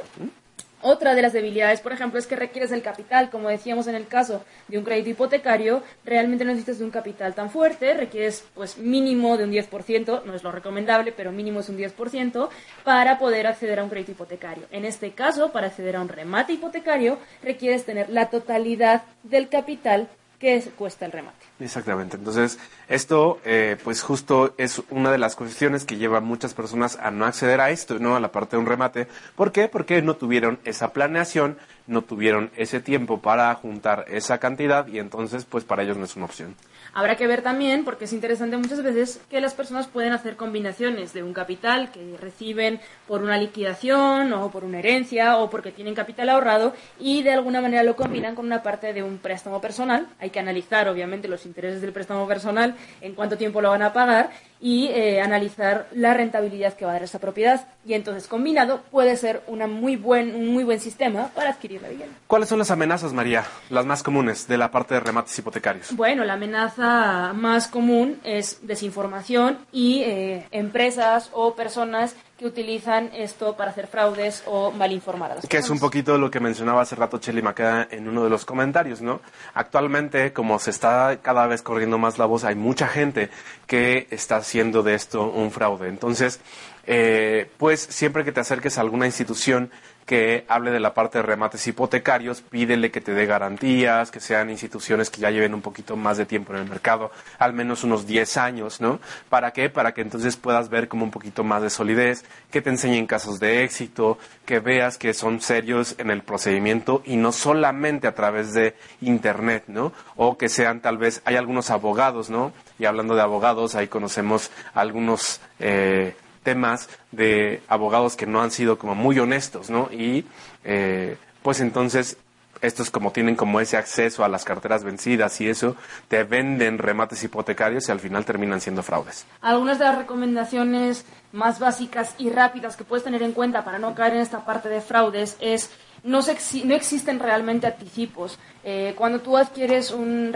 Otra 0.82 1.14
de 1.14 1.22
las 1.22 1.34
debilidades, 1.34 1.82
por 1.82 1.92
ejemplo, 1.92 2.20
es 2.20 2.26
que 2.26 2.38
requieres 2.38 2.72
el 2.72 2.82
capital. 2.82 3.30
Como 3.30 3.50
decíamos 3.50 3.88
en 3.88 3.96
el 3.96 4.08
caso 4.08 4.46
de 4.70 4.78
un 4.78 4.86
crédito 4.86 5.10
hipotecario, 5.10 5.84
realmente 6.06 6.46
no 6.46 6.52
necesitas 6.52 6.80
de 6.80 6.86
un 6.86 6.92
capital 6.92 7.36
tan 7.36 7.50
fuerte, 7.50 7.94
requieres 7.94 8.46
pues 8.56 8.78
mínimo 8.78 9.38
de 9.38 9.44
un 9.44 9.52
10%, 9.52 10.24
no 10.24 10.34
es 10.34 10.44
lo 10.44 10.52
recomendable, 10.52 11.12
pero 11.12 11.32
mínimo 11.32 11.60
es 11.60 11.70
un 11.70 11.78
10%, 11.78 12.50
para 12.86 13.18
poder 13.18 13.48
acceder 13.48 13.80
a 13.80 13.84
un 13.84 13.90
crédito 13.90 14.12
hipotecario. 14.12 14.64
En 14.72 14.86
este 14.86 15.12
caso, 15.12 15.52
para 15.52 15.68
acceder 15.68 15.98
a 15.98 16.02
un 16.02 16.08
remate 16.08 16.54
hipotecario, 16.54 17.18
requieres 17.44 17.84
tener 17.86 18.10
la 18.10 18.30
totalidad 18.30 19.04
del 19.24 19.50
capital 19.50 20.08
que 20.40 20.62
cuesta 20.78 21.06
el 21.06 21.12
remate. 21.12 21.46
Exactamente. 21.60 22.16
Entonces, 22.16 22.58
esto, 22.88 23.40
eh, 23.44 23.78
pues 23.84 24.02
justo 24.02 24.54
es 24.58 24.82
una 24.90 25.12
de 25.12 25.18
las 25.18 25.36
cuestiones 25.36 25.84
que 25.84 25.98
lleva 25.98 26.20
a 26.20 26.22
muchas 26.22 26.54
personas 26.54 26.98
a 27.02 27.12
no 27.12 27.26
acceder 27.26 27.60
a 27.60 27.72
esto, 27.72 28.00
¿no? 28.00 28.16
A 28.16 28.22
la 28.22 28.32
parte 28.32 28.56
de 28.56 28.62
un 28.62 28.66
remate. 28.66 29.08
¿Por 29.36 29.52
qué? 29.52 29.68
Porque 29.68 30.02
no 30.02 30.16
tuvieron 30.16 30.60
esa 30.64 30.94
planeación, 30.94 31.58
no 31.88 32.04
tuvieron 32.04 32.52
ese 32.56 32.80
tiempo 32.80 33.22
para 33.22 33.54
juntar 33.56 34.06
esa 34.08 34.38
cantidad 34.38 34.88
y 34.88 35.00
entonces, 35.00 35.44
pues 35.44 35.66
para 35.66 35.84
ellos 35.84 35.98
no 35.98 36.06
es 36.06 36.16
una 36.16 36.26
opción. 36.26 36.56
Habrá 36.94 37.16
que 37.16 37.28
ver 37.28 37.42
también, 37.42 37.86
porque 37.86 38.06
es 38.06 38.14
interesante 38.14 38.58
muchas 38.58 38.82
veces, 38.82 39.22
que 39.30 39.42
las 39.42 39.54
personas 39.54 39.88
pueden 39.88 40.14
hacer 40.14 40.36
combinaciones 40.36 41.14
de 41.14 41.24
un 41.24 41.34
capital 41.34 41.92
que 41.92 42.18
reciben 42.20 42.80
por 43.08 43.22
una 43.22 43.38
liquidación 43.38 44.34
o 44.34 44.50
por 44.50 44.64
una 44.64 44.80
herencia 44.80 45.38
o 45.38 45.50
porque 45.50 45.72
tienen 45.72 45.96
capital 45.96 46.30
ahorrado 46.30 46.74
y 47.00 47.22
de 47.22 47.32
alguna 47.32 47.62
manera 47.62 47.84
lo 47.84 47.96
combinan 47.96 48.36
con 48.36 48.46
una 48.46 48.64
parte 48.64 48.94
de 48.94 49.04
un 49.04 49.20
préstamo 49.20 49.62
personal. 49.62 50.08
Hay 50.20 50.32
que 50.32 50.40
analizar, 50.40 50.88
obviamente, 50.90 51.28
los 51.28 51.46
intereses 51.46 51.82
del 51.82 51.92
préstamo 51.92 52.28
personal, 52.28 52.76
en 53.02 53.14
cuánto 53.14 53.38
tiempo 53.38 53.62
lo 53.62 53.70
van 53.70 53.84
a 53.84 53.94
pagar 53.94 54.32
y 54.62 54.88
eh, 54.88 55.22
analizar 55.22 55.88
la 55.94 56.14
rentabilidad 56.14 56.74
que 56.74 56.86
va 56.86 56.92
a 56.92 56.94
dar 56.96 57.04
esa 57.04 57.20
propiedad. 57.20 57.68
Y 57.86 57.94
entonces, 57.94 58.28
combinado, 58.28 58.82
puede 58.92 59.16
ser 59.16 59.42
una 59.48 59.68
muy 59.68 59.96
buen, 59.96 60.36
un 60.36 60.48
muy 60.48 60.64
buen 60.64 60.80
sistema 60.80 61.30
para 61.30 61.52
adquirir 61.52 61.82
la 61.82 61.90
vivienda. 61.90 62.16
¿Cuáles 62.28 62.50
son 62.50 62.60
las 62.60 62.72
amenazas, 62.72 63.14
María, 63.14 63.46
las 63.70 63.86
más 63.86 64.04
comunes 64.04 64.48
de 64.48 64.58
la 64.58 64.72
parte 64.72 64.96
de 64.96 65.00
remates 65.00 65.38
hipotecarios? 65.40 65.96
Bueno, 65.96 66.26
la 66.26 66.34
amenaza 66.34 67.34
más 67.34 67.68
común 67.68 68.20
es 68.24 68.60
desinformación 68.68 69.60
y 69.72 70.02
eh, 70.04 70.48
empresas 70.52 71.30
o 71.34 71.56
personas 71.56 72.16
que 72.40 72.46
utilizan 72.46 73.12
esto 73.14 73.58
para 73.58 73.72
hacer 73.72 73.88
fraudes 73.88 74.44
o 74.46 74.72
mal 74.72 74.94
informar 74.94 75.34
a 75.34 75.36
las 75.36 75.48
Que 75.48 75.58
es 75.58 75.70
un 75.70 75.78
poquito 75.78 76.18
lo 76.18 76.32
que 76.32 76.40
mencionaba 76.40 76.82
hace 76.82 76.96
rato 76.96 77.18
Cheli 77.18 77.42
Maqueda 77.42 77.86
en 77.92 78.08
uno 78.08 78.24
de 78.24 78.30
los 78.30 78.46
comentarios, 78.46 79.02
¿no? 79.02 79.20
Actualmente, 79.54 80.32
como 80.32 80.58
se 80.58 80.70
está 80.70 81.20
cada 81.22 81.48
vez 81.48 81.62
corriendo 81.62 81.98
más 81.98 82.18
la 82.18 82.26
voz, 82.26 82.46
hay 82.46 82.56
mucha 82.56 82.88
gente 82.88 83.30
que 83.68 84.08
está 84.10 84.38
haciendo 84.38 84.84
de 84.84 84.96
esto 84.96 85.30
un 85.30 85.52
fraude. 85.52 85.90
Entonces, 85.90 86.40
eh, 86.88 87.52
pues 87.58 87.82
siempre 87.82 88.24
que 88.24 88.32
te 88.32 88.40
acerques 88.40 88.78
a 88.78 88.82
alguna 88.82 89.06
institución 89.06 89.70
que 90.10 90.44
hable 90.48 90.72
de 90.72 90.80
la 90.80 90.96
parte 90.96 91.20
de 91.20 91.22
remates 91.22 91.68
hipotecarios, 91.68 92.42
pídele 92.42 92.90
que 92.90 93.00
te 93.00 93.14
dé 93.14 93.28
garantías, 93.28 94.10
que 94.10 94.20
sean 94.20 94.50
instituciones 94.50 95.12
que 95.12 95.22
ya 95.22 95.30
lleven 95.30 95.54
un 95.54 95.62
poquito 95.62 95.96
más 95.96 96.18
de 96.18 96.26
tiempo 96.26 96.52
en 96.52 96.62
el 96.62 96.68
mercado, 96.68 97.12
al 97.38 97.54
menos 97.54 97.84
unos 97.84 98.08
10 98.08 98.38
años, 98.38 98.82
¿no? 98.82 99.00
¿Para 99.30 99.52
qué? 99.52 99.70
Para 99.70 99.94
que 99.94 100.02
entonces 100.02 100.36
puedas 100.36 100.70
ver 100.70 100.88
como 100.88 101.04
un 101.04 101.12
poquito 101.12 101.44
más 101.44 101.62
de 101.62 101.70
solidez, 101.70 102.26
que 102.50 102.60
te 102.60 102.72
enseñen 102.72 103.06
casos 103.06 103.40
de 103.40 103.64
éxito, 103.64 104.18
que 104.48 104.58
veas 104.58 104.98
que 104.98 105.14
son 105.14 105.42
serios 105.42 105.94
en 106.00 106.10
el 106.10 106.24
procedimiento 106.24 107.04
y 107.06 107.16
no 107.16 107.32
solamente 107.32 108.08
a 108.08 108.16
través 108.16 108.56
de 108.56 108.74
internet, 109.02 109.66
¿no? 109.68 109.94
O 110.16 110.40
que 110.40 110.50
sean 110.50 110.82
tal 110.82 110.98
vez, 110.98 111.22
hay 111.24 111.36
algunos 111.36 111.70
abogados, 111.70 112.32
¿no? 112.32 112.52
Y 112.80 112.86
hablando 112.86 113.14
de 113.14 113.22
abogados, 113.22 113.76
ahí 113.76 113.88
conocemos 113.88 114.50
algunos... 114.74 115.40
Eh, 115.60 116.16
temas 116.44 116.90
de 117.12 117.62
abogados 117.68 118.16
que 118.16 118.26
no 118.26 118.42
han 118.42 118.52
sido 118.52 118.78
como 118.78 118.96
muy 118.96 119.20
honestos, 119.20 119.70
¿no? 119.70 119.90
Y 119.92 120.26
eh, 120.64 121.18
pues 121.42 121.60
entonces 121.60 122.18
estos 122.62 122.90
como 122.90 123.12
tienen 123.12 123.36
como 123.36 123.60
ese 123.60 123.78
acceso 123.78 124.24
a 124.24 124.28
las 124.28 124.44
carteras 124.44 124.84
vencidas 124.84 125.40
y 125.42 125.50
eso, 125.50 125.76
te 126.08 126.24
venden 126.24 126.78
remates 126.78 127.24
hipotecarios 127.24 127.88
y 127.88 127.92
al 127.92 128.00
final 128.00 128.26
terminan 128.26 128.62
siendo 128.62 128.84
fraudes. 128.84 129.26
Algunas 129.42 129.80
de 129.80 129.86
las 129.86 129.98
recomendaciones 129.98 131.06
más 131.32 131.60
básicas 131.60 132.16
y 132.18 132.30
rápidas 132.30 132.76
que 132.76 132.84
puedes 132.84 133.04
tener 133.04 133.24
en 133.24 133.32
cuenta 133.32 133.64
para 133.64 133.80
no 133.80 133.96
caer 133.96 134.14
en 134.14 134.22
esta 134.22 134.46
parte 134.46 134.70
de 134.70 134.82
fraudes 134.82 135.38
es 135.40 135.70
no, 136.04 136.20
no 136.22 136.76
existen 136.76 137.20
realmente 137.20 137.68
anticipos. 137.68 138.38
Eh, 138.64 138.94
cuando 138.98 139.20
tú 139.20 139.38
adquieres 139.38 139.92
un, 139.92 140.36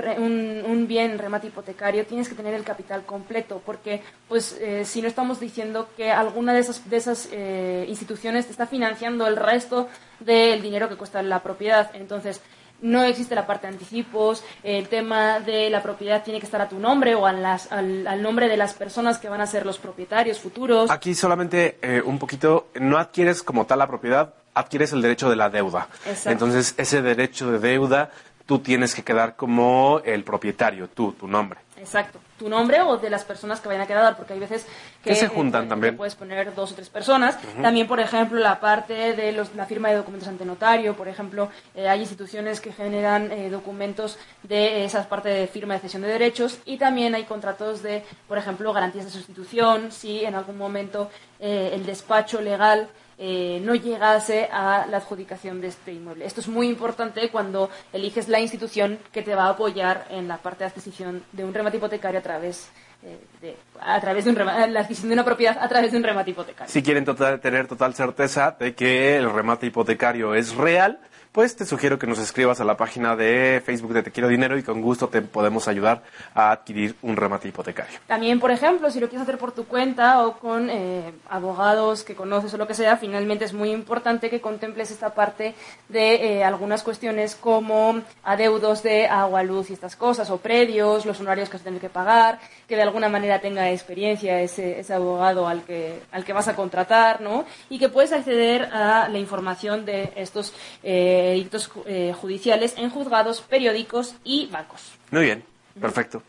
un, 0.66 0.88
bien 0.88 1.18
remate 1.18 1.48
hipotecario, 1.48 2.06
tienes 2.06 2.30
que 2.30 2.36
tener 2.36 2.54
el 2.54 2.64
capital 2.64 3.06
completo, 3.06 3.62
porque 3.66 4.02
pues 4.28 4.58
eh, 4.62 4.86
si 4.86 5.02
no 5.02 5.08
estamos 5.08 5.40
diciendo 5.40 5.90
que 5.98 6.12
alguna 6.12 6.54
de 6.54 6.60
esas, 6.60 6.90
de 6.90 6.98
esas 6.98 7.30
eh, 7.32 7.86
instituciones 7.88 8.46
te 8.46 8.52
está 8.52 8.68
financiando 8.68 9.28
el 9.28 9.36
resto 9.36 9.90
del 10.20 10.62
dinero 10.62 10.90
que 10.90 10.96
cuesta 10.96 11.22
la 11.22 11.44
propiedad. 11.44 11.92
Entonces, 11.94 12.42
no 12.84 13.04
existe 13.04 13.34
la 13.34 13.48
parte 13.48 13.66
de 13.66 13.74
anticipos, 13.74 14.44
el 14.62 14.88
tema 14.88 15.40
de 15.40 15.70
la 15.72 15.82
propiedad 15.82 16.24
tiene 16.24 16.40
que 16.40 16.46
estar 16.46 16.62
a 16.62 16.70
tu 16.70 16.78
nombre 16.78 17.16
o 17.16 17.26
al, 17.26 17.44
al, 17.44 18.22
nombre 18.22 18.48
de 18.48 18.58
las 18.58 18.74
personas 18.74 19.18
que 19.18 19.30
van 19.30 19.42
a 19.42 19.48
ser 19.48 19.66
los 19.66 19.80
propietarios 19.80 20.40
futuros. 20.40 20.92
Aquí 20.92 21.16
solamente 21.16 21.80
un 22.06 22.20
poquito, 22.20 22.68
no 22.80 22.98
adquieres 22.98 23.42
como 23.42 23.66
tal 23.66 23.80
la 23.80 23.88
propiedad, 23.88 24.34
adquieres 24.54 24.94
el 24.94 25.02
derecho 25.02 25.30
de 25.30 25.36
la 25.36 25.50
deuda. 25.50 25.88
Entonces, 26.26 26.76
ese 26.78 27.02
derecho 27.02 27.52
de 27.52 27.60
deuda 27.60 28.12
tú 28.46 28.60
tienes 28.60 28.94
que 28.94 29.04
quedar 29.04 29.36
como 29.36 30.02
el 30.04 30.24
propietario, 30.24 30.90
tú, 30.90 31.14
tu 31.14 31.28
nombre. 31.28 31.60
Exacto, 31.84 32.20
tu 32.40 32.48
nombre 32.48 32.82
o 32.82 32.96
de 32.96 33.10
las 33.10 33.26
personas 33.26 33.60
que 33.60 33.68
vayan 33.68 33.84
a 33.84 33.88
quedar, 33.88 34.16
porque 34.16 34.32
hay 34.32 34.40
veces 34.40 34.66
que, 35.04 35.14
se 35.16 35.28
juntan 35.28 35.68
también. 35.68 35.98
puedes 35.98 36.16
poner 36.16 36.56
dos 36.56 36.72
o 36.72 36.76
tres 36.76 36.88
personas. 36.88 37.38
También, 37.62 37.88
por 37.88 38.00
ejemplo, 38.00 38.40
la 38.40 38.62
parte 38.62 39.14
de 39.14 39.34
los, 39.34 39.54
la 39.54 39.66
firma 39.66 39.90
de 39.90 39.98
documentos 39.98 40.30
ante 40.30 40.46
notario, 40.46 40.96
por 40.96 41.10
ejemplo, 41.10 41.50
eh, 41.76 41.90
hay 41.90 42.00
instituciones 42.00 42.62
que 42.62 42.72
generan 42.72 43.34
eh, 43.34 43.50
documentos 43.50 44.18
de 44.44 44.86
esa 44.86 45.08
parte 45.10 45.28
de 45.28 45.48
firma 45.48 45.74
de 45.74 45.82
cesión 45.82 46.04
de 46.04 46.08
derechos 46.08 46.58
y 46.64 46.78
también 46.78 47.16
hay 47.16 47.26
contratos 47.26 47.84
de, 47.84 48.06
por 48.30 48.38
ejemplo, 48.38 48.72
garantías 48.72 49.04
de 49.04 49.12
sustitución, 49.12 49.92
si 49.92 50.24
en 50.24 50.36
algún 50.36 50.58
momento 50.58 51.12
eh, 51.42 51.72
el 51.74 51.86
despacho 51.86 52.40
legal 52.40 52.88
eh, 53.26 53.62
no 53.64 53.74
llegase 53.74 54.50
a 54.52 54.86
la 54.86 54.98
adjudicación 54.98 55.62
de 55.62 55.68
este 55.68 55.94
inmueble. 55.94 56.26
Esto 56.26 56.42
es 56.42 56.50
muy 56.50 56.68
importante 56.68 57.30
cuando 57.30 57.70
eliges 57.94 58.28
la 58.28 58.42
institución 58.42 59.00
que 59.14 59.22
te 59.22 59.34
va 59.34 59.46
a 59.46 59.52
apoyar 59.52 60.06
en 60.10 60.28
la 60.28 60.40
parte 60.40 60.66
de 60.66 60.72
adquisición 60.72 61.24
de 61.32 61.46
un 61.46 61.54
remate 61.54 61.78
hipotecario 61.78 62.20
a 62.20 62.22
través 62.22 62.70
eh, 63.02 63.18
de, 63.42 63.56
a 63.80 64.02
través 64.02 64.26
de 64.26 64.34
la 64.34 64.82
adquisición 64.82 65.08
de 65.08 65.14
una 65.14 65.24
propiedad 65.24 65.58
a 65.58 65.70
través 65.70 65.94
de 65.94 66.00
un 66.00 66.04
remate 66.04 66.32
hipotecario. 66.32 66.70
Si 66.70 66.84
quieren 66.84 67.06
tener 67.42 67.66
total 67.66 67.94
certeza 67.94 68.58
de 68.60 68.76
que 68.76 69.16
el 69.16 69.32
remate 69.32 69.68
hipotecario 69.68 70.36
es 70.36 70.54
real, 70.54 71.00
pues 71.34 71.56
te 71.56 71.66
sugiero 71.66 71.98
que 71.98 72.06
nos 72.06 72.20
escribas 72.20 72.62
a 72.62 72.64
la 72.64 72.78
página 72.78 73.16
de 73.16 73.60
Facebook 73.66 73.92
de 73.92 74.04
Te 74.04 74.12
Quiero 74.12 74.30
Dinero 74.30 74.56
y 74.56 74.62
con 74.62 74.82
gusto 74.84 75.08
te 75.08 75.24
podemos 75.24 75.68
ayudar 75.68 76.04
a 76.36 76.52
adquirir 76.52 76.96
un 77.02 77.18
remate 77.18 77.48
hipotecario. 77.48 78.00
También, 78.06 78.40
por 78.40 78.52
ejemplo, 78.52 78.92
si 78.92 79.00
lo 79.00 79.10
quieres 79.10 79.24
hacer 79.24 79.40
por 79.40 79.52
tu 79.52 79.66
cuenta 79.66 80.28
o 80.28 80.38
con 80.38 80.70
eh, 80.70 81.12
abogados 81.28 82.04
que 82.04 82.14
conoces 82.14 82.54
o 82.54 82.58
lo 82.58 82.68
que 82.68 82.76
sea, 82.76 82.98
finalmente 82.98 83.46
es 83.46 83.54
muy 83.54 83.72
importante 83.72 84.30
que 84.30 84.42
contemples 84.42 84.92
esta 84.92 85.16
parte 85.16 85.56
de 85.90 86.38
eh, 86.38 86.44
algunas 86.44 86.84
cuestiones 86.84 87.34
como 87.34 88.02
adeudos 88.24 88.84
de 88.84 89.08
agua, 89.08 89.42
luz 89.42 89.72
y 89.72 89.74
estas 89.74 89.96
cosas, 89.96 90.30
o 90.30 90.38
predios, 90.38 91.04
los 91.04 91.20
honorarios 91.20 91.50
que 91.50 91.58
se 91.58 91.64
tienen 91.64 91.82
que 91.82 91.90
pagar, 91.90 92.40
que 92.68 92.76
de 92.76 92.82
alguna 92.82 93.10
manera 93.10 93.40
tenga 93.40 93.72
experiencia 93.72 94.42
ese, 94.42 94.80
ese 94.80 94.94
abogado 94.94 95.48
al 95.48 95.64
que, 95.64 96.00
al 96.12 96.24
que 96.24 96.34
vas 96.34 96.48
a 96.48 96.56
contratar, 96.56 97.22
¿no? 97.22 97.46
Y 97.70 97.80
que 97.80 97.90
puedes 97.90 98.12
acceder 98.12 98.64
a 98.72 99.10
la 99.10 99.20
información 99.20 99.86
de 99.86 100.14
estos 100.16 100.54
eh, 100.84 101.32
delitos 101.34 101.70
eh, 101.86 102.14
judiciales 102.20 102.76
en 102.78 102.90
juzgados, 102.90 103.42
periódicos 103.42 104.16
y 104.24 104.48
bancos. 104.48 104.82
Muy 105.12 105.24
bien, 105.24 105.44
perfecto. 105.80 106.24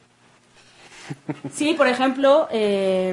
Sí, 1.53 1.75
por 1.75 1.87
ejemplo, 1.87 2.49
eh, 2.51 3.13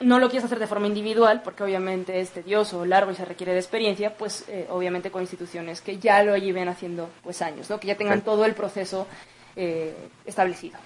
no 0.00 0.18
lo 0.18 0.28
quieres 0.28 0.44
hacer 0.44 0.58
de 0.58 0.66
forma 0.66 0.86
individual, 0.86 1.42
porque 1.42 1.62
obviamente 1.62 2.20
es 2.20 2.30
tedioso, 2.30 2.84
largo 2.84 3.10
y 3.10 3.14
se 3.14 3.24
requiere 3.24 3.52
de 3.52 3.58
experiencia, 3.58 4.14
pues 4.14 4.44
eh, 4.48 4.66
obviamente 4.70 5.10
con 5.10 5.22
instituciones 5.22 5.80
que 5.80 5.98
ya 5.98 6.22
lo 6.22 6.36
lleven 6.36 6.68
haciendo 6.68 7.10
pues 7.22 7.42
años, 7.42 7.70
¿no? 7.70 7.78
que 7.78 7.88
ya 7.88 7.96
tengan 7.96 8.22
todo 8.22 8.44
el 8.44 8.54
proceso 8.54 9.06
eh, 9.60 9.94
establecido. 10.24 10.78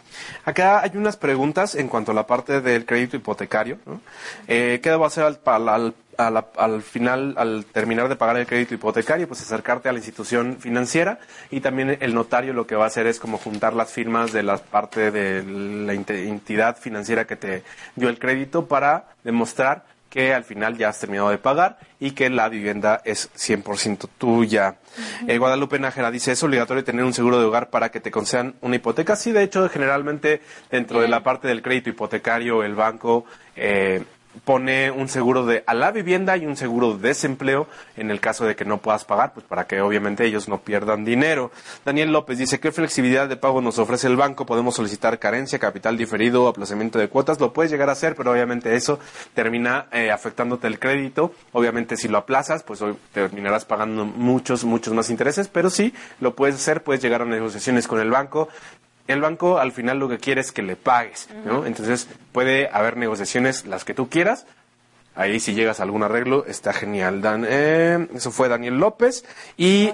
Acá 0.45 0.81
hay 0.83 0.91
unas 0.97 1.16
preguntas 1.18 1.75
en 1.75 1.89
cuanto 1.89 2.11
a 2.12 2.14
la 2.14 2.27
parte 2.27 2.61
del 2.62 2.87
crédito 2.87 3.16
hipotecario. 3.16 3.79
¿no? 3.87 4.01
Eh, 4.49 4.81
¿Qué 4.83 4.89
debo 4.91 5.05
hacer 5.05 5.25
al, 5.25 5.95
al- 6.16 6.83
final, 6.83 7.35
al 7.37 7.64
terminar 7.66 8.09
de 8.09 8.16
pagar 8.16 8.39
el 8.39 8.47
crédito 8.47 8.75
hipotecario? 8.75 9.29
Pues 9.29 9.43
acercarte 9.43 9.89
a 9.89 9.93
la 9.93 9.99
institución 9.99 10.57
financiera 10.59 11.18
y 11.51 11.61
también 11.61 11.99
el 12.01 12.14
notario 12.14 12.55
lo 12.55 12.66
que 12.66 12.75
va 12.75 12.85
a 12.85 12.87
hacer 12.89 13.07
es 13.07 13.20
como 13.20 13.37
juntar 13.39 13.75
las 13.75 13.93
firmas 13.93 14.33
de 14.33 14.43
la 14.43 14.57
parte 14.57 15.11
de 15.11 15.43
la 15.87 15.93
entidad 15.93 16.77
financiera 16.79 17.27
que 17.27 17.37
te 17.37 17.62
dio 17.95 18.09
el 18.09 18.18
crédito 18.18 18.66
para 18.66 19.11
demostrar 19.23 19.85
que 20.12 20.34
al 20.34 20.44
final 20.44 20.76
ya 20.76 20.90
has 20.90 21.00
terminado 21.00 21.30
de 21.30 21.38
pagar 21.38 21.78
y 21.98 22.10
que 22.10 22.28
la 22.28 22.50
vivienda 22.50 23.00
es 23.02 23.30
100% 23.32 24.10
tuya. 24.18 24.76
Eh, 25.26 25.38
Guadalupe 25.38 25.78
Nájera 25.78 26.10
dice, 26.10 26.32
¿es 26.32 26.42
obligatorio 26.42 26.84
tener 26.84 27.02
un 27.02 27.14
seguro 27.14 27.38
de 27.38 27.46
hogar 27.46 27.70
para 27.70 27.90
que 27.90 27.98
te 27.98 28.10
concedan 28.10 28.54
una 28.60 28.76
hipoteca? 28.76 29.16
Sí, 29.16 29.32
de 29.32 29.42
hecho, 29.42 29.66
generalmente 29.70 30.42
dentro 30.70 31.00
de 31.00 31.08
la 31.08 31.22
parte 31.22 31.48
del 31.48 31.62
crédito 31.62 31.88
hipotecario, 31.88 32.62
el 32.62 32.74
banco 32.74 33.24
eh, 33.56 34.04
pone 34.45 34.91
un 34.91 35.09
seguro 35.09 35.45
de 35.45 35.62
a 35.66 35.74
la 35.74 35.91
vivienda 35.91 36.37
y 36.37 36.47
un 36.47 36.57
seguro 36.57 36.97
de 36.97 37.09
desempleo 37.09 37.66
en 37.97 38.11
el 38.11 38.20
caso 38.20 38.45
de 38.45 38.57
que 38.57 38.64
no 38.64 38.78
puedas 38.78 39.05
pagar, 39.05 39.33
pues 39.35 39.47
para 39.47 39.66
que 39.66 39.80
obviamente 39.80 40.24
ellos 40.24 40.49
no 40.49 40.61
pierdan 40.61 41.05
dinero. 41.05 41.51
Daniel 41.85 42.12
López 42.12 42.39
dice, 42.39 42.61
¿qué 42.61 42.72
flexibilidad 42.72 43.28
de 43.28 43.37
pago 43.37 43.61
nos 43.61 43.78
ofrece 43.78 44.07
el 44.07 44.16
banco? 44.16 44.47
Podemos 44.47 44.74
solicitar 44.74 45.18
carencia, 45.18 45.59
capital 45.59 45.97
diferido, 45.97 46.49
aplazamiento 46.49 46.99
de 46.99 47.09
cuotas, 47.09 47.41
lo 47.41 47.53
puedes 47.53 47.70
llegar 47.70 47.89
a 47.89 47.93
hacer, 47.93 48.16
pero 48.16 48.33
obviamente 48.33 48.74
eso 48.74 48.99
termina 49.35 49.87
eh, 49.93 50.11
afectándote 50.11 50.66
el 50.66 50.78
crédito. 50.78 51.33
Obviamente 51.53 51.97
si 51.97 52.09
lo 52.09 52.18
aplazas, 52.18 52.62
pues 52.62 52.83
hoy 52.83 52.97
terminarás 53.12 53.64
pagando 53.64 54.05
muchos, 54.05 54.64
muchos 54.64 54.95
más 54.95 55.11
intereses, 55.11 55.49
pero 55.49 55.70
sí, 55.70 55.95
lo 56.20 56.35
puedes 56.35 56.57
hacer, 56.57 56.83
puedes 56.83 57.03
llegar 57.03 57.22
a 57.22 57.24
negociaciones 57.26 57.87
con 57.87 58.01
el 58.01 58.11
banco. 58.11 58.49
El 59.09 59.20
banco 59.20 59.59
al 59.59 59.72
final 59.72 59.98
lo 59.98 60.09
que 60.09 60.18
quiere 60.18 60.40
es 60.40 60.53
que 60.53 60.62
le 60.62 60.76
pagues, 60.76 61.28
¿no? 61.44 61.66
Entonces 61.66 62.09
puede 62.32 62.68
haber 62.72 62.96
negociaciones 62.96 63.66
las 63.66 63.84
que 63.84 63.94
tú 63.94 64.09
quieras. 64.09 64.46
Ahí 65.14 65.40
si 65.40 65.53
llegas 65.53 65.78
a 65.78 65.82
algún 65.82 66.03
arreglo 66.03 66.46
está 66.46 66.72
genial. 66.72 67.20
Dan, 67.20 67.44
eh, 67.46 68.09
eso 68.14 68.30
fue 68.30 68.48
Daniel 68.48 68.78
López 68.78 69.24
y 69.59 69.90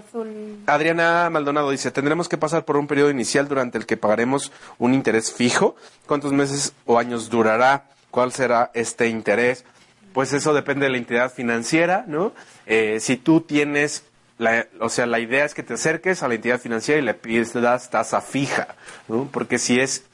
Adriana 0.66 1.28
Maldonado 1.30 1.70
dice, 1.70 1.90
tendremos 1.90 2.28
que 2.28 2.38
pasar 2.38 2.64
por 2.64 2.76
un 2.76 2.86
periodo 2.86 3.10
inicial 3.10 3.48
durante 3.48 3.78
el 3.78 3.86
que 3.86 3.96
pagaremos 3.96 4.52
un 4.78 4.94
interés 4.94 5.32
fijo. 5.32 5.74
¿Cuántos 6.06 6.32
meses 6.32 6.72
o 6.86 6.98
años 6.98 7.30
durará? 7.30 7.86
¿Cuál 8.12 8.32
será 8.32 8.70
este 8.74 9.08
interés? 9.08 9.64
Pues 10.12 10.32
eso 10.32 10.54
depende 10.54 10.86
de 10.86 10.92
la 10.92 10.98
entidad 10.98 11.32
financiera, 11.32 12.04
¿no? 12.06 12.32
Eh, 12.66 12.98
si 13.00 13.16
tú 13.16 13.40
tienes, 13.40 14.04
la, 14.38 14.66
o 14.80 14.88
sea, 14.88 15.06
la 15.06 15.18
idea 15.18 15.44
es 15.44 15.54
que 15.54 15.62
te 15.62 15.74
acerques 15.74 16.22
a 16.22 16.28
la 16.28 16.34
entidad 16.34 16.60
financiera 16.60 17.00
y 17.00 17.04
le 17.04 17.14
pides 17.14 17.52
tasa 17.90 18.20
fija, 18.20 18.68
¿no? 19.08 19.28
Porque 19.32 19.58
si 19.58 19.80
es 19.80 20.04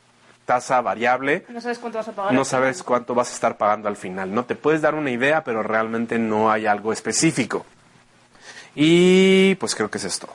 tasa 0.46 0.80
variable, 0.80 1.44
No 1.48 1.60
sabes 1.60 1.78
cuánto 1.78 1.98
vas 1.98 2.08
a 2.08 2.12
pagar. 2.12 2.32
no 2.32 2.44
sabes 2.44 2.82
cuánto 2.82 3.14
vas 3.14 3.30
a 3.30 3.34
estar 3.34 3.56
pagando 3.56 3.88
al 3.88 3.96
final, 3.96 4.34
¿no? 4.34 4.44
Te 4.44 4.56
puedes 4.56 4.82
dar 4.82 4.94
una 4.94 5.10
idea, 5.10 5.44
pero 5.44 5.62
realmente 5.62 6.18
no 6.18 6.50
hay 6.50 6.66
algo 6.66 6.92
específico. 6.92 7.64
Y 8.74 9.54
pues 9.56 9.74
creo 9.74 9.90
que 9.90 9.98
es 9.98 10.04
esto. 10.04 10.28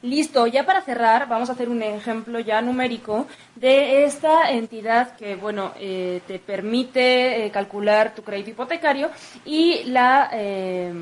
Listo, 0.00 0.46
ya 0.46 0.64
para 0.64 0.80
cerrar, 0.82 1.26
vamos 1.28 1.48
a 1.50 1.54
hacer 1.54 1.68
un 1.68 1.82
ejemplo 1.82 2.38
ya 2.38 2.62
numérico 2.62 3.26
de 3.56 4.04
esta 4.04 4.48
entidad 4.52 5.16
que, 5.16 5.34
bueno, 5.34 5.72
eh, 5.76 6.20
te 6.28 6.38
permite 6.38 7.44
eh, 7.44 7.50
calcular 7.50 8.14
tu 8.14 8.22
crédito 8.22 8.50
hipotecario 8.50 9.10
y 9.44 9.82
la, 9.86 10.30
eh, 10.32 10.92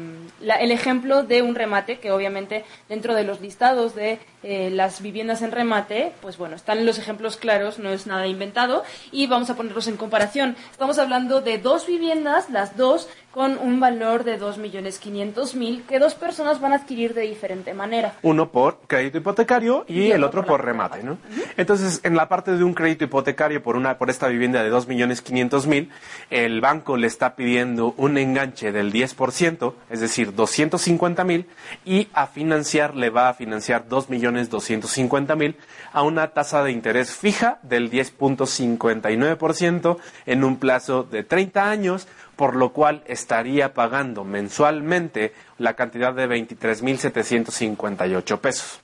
la- 0.40 0.54
el 0.54 0.70
ejemplo 0.72 1.22
de 1.24 1.42
un 1.42 1.54
remate, 1.54 1.98
que 1.98 2.10
obviamente 2.10 2.64
dentro 2.88 3.14
de 3.14 3.24
los 3.24 3.42
listados 3.42 3.94
de 3.94 4.18
eh, 4.42 4.70
las 4.70 5.02
viviendas 5.02 5.42
en 5.42 5.52
remate, 5.52 6.12
pues 6.22 6.38
bueno, 6.38 6.56
están 6.56 6.86
los 6.86 6.98
ejemplos 6.98 7.36
claros, 7.36 7.78
no 7.78 7.90
es 7.90 8.06
nada 8.06 8.26
inventado, 8.26 8.82
y 9.12 9.26
vamos 9.26 9.50
a 9.50 9.56
ponerlos 9.56 9.88
en 9.88 9.98
comparación. 9.98 10.56
Estamos 10.70 10.98
hablando 10.98 11.42
de 11.42 11.58
dos 11.58 11.86
viviendas, 11.86 12.48
las 12.48 12.78
dos 12.78 13.08
con 13.30 13.58
un 13.58 13.80
valor 13.80 14.24
de 14.24 14.40
2.500.000 14.40 15.84
que 15.84 15.98
dos 15.98 16.14
personas 16.14 16.60
van 16.60 16.72
a 16.72 16.76
adquirir 16.76 17.12
de 17.12 17.22
diferente 17.22 17.74
manera. 17.74 18.14
Uno 18.22 18.50
por 18.50 18.80
crédito 18.86 19.18
hipotecario 19.18 19.84
y, 19.88 20.04
Y 20.04 20.10
el 20.10 20.24
otro 20.24 20.44
por 20.44 20.64
remate, 20.64 21.02
¿no? 21.02 21.18
Entonces, 21.58 22.00
en 22.02 22.16
la 22.16 22.28
parte 22.28 22.56
de 22.56 22.64
un 22.64 22.72
crédito 22.72 23.04
hipotecario 23.04 23.62
por 23.62 23.76
una 23.76 23.98
por 23.98 24.08
esta 24.08 24.28
vivienda 24.28 24.62
de 24.62 24.72
2.500.000, 24.72 25.90
el 26.30 26.60
banco 26.62 26.96
le 26.96 27.06
está 27.06 27.36
pidiendo 27.36 27.92
un 27.98 28.16
enganche 28.16 28.72
del 28.72 28.92
10%, 28.92 29.74
es 29.90 30.00
decir, 30.00 30.34
250.000 30.34 31.44
y 31.84 32.08
a 32.14 32.26
financiar 32.26 32.96
le 32.96 33.10
va 33.10 33.28
a 33.28 33.34
financiar 33.34 33.86
2.250.000 33.88 35.56
a 35.92 36.02
una 36.02 36.28
tasa 36.28 36.62
de 36.62 36.72
interés 36.72 37.14
fija 37.14 37.58
del 37.62 37.90
10.59% 37.90 39.98
en 40.26 40.44
un 40.44 40.58
plazo 40.58 41.04
de 41.04 41.22
30 41.22 41.70
años, 41.70 42.08
por 42.36 42.54
lo 42.54 42.68
cual 42.70 43.02
estaría 43.06 43.74
pagando 43.74 44.22
mensualmente 44.24 45.32
la 45.58 45.74
cantidad 45.74 46.14
de 46.14 46.28
23.758 46.28 48.38
pesos. 48.38 48.80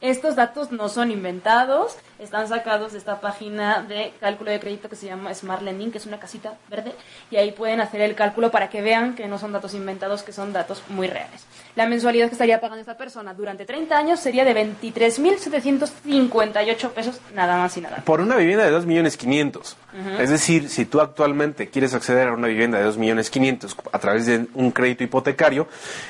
Estos 0.00 0.36
datos 0.36 0.72
no 0.72 0.88
son 0.88 1.10
inventados, 1.10 1.96
están 2.18 2.48
sacados 2.48 2.92
de 2.92 2.98
esta 2.98 3.20
página 3.20 3.82
de 3.82 4.14
cálculo 4.20 4.50
de 4.50 4.58
crédito 4.60 4.88
que 4.88 4.96
se 4.96 5.06
llama 5.06 5.34
Smart 5.34 5.62
Lending, 5.62 5.92
que 5.92 5.98
es 5.98 6.06
una 6.06 6.18
casita 6.18 6.54
verde, 6.68 6.94
y 7.30 7.36
ahí 7.36 7.52
pueden 7.52 7.80
hacer 7.80 8.00
el 8.00 8.14
cálculo 8.14 8.50
para 8.50 8.70
que 8.70 8.80
vean 8.82 9.14
que 9.14 9.28
no 9.28 9.38
son 9.38 9.52
datos 9.52 9.74
inventados, 9.74 10.22
que 10.22 10.32
son 10.32 10.52
datos 10.52 10.82
muy 10.88 11.06
reales. 11.08 11.44
La 11.74 11.86
mensualidad 11.86 12.28
que 12.28 12.32
estaría 12.32 12.58
pagando 12.60 12.80
esta 12.80 12.96
persona 12.96 13.34
durante 13.34 13.66
30 13.66 13.96
años 13.96 14.20
sería 14.20 14.44
de 14.44 14.54
23.758 14.54 16.90
pesos, 16.90 17.20
nada 17.34 17.56
más 17.58 17.76
y 17.76 17.80
nada. 17.82 18.02
Por 18.04 18.20
una 18.20 18.36
vivienda 18.36 18.64
de 18.64 18.72
2.500.000. 18.72 19.74
Es 20.18 20.30
decir, 20.30 20.68
si 20.68 20.84
tú 20.86 21.00
actualmente 21.00 21.68
quieres 21.68 21.94
acceder 21.94 22.28
a 22.28 22.32
una 22.32 22.48
vivienda 22.48 22.78
de 22.78 22.88
2.500.000 22.88 23.90
a 23.92 23.98
través 23.98 24.26
de 24.26 24.46
un 24.54 24.70
crédito 24.70 25.04
hipotecario, 25.04 25.68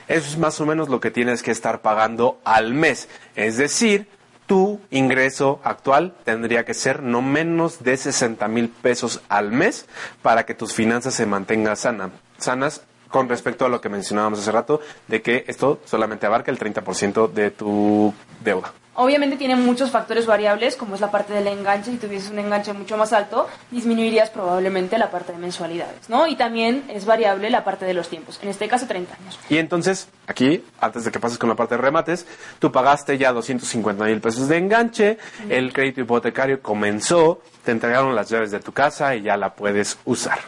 eso 0.08 0.28
es 0.28 0.38
más 0.38 0.60
o 0.60 0.66
menos 0.66 0.88
lo 0.88 1.00
que 1.00 1.10
tienes 1.10 1.42
que 1.42 1.50
estar 1.50 1.82
pagando 1.82 2.38
al 2.44 2.74
mes. 2.74 3.08
Es 3.34 3.56
decir, 3.56 4.06
tu 4.46 4.80
ingreso 4.90 5.60
actual 5.64 6.14
tendría 6.24 6.64
que 6.64 6.74
ser 6.74 7.02
no 7.02 7.20
menos 7.22 7.82
de 7.82 7.96
60 7.96 8.46
mil 8.48 8.68
pesos 8.68 9.20
al 9.28 9.50
mes 9.52 9.86
para 10.22 10.46
que 10.46 10.54
tus 10.54 10.72
finanzas 10.72 11.14
se 11.14 11.26
mantengan 11.26 11.76
sana- 11.76 12.10
sanas 12.38 12.82
con 13.10 13.28
respecto 13.28 13.64
a 13.64 13.68
lo 13.68 13.80
que 13.80 13.88
mencionábamos 13.88 14.40
hace 14.40 14.50
rato, 14.52 14.80
de 15.08 15.22
que 15.22 15.44
esto 15.46 15.80
solamente 15.84 16.26
abarca 16.26 16.50
el 16.50 16.58
30% 16.58 17.28
de 17.28 17.50
tu 17.50 18.12
deuda. 18.44 18.72
Obviamente 18.96 19.36
tiene 19.36 19.56
muchos 19.56 19.90
factores 19.90 20.24
variables, 20.26 20.74
como 20.74 20.94
es 20.94 21.00
la 21.02 21.10
parte 21.10 21.34
del 21.34 21.46
enganche. 21.46 21.90
Si 21.90 21.98
tuvieses 21.98 22.30
un 22.30 22.38
enganche 22.38 22.72
mucho 22.72 22.96
más 22.96 23.12
alto, 23.12 23.46
disminuirías 23.70 24.30
probablemente 24.30 24.96
la 24.96 25.10
parte 25.10 25.32
de 25.32 25.38
mensualidades, 25.38 26.08
¿no? 26.08 26.26
Y 26.26 26.34
también 26.34 26.84
es 26.88 27.04
variable 27.04 27.50
la 27.50 27.62
parte 27.62 27.84
de 27.84 27.92
los 27.92 28.08
tiempos. 28.08 28.38
En 28.42 28.48
este 28.48 28.68
caso, 28.68 28.86
30 28.86 29.14
años. 29.14 29.38
Y 29.50 29.58
entonces, 29.58 30.08
aquí, 30.26 30.64
antes 30.80 31.04
de 31.04 31.12
que 31.12 31.20
pases 31.20 31.36
con 31.36 31.50
la 31.50 31.54
parte 31.54 31.76
de 31.76 31.82
remates, 31.82 32.26
tú 32.58 32.72
pagaste 32.72 33.18
ya 33.18 33.32
250 33.32 34.04
mil 34.04 34.20
pesos 34.20 34.48
de 34.48 34.56
enganche, 34.56 35.18
el 35.50 35.74
crédito 35.74 36.00
hipotecario 36.00 36.62
comenzó, 36.62 37.42
te 37.64 37.72
entregaron 37.72 38.14
las 38.14 38.30
llaves 38.30 38.50
de 38.50 38.60
tu 38.60 38.72
casa 38.72 39.14
y 39.14 39.22
ya 39.22 39.36
la 39.36 39.54
puedes 39.54 39.98
usar. 40.06 40.38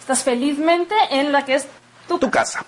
Estás 0.00 0.24
felizmente 0.24 0.94
en 1.10 1.30
la 1.30 1.44
que 1.44 1.56
es 1.56 1.66
tu, 2.08 2.18
Tu 2.18 2.30
casa, 2.30 2.64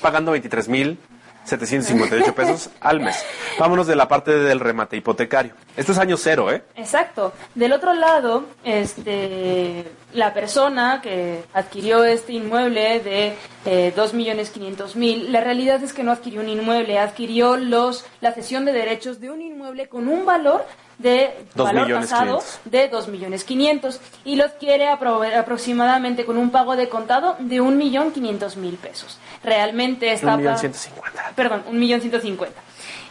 pagando 0.00 0.32
23 0.32 0.68
mil 0.68 0.98
758 1.44 2.34
pesos 2.34 2.70
al 2.80 3.00
mes. 3.00 3.24
Vámonos 3.58 3.86
de 3.86 3.96
la 3.96 4.08
parte 4.08 4.32
del 4.32 4.60
remate 4.60 4.96
hipotecario. 4.96 5.54
Esto 5.76 5.92
es 5.92 5.98
año 5.98 6.16
cero, 6.16 6.52
¿eh? 6.52 6.62
Exacto. 6.76 7.32
Del 7.54 7.72
otro 7.72 7.94
lado, 7.94 8.44
este, 8.64 9.90
la 10.12 10.34
persona 10.34 11.00
que 11.02 11.44
adquirió 11.52 12.04
este 12.04 12.32
inmueble 12.32 13.00
de 13.00 13.34
eh, 13.64 13.92
2.500.000, 13.96 15.28
la 15.28 15.40
realidad 15.40 15.82
es 15.82 15.92
que 15.92 16.02
no 16.02 16.12
adquirió 16.12 16.40
un 16.40 16.48
inmueble, 16.48 16.98
adquirió 16.98 17.56
los, 17.56 18.04
la 18.20 18.32
cesión 18.32 18.64
de 18.64 18.72
derechos 18.72 19.20
de 19.20 19.30
un 19.30 19.40
inmueble 19.40 19.88
con 19.88 20.08
un 20.08 20.24
valor 20.26 20.64
de 21.02 21.44
Dos 21.54 21.66
valor 21.72 21.88
tasado 22.00 22.38
quinientos. 22.38 22.60
de 22.64 22.90
2.500.000 22.90 23.98
y 24.24 24.36
lo 24.36 24.44
adquiere 24.44 24.88
apro- 24.88 25.36
aproximadamente 25.36 26.24
con 26.24 26.36
un 26.38 26.50
pago 26.50 26.76
de 26.76 26.88
contado 26.88 27.36
de 27.40 27.60
1.500.000 27.60 28.76
pesos. 28.76 29.18
Realmente 29.44 30.12
está 30.12 30.34
Un 30.34 30.38
millón 30.38 30.54
pa- 30.54 30.58
ciento 30.60 30.78
cincuenta. 30.78 31.32
perdón, 31.34 31.64
un 31.68 31.78
millón 31.78 32.00
ciento 32.00 32.20
cincuenta. 32.20 32.60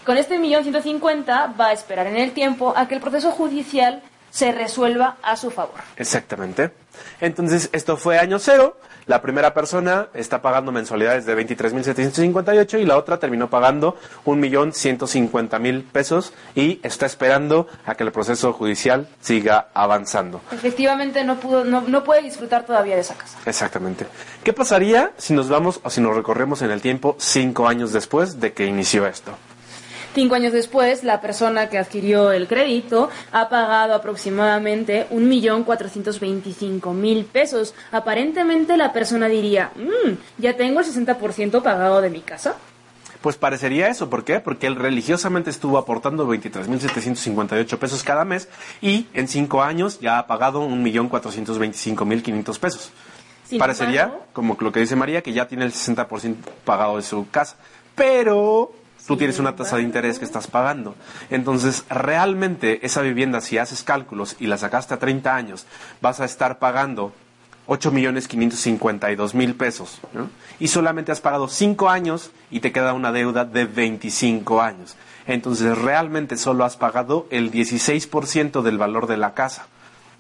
Con 0.06 0.18
este 0.18 0.40
millón 0.40 0.64
ciento 0.64 0.82
cincuenta 0.82 1.54
va 1.60 1.68
a 1.68 1.74
esperar 1.74 2.08
en 2.08 2.18
el 2.18 2.32
tiempo 2.32 2.74
a 2.76 2.88
que 2.88 2.96
el 2.96 3.02
proceso 3.02 3.32
judicial 3.32 4.02
se 4.32 4.52
resuelva 4.52 5.18
a 5.22 5.36
su 5.36 5.52
favor. 5.52 5.76
Exactamente. 5.98 6.72
Entonces, 7.20 7.70
esto 7.74 7.98
fue 7.98 8.18
año 8.18 8.40
cero. 8.40 8.78
La 9.08 9.22
primera 9.22 9.54
persona 9.54 10.08
está 10.14 10.42
pagando 10.42 10.72
mensualidades 10.72 11.26
de 11.26 11.36
23.758 11.38 12.80
y 12.80 12.86
la 12.86 12.98
otra 12.98 13.18
terminó 13.18 13.50
pagando 13.50 13.98
1.150.000 14.26 15.84
pesos 15.92 16.34
y 16.56 16.80
está 16.84 17.06
esperando 17.06 17.68
a 17.86 17.96
que 17.96 18.04
el 18.04 18.12
proceso 18.12 18.54
judicial 18.54 19.08
siga 19.20 19.70
avanzando. 19.74 20.42
Efectivamente 20.52 21.24
no 21.24 21.38
pudo, 21.38 21.64
no, 21.64 21.82
no 21.82 22.04
puede 22.04 22.22
disfrutar 22.22 22.66
todavía 22.66 22.96
de 22.96 23.02
esa 23.02 23.16
casa. 23.16 23.38
Exactamente. 23.46 24.06
¿Qué 24.44 24.54
pasaría 24.54 25.12
si 25.18 25.34
nos 25.34 25.50
vamos 25.50 25.80
o 25.84 25.90
si 25.90 26.02
nos 26.02 26.16
recorremos 26.16 26.62
en 26.62 26.72
el 26.72 26.82
tiempo 26.82 27.16
cinco 27.20 27.68
años 27.68 27.92
después 27.92 28.40
de 28.40 28.54
que 28.54 28.66
inició 28.66 29.08
esto? 29.08 29.32
Cinco 30.14 30.36
años 30.36 30.52
después, 30.52 31.06
la 31.06 31.22
persona 31.22 31.70
que 31.70 31.78
adquirió 31.78 32.34
el 32.34 32.48
crédito 32.48 33.10
ha 33.32 33.48
pagado 33.48 33.94
aproximadamente 33.96 35.08
1.425.000 35.10 37.26
pesos. 37.26 37.74
Aparentemente 37.92 38.76
la 38.78 38.92
persona 38.94 39.28
diría, 39.28 39.72
"Mm, 39.76 40.12
ya 40.38 40.56
tengo 40.58 40.80
el 40.82 40.86
60% 40.86 41.64
pagado 41.64 42.02
de 42.02 42.10
mi 42.10 42.20
casa. 42.22 42.56
Pues 43.22 43.38
parecería 43.38 43.88
eso, 43.88 44.10
¿por 44.10 44.24
qué? 44.24 44.40
Porque 44.40 44.66
él 44.68 44.76
religiosamente 44.76 45.50
estuvo 45.52 45.78
aportando 45.78 46.26
23.758 46.28 47.78
pesos 47.78 48.04
cada 48.04 48.26
mes 48.26 48.50
y 48.82 49.06
en 49.14 49.28
cinco 49.28 49.62
años 49.62 50.00
ya 50.00 50.18
ha 50.18 50.26
pagado 50.28 50.62
1.425.500 50.68 52.58
pesos. 52.60 52.92
Sin 53.48 53.60
parecería, 53.60 54.04
embargo- 54.04 54.26
como 54.34 54.58
lo 54.60 54.72
que 54.72 54.80
dice 54.80 54.96
María, 54.96 55.22
que 55.22 55.34
ya 55.34 55.48
tiene 55.48 55.66
el 55.66 55.72
60% 55.72 56.50
pagado 56.66 56.98
de 56.98 57.04
su 57.04 57.28
casa. 57.30 57.58
Pero 57.96 58.72
tú 59.12 59.18
tienes 59.18 59.40
una 59.40 59.58
tasa 59.58 59.76
de 59.76 59.82
interés 59.82 60.20
que 60.20 60.24
estás 60.24 60.48
pagando. 60.48 60.96
Entonces, 61.30 61.84
realmente 61.90 62.86
esa 62.86 63.02
vivienda, 63.02 63.42
si 63.42 63.58
haces 63.58 63.84
cálculos 63.84 64.38
y 64.40 64.48
la 64.48 64.58
sacaste 64.58 64.94
a 64.94 65.00
30 65.00 65.36
años, 65.36 65.66
vas 66.00 66.22
a 66.22 66.26
estar 66.26 66.60
pagando 66.60 67.12
8 67.68 67.92
millones 67.92 68.30
552 68.30 69.36
mil 69.36 69.56
pesos. 69.56 70.00
¿no? 70.14 70.30
Y 70.62 70.70
solamente 70.70 71.12
has 71.12 71.20
pagado 71.20 71.50
5 71.50 71.90
años 71.90 72.32
y 72.52 72.62
te 72.62 72.72
queda 72.72 72.94
una 72.94 73.12
deuda 73.12 73.44
de 73.44 73.66
25 73.66 74.62
años. 74.62 74.96
Entonces, 75.28 75.78
realmente 75.78 76.38
solo 76.38 76.64
has 76.64 76.78
pagado 76.78 77.28
el 77.32 77.52
16% 77.52 78.62
del 78.62 78.78
valor 78.78 79.08
de 79.08 79.18
la 79.18 79.34
casa. 79.34 79.66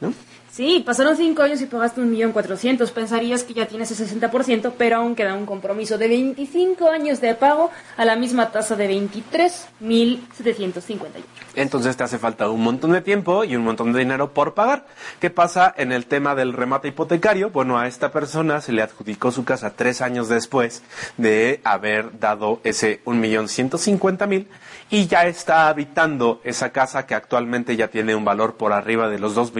¿no? 0.01 0.13
Sí, 0.51 0.83
pasaron 0.85 1.15
cinco 1.15 1.43
años 1.43 1.61
y 1.61 1.65
pagaste 1.65 2.01
un 2.01 2.11
millón 2.11 2.33
cuatrocientos. 2.33 2.91
Pensarías 2.91 3.45
que 3.45 3.53
ya 3.53 3.67
tienes 3.67 3.97
el 3.97 4.05
60%, 4.05 4.73
pero 4.77 4.97
aún 4.97 5.15
queda 5.15 5.33
un 5.33 5.45
compromiso 5.45 5.97
de 5.97 6.09
25 6.09 6.89
años 6.89 7.21
de 7.21 7.35
pago 7.35 7.71
a 7.95 8.03
la 8.03 8.17
misma 8.17 8.51
tasa 8.51 8.75
de 8.75 8.89
23.758. 8.89 11.07
Entonces 11.55 11.95
te 11.95 12.03
hace 12.03 12.17
falta 12.17 12.49
un 12.49 12.63
montón 12.63 12.91
de 12.91 12.99
tiempo 12.99 13.45
y 13.45 13.55
un 13.55 13.63
montón 13.63 13.93
de 13.93 13.99
dinero 13.99 14.33
por 14.33 14.53
pagar. 14.53 14.87
¿Qué 15.21 15.29
pasa 15.29 15.73
en 15.77 15.93
el 15.93 16.05
tema 16.05 16.35
del 16.35 16.51
remate 16.51 16.89
hipotecario? 16.89 17.51
Bueno, 17.51 17.79
a 17.79 17.87
esta 17.87 18.11
persona 18.11 18.59
se 18.59 18.73
le 18.73 18.81
adjudicó 18.81 19.31
su 19.31 19.45
casa 19.45 19.71
tres 19.73 20.01
años 20.01 20.27
después 20.27 20.83
de 21.15 21.61
haber 21.63 22.19
dado 22.19 22.59
ese 22.65 22.99
un 23.05 23.21
millón 23.21 23.47
ciento 23.47 23.77
cincuenta 23.77 24.27
mil 24.27 24.49
y 24.89 25.07
ya 25.07 25.25
está 25.25 25.69
habitando 25.69 26.41
esa 26.43 26.71
casa 26.71 27.07
que 27.07 27.15
actualmente 27.15 27.77
ya 27.77 27.87
tiene 27.87 28.13
un 28.13 28.25
valor 28.25 28.55
por 28.55 28.73
arriba 28.73 29.07
de 29.07 29.19
los 29.19 29.35
dos 29.35 29.53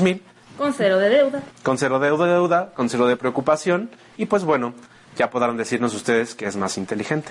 millones 0.00 0.20
quinientos 0.20 0.24
mil 0.24 0.34
Con 0.56 0.72
cero 0.72 0.98
de 0.98 1.08
deuda. 1.08 1.42
con 1.62 1.78
cero 1.78 1.98
deuda, 1.98 2.26
deuda, 2.26 2.72
con 2.74 2.88
cero 2.88 3.06
de 3.06 3.16
preocupación 3.16 3.90
y 4.16 4.26
pues 4.26 4.44
bueno, 4.44 4.72
ya 5.16 5.30
podrán 5.30 5.56
decirnos 5.56 5.94
ustedes 5.94 6.34
que 6.34 6.46
es 6.46 6.56
más 6.56 6.76
inteligente. 6.78 7.30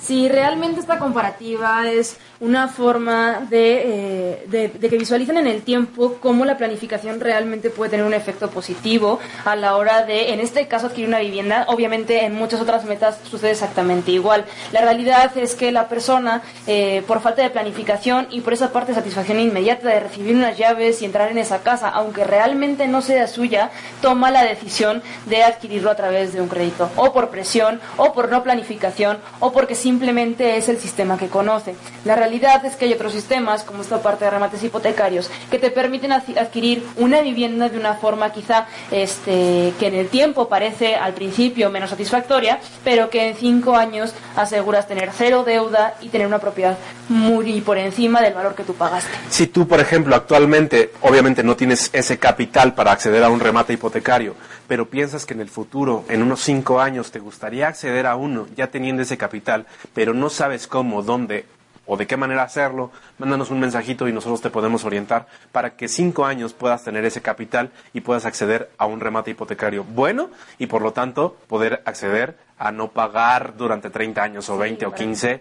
Si 0.00 0.28
realmente 0.28 0.80
esta 0.80 0.98
comparativa 0.98 1.88
es 1.90 2.16
una 2.40 2.66
forma 2.68 3.46
de, 3.48 3.82
eh, 3.84 4.44
de- 4.48 4.68
de 4.68 4.88
que 4.88 4.98
visualicen 4.98 5.36
en 5.36 5.46
el 5.46 5.62
tiempo 5.62 6.16
cómo 6.20 6.44
la 6.44 6.56
planificación 6.56 7.20
realmente 7.20 7.70
puede 7.70 7.92
tener 7.92 8.04
un 8.04 8.14
efecto 8.14 8.50
positivo 8.50 9.20
a 9.44 9.54
la 9.54 9.76
hora 9.76 10.04
de, 10.04 10.32
en 10.32 10.40
este 10.40 10.66
caso, 10.66 10.86
adquirir 10.86 11.08
una 11.08 11.20
vivienda. 11.20 11.66
Obviamente, 11.68 12.24
en 12.24 12.34
muchas 12.34 12.60
otras 12.60 12.84
metas 12.84 13.18
sucede 13.30 13.52
exactamente 13.52 14.10
igual. 14.10 14.44
La 14.72 14.80
realidad 14.80 15.30
es 15.38 15.54
que 15.54 15.70
la 15.70 15.88
persona, 15.88 16.42
eh, 16.66 17.04
por 17.06 17.20
falta 17.20 17.42
de 17.42 17.50
planificación 17.50 18.26
y 18.30 18.40
por 18.40 18.54
esa 18.54 18.72
parte 18.72 18.90
de 18.92 18.96
satisfacción 18.96 19.38
inmediata 19.38 19.88
de 19.88 20.00
recibir 20.00 20.34
unas 20.34 20.58
llaves 20.58 21.00
y 21.00 21.04
entrar 21.04 21.30
en 21.30 21.38
esa 21.38 21.62
casa, 21.62 21.88
aunque 21.90 22.24
realmente 22.24 22.88
no 22.88 23.02
sea 23.02 23.28
suya, 23.28 23.70
toma 24.00 24.32
la 24.32 24.42
decisión 24.44 25.00
de 25.26 25.44
adquirirlo 25.44 25.90
a 25.90 25.94
través 25.94 26.32
de 26.32 26.40
un 26.40 26.48
crédito, 26.48 26.90
o 26.96 27.12
por 27.12 27.21
presión, 27.30 27.80
o 27.96 28.12
por 28.12 28.30
no 28.30 28.42
planificación, 28.42 29.18
o 29.40 29.52
porque 29.52 29.74
simplemente 29.74 30.56
es 30.56 30.68
el 30.68 30.78
sistema 30.78 31.16
que 31.18 31.28
conoce. 31.28 31.74
La 32.04 32.16
realidad 32.16 32.64
es 32.64 32.76
que 32.76 32.86
hay 32.86 32.92
otros 32.92 33.12
sistemas, 33.12 33.62
como 33.62 33.82
esta 33.82 34.02
parte 34.02 34.24
de 34.24 34.30
remates 34.30 34.62
hipotecarios, 34.62 35.30
que 35.50 35.58
te 35.58 35.70
permiten 35.70 36.10
adqui- 36.12 36.38
adquirir 36.38 36.84
una 36.96 37.20
vivienda 37.20 37.68
de 37.68 37.78
una 37.78 37.94
forma 37.94 38.32
quizá 38.32 38.66
este, 38.90 39.72
que 39.78 39.86
en 39.88 39.94
el 39.94 40.08
tiempo 40.08 40.48
parece 40.48 40.96
al 40.96 41.12
principio 41.14 41.70
menos 41.70 41.90
satisfactoria, 41.90 42.60
pero 42.84 43.10
que 43.10 43.28
en 43.28 43.36
cinco 43.36 43.76
años 43.76 44.14
aseguras 44.36 44.86
tener 44.86 45.10
cero 45.16 45.44
deuda 45.44 45.94
y 46.00 46.08
tener 46.08 46.26
una 46.26 46.38
propiedad 46.38 46.76
muy 47.08 47.60
por 47.60 47.78
encima 47.78 48.20
del 48.20 48.34
valor 48.34 48.54
que 48.54 48.64
tú 48.64 48.74
pagaste. 48.74 49.10
Si 49.28 49.46
tú, 49.46 49.66
por 49.68 49.80
ejemplo, 49.80 50.14
actualmente, 50.16 50.92
obviamente 51.02 51.42
no 51.42 51.56
tienes 51.56 51.90
ese 51.92 52.18
capital 52.18 52.74
para 52.74 52.92
acceder 52.92 53.22
a 53.24 53.28
un 53.28 53.40
remate 53.40 53.72
hipotecario, 53.74 54.34
pero 54.68 54.88
piensas 54.88 55.26
que 55.26 55.34
en 55.34 55.40
el 55.40 55.48
futuro, 55.48 56.04
en 56.08 56.22
unos 56.22 56.40
cinco 56.40 56.80
años, 56.80 57.10
te 57.10 57.18
gustaría 57.18 57.68
acceder 57.68 58.06
a 58.06 58.16
uno 58.16 58.46
ya 58.56 58.68
teniendo 58.68 59.02
ese 59.02 59.16
capital, 59.18 59.66
pero 59.94 60.14
no 60.14 60.30
sabes 60.30 60.66
cómo, 60.66 61.02
dónde 61.02 61.44
o 61.84 61.96
de 61.96 62.06
qué 62.06 62.16
manera 62.16 62.44
hacerlo, 62.44 62.92
mándanos 63.18 63.50
un 63.50 63.58
mensajito 63.58 64.06
y 64.06 64.12
nosotros 64.12 64.40
te 64.40 64.50
podemos 64.50 64.84
orientar 64.84 65.26
para 65.50 65.70
que 65.76 65.88
cinco 65.88 66.24
años 66.24 66.52
puedas 66.52 66.84
tener 66.84 67.04
ese 67.04 67.22
capital 67.22 67.72
y 67.92 68.02
puedas 68.02 68.24
acceder 68.24 68.70
a 68.78 68.86
un 68.86 69.00
remate 69.00 69.32
hipotecario 69.32 69.82
bueno 69.82 70.30
y 70.58 70.66
por 70.68 70.80
lo 70.80 70.92
tanto 70.92 71.36
poder 71.48 71.82
acceder 71.84 72.36
a 72.56 72.70
no 72.70 72.88
pagar 72.92 73.56
durante 73.56 73.90
30 73.90 74.22
años 74.22 74.48
o 74.48 74.56
20 74.56 74.86
o 74.86 74.90
para- 74.90 74.98
15 75.02 75.40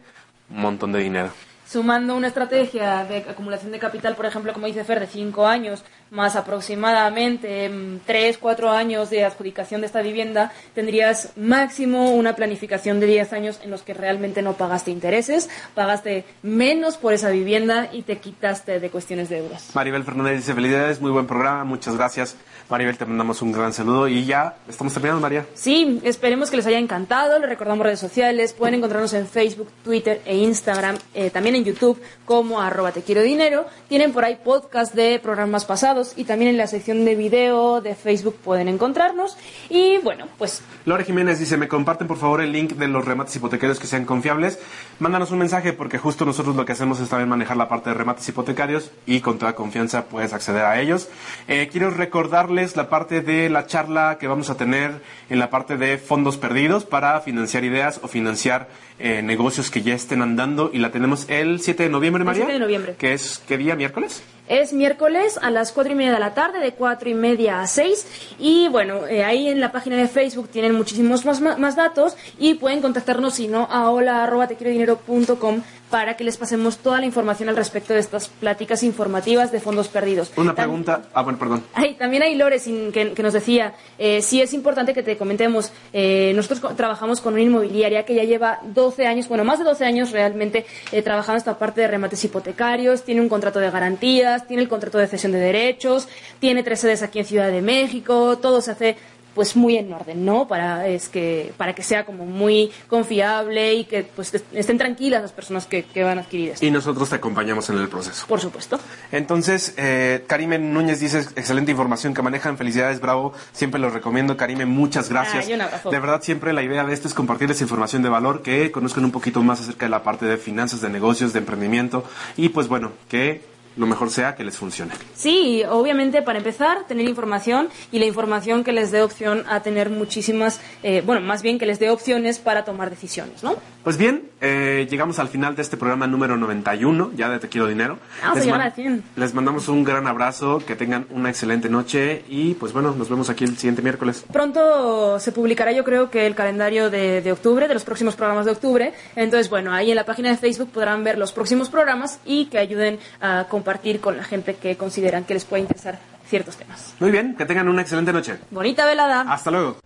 un 0.49 0.61
montón 0.61 0.91
de 0.91 0.99
dinero. 0.99 1.29
Sumando 1.71 2.17
una 2.17 2.27
estrategia 2.27 3.05
de 3.05 3.19
acumulación 3.19 3.71
de 3.71 3.79
capital, 3.79 4.17
por 4.17 4.25
ejemplo, 4.25 4.51
como 4.51 4.67
dice 4.67 4.83
Fer, 4.83 4.99
de 4.99 5.07
cinco 5.07 5.47
años, 5.47 5.85
más 6.09 6.35
aproximadamente 6.35 7.69
mm, 7.69 7.99
tres, 8.05 8.37
cuatro 8.37 8.71
años 8.71 9.09
de 9.09 9.23
adjudicación 9.23 9.79
de 9.79 9.87
esta 9.87 10.01
vivienda, 10.01 10.51
tendrías 10.75 11.31
máximo 11.37 12.11
una 12.11 12.35
planificación 12.35 12.99
de 12.99 13.05
10 13.07 13.31
años 13.31 13.61
en 13.63 13.71
los 13.71 13.83
que 13.83 13.93
realmente 13.93 14.41
no 14.41 14.51
pagaste 14.51 14.91
intereses, 14.91 15.49
pagaste 15.73 16.25
menos 16.43 16.97
por 16.97 17.13
esa 17.13 17.29
vivienda 17.29 17.87
y 17.93 18.01
te 18.01 18.17
quitaste 18.17 18.81
de 18.81 18.89
cuestiones 18.89 19.29
de 19.29 19.37
deudas. 19.37 19.73
Maribel 19.73 20.03
Fernández 20.03 20.39
dice 20.39 20.53
felicidades, 20.53 20.99
muy 20.99 21.11
buen 21.11 21.25
programa, 21.25 21.63
muchas 21.63 21.95
gracias. 21.95 22.35
Maribel, 22.71 22.97
te 22.97 23.05
mandamos 23.05 23.41
un 23.41 23.51
gran 23.51 23.73
saludo 23.73 24.07
y 24.07 24.23
ya 24.23 24.55
estamos 24.67 24.93
terminando, 24.93 25.21
María. 25.21 25.45
Sí, 25.53 25.99
esperemos 26.03 26.49
que 26.49 26.55
les 26.55 26.65
haya 26.65 26.79
encantado. 26.79 27.37
Les 27.37 27.49
recordamos 27.49 27.85
redes 27.85 27.99
sociales. 27.99 28.53
Pueden 28.53 28.75
encontrarnos 28.75 29.11
en 29.11 29.27
Facebook, 29.27 29.67
Twitter 29.83 30.21
e 30.25 30.37
Instagram. 30.37 30.95
eh, 31.13 31.29
también 31.31 31.55
en 31.57 31.65
YouTube 31.65 32.01
como 32.23 32.61
arroba 32.61 32.93
te 32.93 33.01
quiero 33.01 33.21
dinero. 33.23 33.65
Tienen 33.89 34.13
por 34.13 34.23
ahí 34.23 34.39
podcast 34.41 34.95
de 34.95 35.19
programas 35.19 35.65
pasados 35.65 36.13
y 36.15 36.23
también 36.23 36.51
en 36.51 36.57
la 36.57 36.65
sección 36.67 37.03
de 37.03 37.15
video 37.15 37.81
de 37.81 37.93
Facebook 37.93 38.37
pueden 38.41 38.69
encontrarnos. 38.69 39.35
Y 39.69 39.97
bueno, 39.97 40.27
pues 40.37 40.61
Lore 40.85 41.03
Jiménez 41.03 41.39
dice, 41.39 41.57
me 41.57 41.67
comparten 41.67 42.07
por 42.07 42.17
favor 42.17 42.39
el 42.39 42.53
link 42.53 42.75
de 42.75 42.87
los 42.87 43.03
remates 43.03 43.35
hipotecarios 43.35 43.81
que 43.81 43.87
sean 43.87 44.05
confiables. 44.05 44.59
Mándanos 44.99 45.31
un 45.31 45.39
mensaje 45.39 45.73
porque 45.73 45.97
justo 45.97 46.23
nosotros 46.23 46.55
lo 46.55 46.65
que 46.65 46.71
hacemos 46.71 47.01
es 47.01 47.09
también 47.09 47.27
manejar 47.27 47.57
la 47.57 47.67
parte 47.67 47.89
de 47.89 47.95
remates 47.95 48.29
hipotecarios 48.29 48.91
y 49.05 49.19
con 49.19 49.37
toda 49.39 49.55
confianza 49.55 50.05
puedes 50.05 50.31
acceder 50.31 50.63
a 50.63 50.79
ellos. 50.79 51.09
Eh, 51.49 51.67
quiero 51.69 51.89
recordarles 51.89 52.60
la 52.75 52.89
parte 52.89 53.21
de 53.21 53.49
la 53.49 53.65
charla 53.65 54.17
que 54.19 54.27
vamos 54.27 54.49
a 54.49 54.55
tener 54.55 55.01
en 55.29 55.39
la 55.39 55.49
parte 55.49 55.77
de 55.77 55.97
fondos 55.97 56.37
perdidos 56.37 56.85
para 56.85 57.19
financiar 57.21 57.63
ideas 57.63 57.99
o 58.03 58.07
financiar 58.07 58.69
eh, 58.99 59.21
negocios 59.21 59.71
que 59.71 59.81
ya 59.81 59.95
estén 59.95 60.21
andando 60.21 60.69
y 60.71 60.77
la 60.77 60.91
tenemos 60.91 61.27
el 61.29 61.59
7 61.59 61.83
de 61.83 61.89
noviembre, 61.89 62.21
El 62.21 62.25
María. 62.25 62.43
7 62.43 62.53
de 62.53 62.59
noviembre. 62.59 62.95
Que 62.97 63.13
es, 63.13 63.41
¿qué 63.47 63.57
día? 63.57 63.75
¿Miércoles? 63.75 64.23
Es 64.47 64.73
miércoles 64.73 65.39
a 65.41 65.49
las 65.49 65.71
cuatro 65.71 65.93
y 65.93 65.95
media 65.95 66.11
de 66.11 66.19
la 66.19 66.33
tarde, 66.33 66.59
de 66.59 66.73
cuatro 66.73 67.09
y 67.09 67.13
media 67.13 67.61
a 67.61 67.67
seis. 67.67 68.05
Y 68.37 68.67
bueno, 68.67 69.07
eh, 69.07 69.23
ahí 69.23 69.47
en 69.47 69.61
la 69.61 69.71
página 69.71 69.95
de 69.95 70.07
Facebook 70.07 70.49
tienen 70.49 70.75
muchísimos 70.75 71.25
más, 71.25 71.39
más 71.39 71.75
datos 71.75 72.17
y 72.37 72.55
pueden 72.55 72.81
contactarnos, 72.81 73.35
si 73.35 73.47
no, 73.47 73.67
a 73.71 73.89
hola 73.89 74.23
arroba 74.23 74.47
tequierodinero.com 74.47 75.61
para 75.91 76.15
que 76.15 76.23
les 76.23 76.37
pasemos 76.37 76.77
toda 76.77 76.99
la 76.99 77.05
información 77.05 77.49
al 77.49 77.55
respecto 77.57 77.93
de 77.93 77.99
estas 77.99 78.29
pláticas 78.29 78.81
informativas 78.81 79.51
de 79.51 79.59
fondos 79.59 79.89
perdidos. 79.89 80.31
Una 80.37 80.55
pregunta. 80.55 81.01
Ah, 81.13 81.21
bueno, 81.21 81.37
perdón. 81.37 81.63
Ay, 81.73 81.95
también 81.95 82.23
hay 82.23 82.35
Lore 82.35 82.59
sin- 82.59 82.91
que, 82.91 83.11
que 83.11 83.21
nos 83.21 83.33
decía, 83.33 83.73
eh, 83.99 84.21
sí 84.21 84.41
es 84.41 84.53
importante 84.53 84.93
que 84.93 85.03
te 85.03 85.17
comentemos, 85.17 85.71
eh, 85.93 86.31
nosotros 86.35 86.75
trabajamos 86.77 87.19
con 87.21 87.33
una 87.33 87.41
inmobiliaria 87.43 88.05
que 88.05 88.15
ya 88.15 88.23
lleva 88.23 88.59
12 88.63 89.05
años, 89.05 89.27
bueno, 89.27 89.43
más 89.43 89.59
de 89.59 89.65
12 89.65 89.83
años 89.85 90.11
realmente 90.11 90.65
eh, 90.93 91.01
trabajando 91.01 91.37
esta 91.37 91.57
parte 91.59 91.81
de 91.81 91.87
remates 91.89 92.23
hipotecarios, 92.23 93.03
tiene 93.03 93.19
un 93.21 93.27
contrato 93.29 93.59
de 93.59 93.69
garantías, 93.69 94.47
tiene 94.47 94.63
el 94.63 94.69
contrato 94.69 94.97
de 94.97 95.07
cesión 95.07 95.33
de 95.33 95.39
derechos, 95.39 96.07
tiene 96.39 96.63
tres 96.63 96.79
sedes 96.79 97.03
aquí 97.03 97.19
en 97.19 97.25
Ciudad 97.25 97.51
de 97.51 97.61
México, 97.61 98.37
todo 98.37 98.61
se 98.61 98.71
hace 98.71 98.95
pues 99.33 99.55
muy 99.55 99.77
en 99.77 99.91
orden, 99.93 100.25
¿no? 100.25 100.47
Para 100.47 100.87
es 100.87 101.07
que 101.09 101.53
para 101.57 101.73
que 101.73 101.83
sea 101.83 102.05
como 102.05 102.25
muy 102.25 102.71
confiable 102.87 103.73
y 103.75 103.85
que 103.85 104.03
pues 104.03 104.33
est- 104.33 104.45
estén 104.53 104.77
tranquilas 104.77 105.21
las 105.21 105.31
personas 105.31 105.65
que, 105.65 105.83
que 105.83 106.03
van 106.03 106.17
a 106.17 106.21
adquirir 106.21 106.49
esto. 106.51 106.65
Y 106.65 106.71
nosotros 106.71 107.09
te 107.09 107.15
acompañamos 107.15 107.69
en 107.69 107.77
el 107.77 107.87
proceso. 107.87 108.25
Por 108.27 108.39
supuesto. 108.41 108.79
Entonces, 109.11 109.73
eh, 109.77 110.23
Karime 110.27 110.59
Núñez 110.59 110.99
dice, 110.99 111.19
excelente 111.35 111.71
información 111.71 112.13
que 112.13 112.21
manejan, 112.21 112.57
felicidades, 112.57 112.99
bravo, 112.99 113.33
siempre 113.53 113.79
lo 113.79 113.89
recomiendo, 113.89 114.37
Karime, 114.37 114.65
muchas 114.65 115.09
gracias. 115.09 115.47
Un 115.47 115.61
abrazo. 115.61 115.89
De 115.91 115.99
verdad, 115.99 116.21
siempre 116.21 116.53
la 116.53 116.63
idea 116.63 116.83
de 116.83 116.93
esto 116.93 117.07
es 117.07 117.13
compartirles 117.13 117.61
información 117.61 118.01
de 118.03 118.09
valor, 118.09 118.41
que 118.41 118.71
conozcan 118.71 119.05
un 119.05 119.11
poquito 119.11 119.41
más 119.41 119.61
acerca 119.61 119.85
de 119.85 119.89
la 119.89 120.03
parte 120.03 120.25
de 120.25 120.37
finanzas, 120.37 120.81
de 120.81 120.89
negocios, 120.89 121.33
de 121.33 121.39
emprendimiento, 121.39 122.03
y 122.37 122.49
pues 122.49 122.67
bueno, 122.67 122.91
que 123.09 123.43
lo 123.77 123.85
mejor 123.85 124.09
sea 124.09 124.35
que 124.35 124.43
les 124.43 124.57
funcione. 124.57 124.91
Sí, 125.15 125.63
obviamente 125.69 126.21
para 126.21 126.37
empezar, 126.39 126.85
tener 126.87 127.07
información 127.07 127.69
y 127.91 127.99
la 127.99 128.05
información 128.05 128.63
que 128.63 128.71
les 128.71 128.91
dé 128.91 129.01
opción 129.01 129.43
a 129.49 129.61
tener 129.61 129.89
muchísimas, 129.89 130.59
eh, 130.83 131.01
bueno, 131.05 131.21
más 131.21 131.41
bien 131.41 131.57
que 131.59 131.65
les 131.65 131.79
dé 131.79 131.89
opciones 131.89 132.39
para 132.39 132.65
tomar 132.65 132.89
decisiones, 132.89 133.43
¿no? 133.43 133.55
Pues 133.83 133.97
bien, 133.97 134.29
eh, 134.41 134.87
llegamos 134.89 135.17
al 135.19 135.27
final 135.27 135.55
de 135.55 135.61
este 135.63 135.75
programa 135.77 136.05
número 136.05 136.37
91, 136.37 137.11
ya 137.15 137.29
de 137.29 137.39
Te 137.39 137.49
Quiero 137.49 137.67
Dinero. 137.67 137.97
Vamos 138.21 138.37
a 138.37 138.39
les, 138.41 138.49
man- 138.49 138.61
al 138.61 138.73
100. 138.73 139.03
les 139.15 139.33
mandamos 139.33 139.67
un 139.69 139.83
gran 139.83 140.05
abrazo, 140.07 140.59
que 140.65 140.75
tengan 140.75 141.07
una 141.09 141.29
excelente 141.29 141.67
noche 141.69 142.23
y 142.29 142.53
pues 142.55 142.73
bueno, 142.73 142.93
nos 142.95 143.09
vemos 143.09 143.29
aquí 143.29 143.43
el 143.43 143.57
siguiente 143.57 143.81
miércoles. 143.81 144.23
Pronto 144.31 145.19
se 145.19 145.31
publicará, 145.31 145.71
yo 145.71 145.83
creo 145.83 146.11
que 146.11 146.27
el 146.27 146.35
calendario 146.35 146.89
de, 146.89 147.21
de 147.21 147.31
octubre, 147.31 147.67
de 147.67 147.73
los 147.73 147.83
próximos 147.83 148.15
programas 148.15 148.45
de 148.45 148.51
octubre. 148.51 148.93
Entonces, 149.15 149.49
bueno, 149.49 149.73
ahí 149.73 149.89
en 149.89 149.95
la 149.95 150.05
página 150.05 150.29
de 150.29 150.37
Facebook 150.37 150.69
podrán 150.71 151.03
ver 151.03 151.17
los 151.17 151.31
próximos 151.31 151.69
programas 151.69 152.19
y 152.25 152.45
que 152.45 152.57
ayuden 152.59 152.99
a 153.19 153.47
compartir 153.61 153.99
con 153.99 154.17
la 154.17 154.23
gente 154.23 154.55
que 154.55 154.75
consideran 154.75 155.23
que 155.23 155.35
les 155.35 155.45
puede 155.45 155.61
interesar 155.61 155.99
ciertos 156.27 156.57
temas. 156.57 156.95
Muy 156.99 157.11
bien, 157.11 157.35
que 157.35 157.45
tengan 157.45 157.69
una 157.69 157.83
excelente 157.83 158.11
noche. 158.11 158.37
Bonita 158.49 158.87
velada. 158.87 159.21
Hasta 159.21 159.51
luego. 159.51 159.77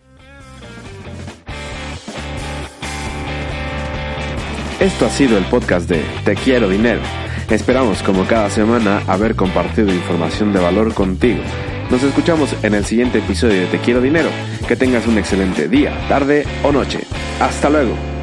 Esto 4.79 5.05
ha 5.05 5.09
sido 5.09 5.37
el 5.37 5.43
podcast 5.45 5.89
de 5.89 6.05
Te 6.23 6.35
Quiero 6.35 6.69
Dinero. 6.69 7.01
Esperamos, 7.49 8.01
como 8.01 8.25
cada 8.25 8.49
semana, 8.49 9.01
haber 9.07 9.35
compartido 9.35 9.93
información 9.93 10.53
de 10.53 10.59
valor 10.61 10.93
contigo. 10.93 11.43
Nos 11.89 12.01
escuchamos 12.01 12.55
en 12.63 12.75
el 12.75 12.85
siguiente 12.85 13.19
episodio 13.19 13.59
de 13.61 13.67
Te 13.67 13.79
Quiero 13.79 13.99
Dinero. 13.99 14.29
Que 14.69 14.77
tengas 14.77 15.05
un 15.05 15.17
excelente 15.17 15.67
día, 15.67 15.93
tarde 16.07 16.45
o 16.63 16.71
noche. 16.71 17.01
Hasta 17.41 17.69
luego. 17.69 18.14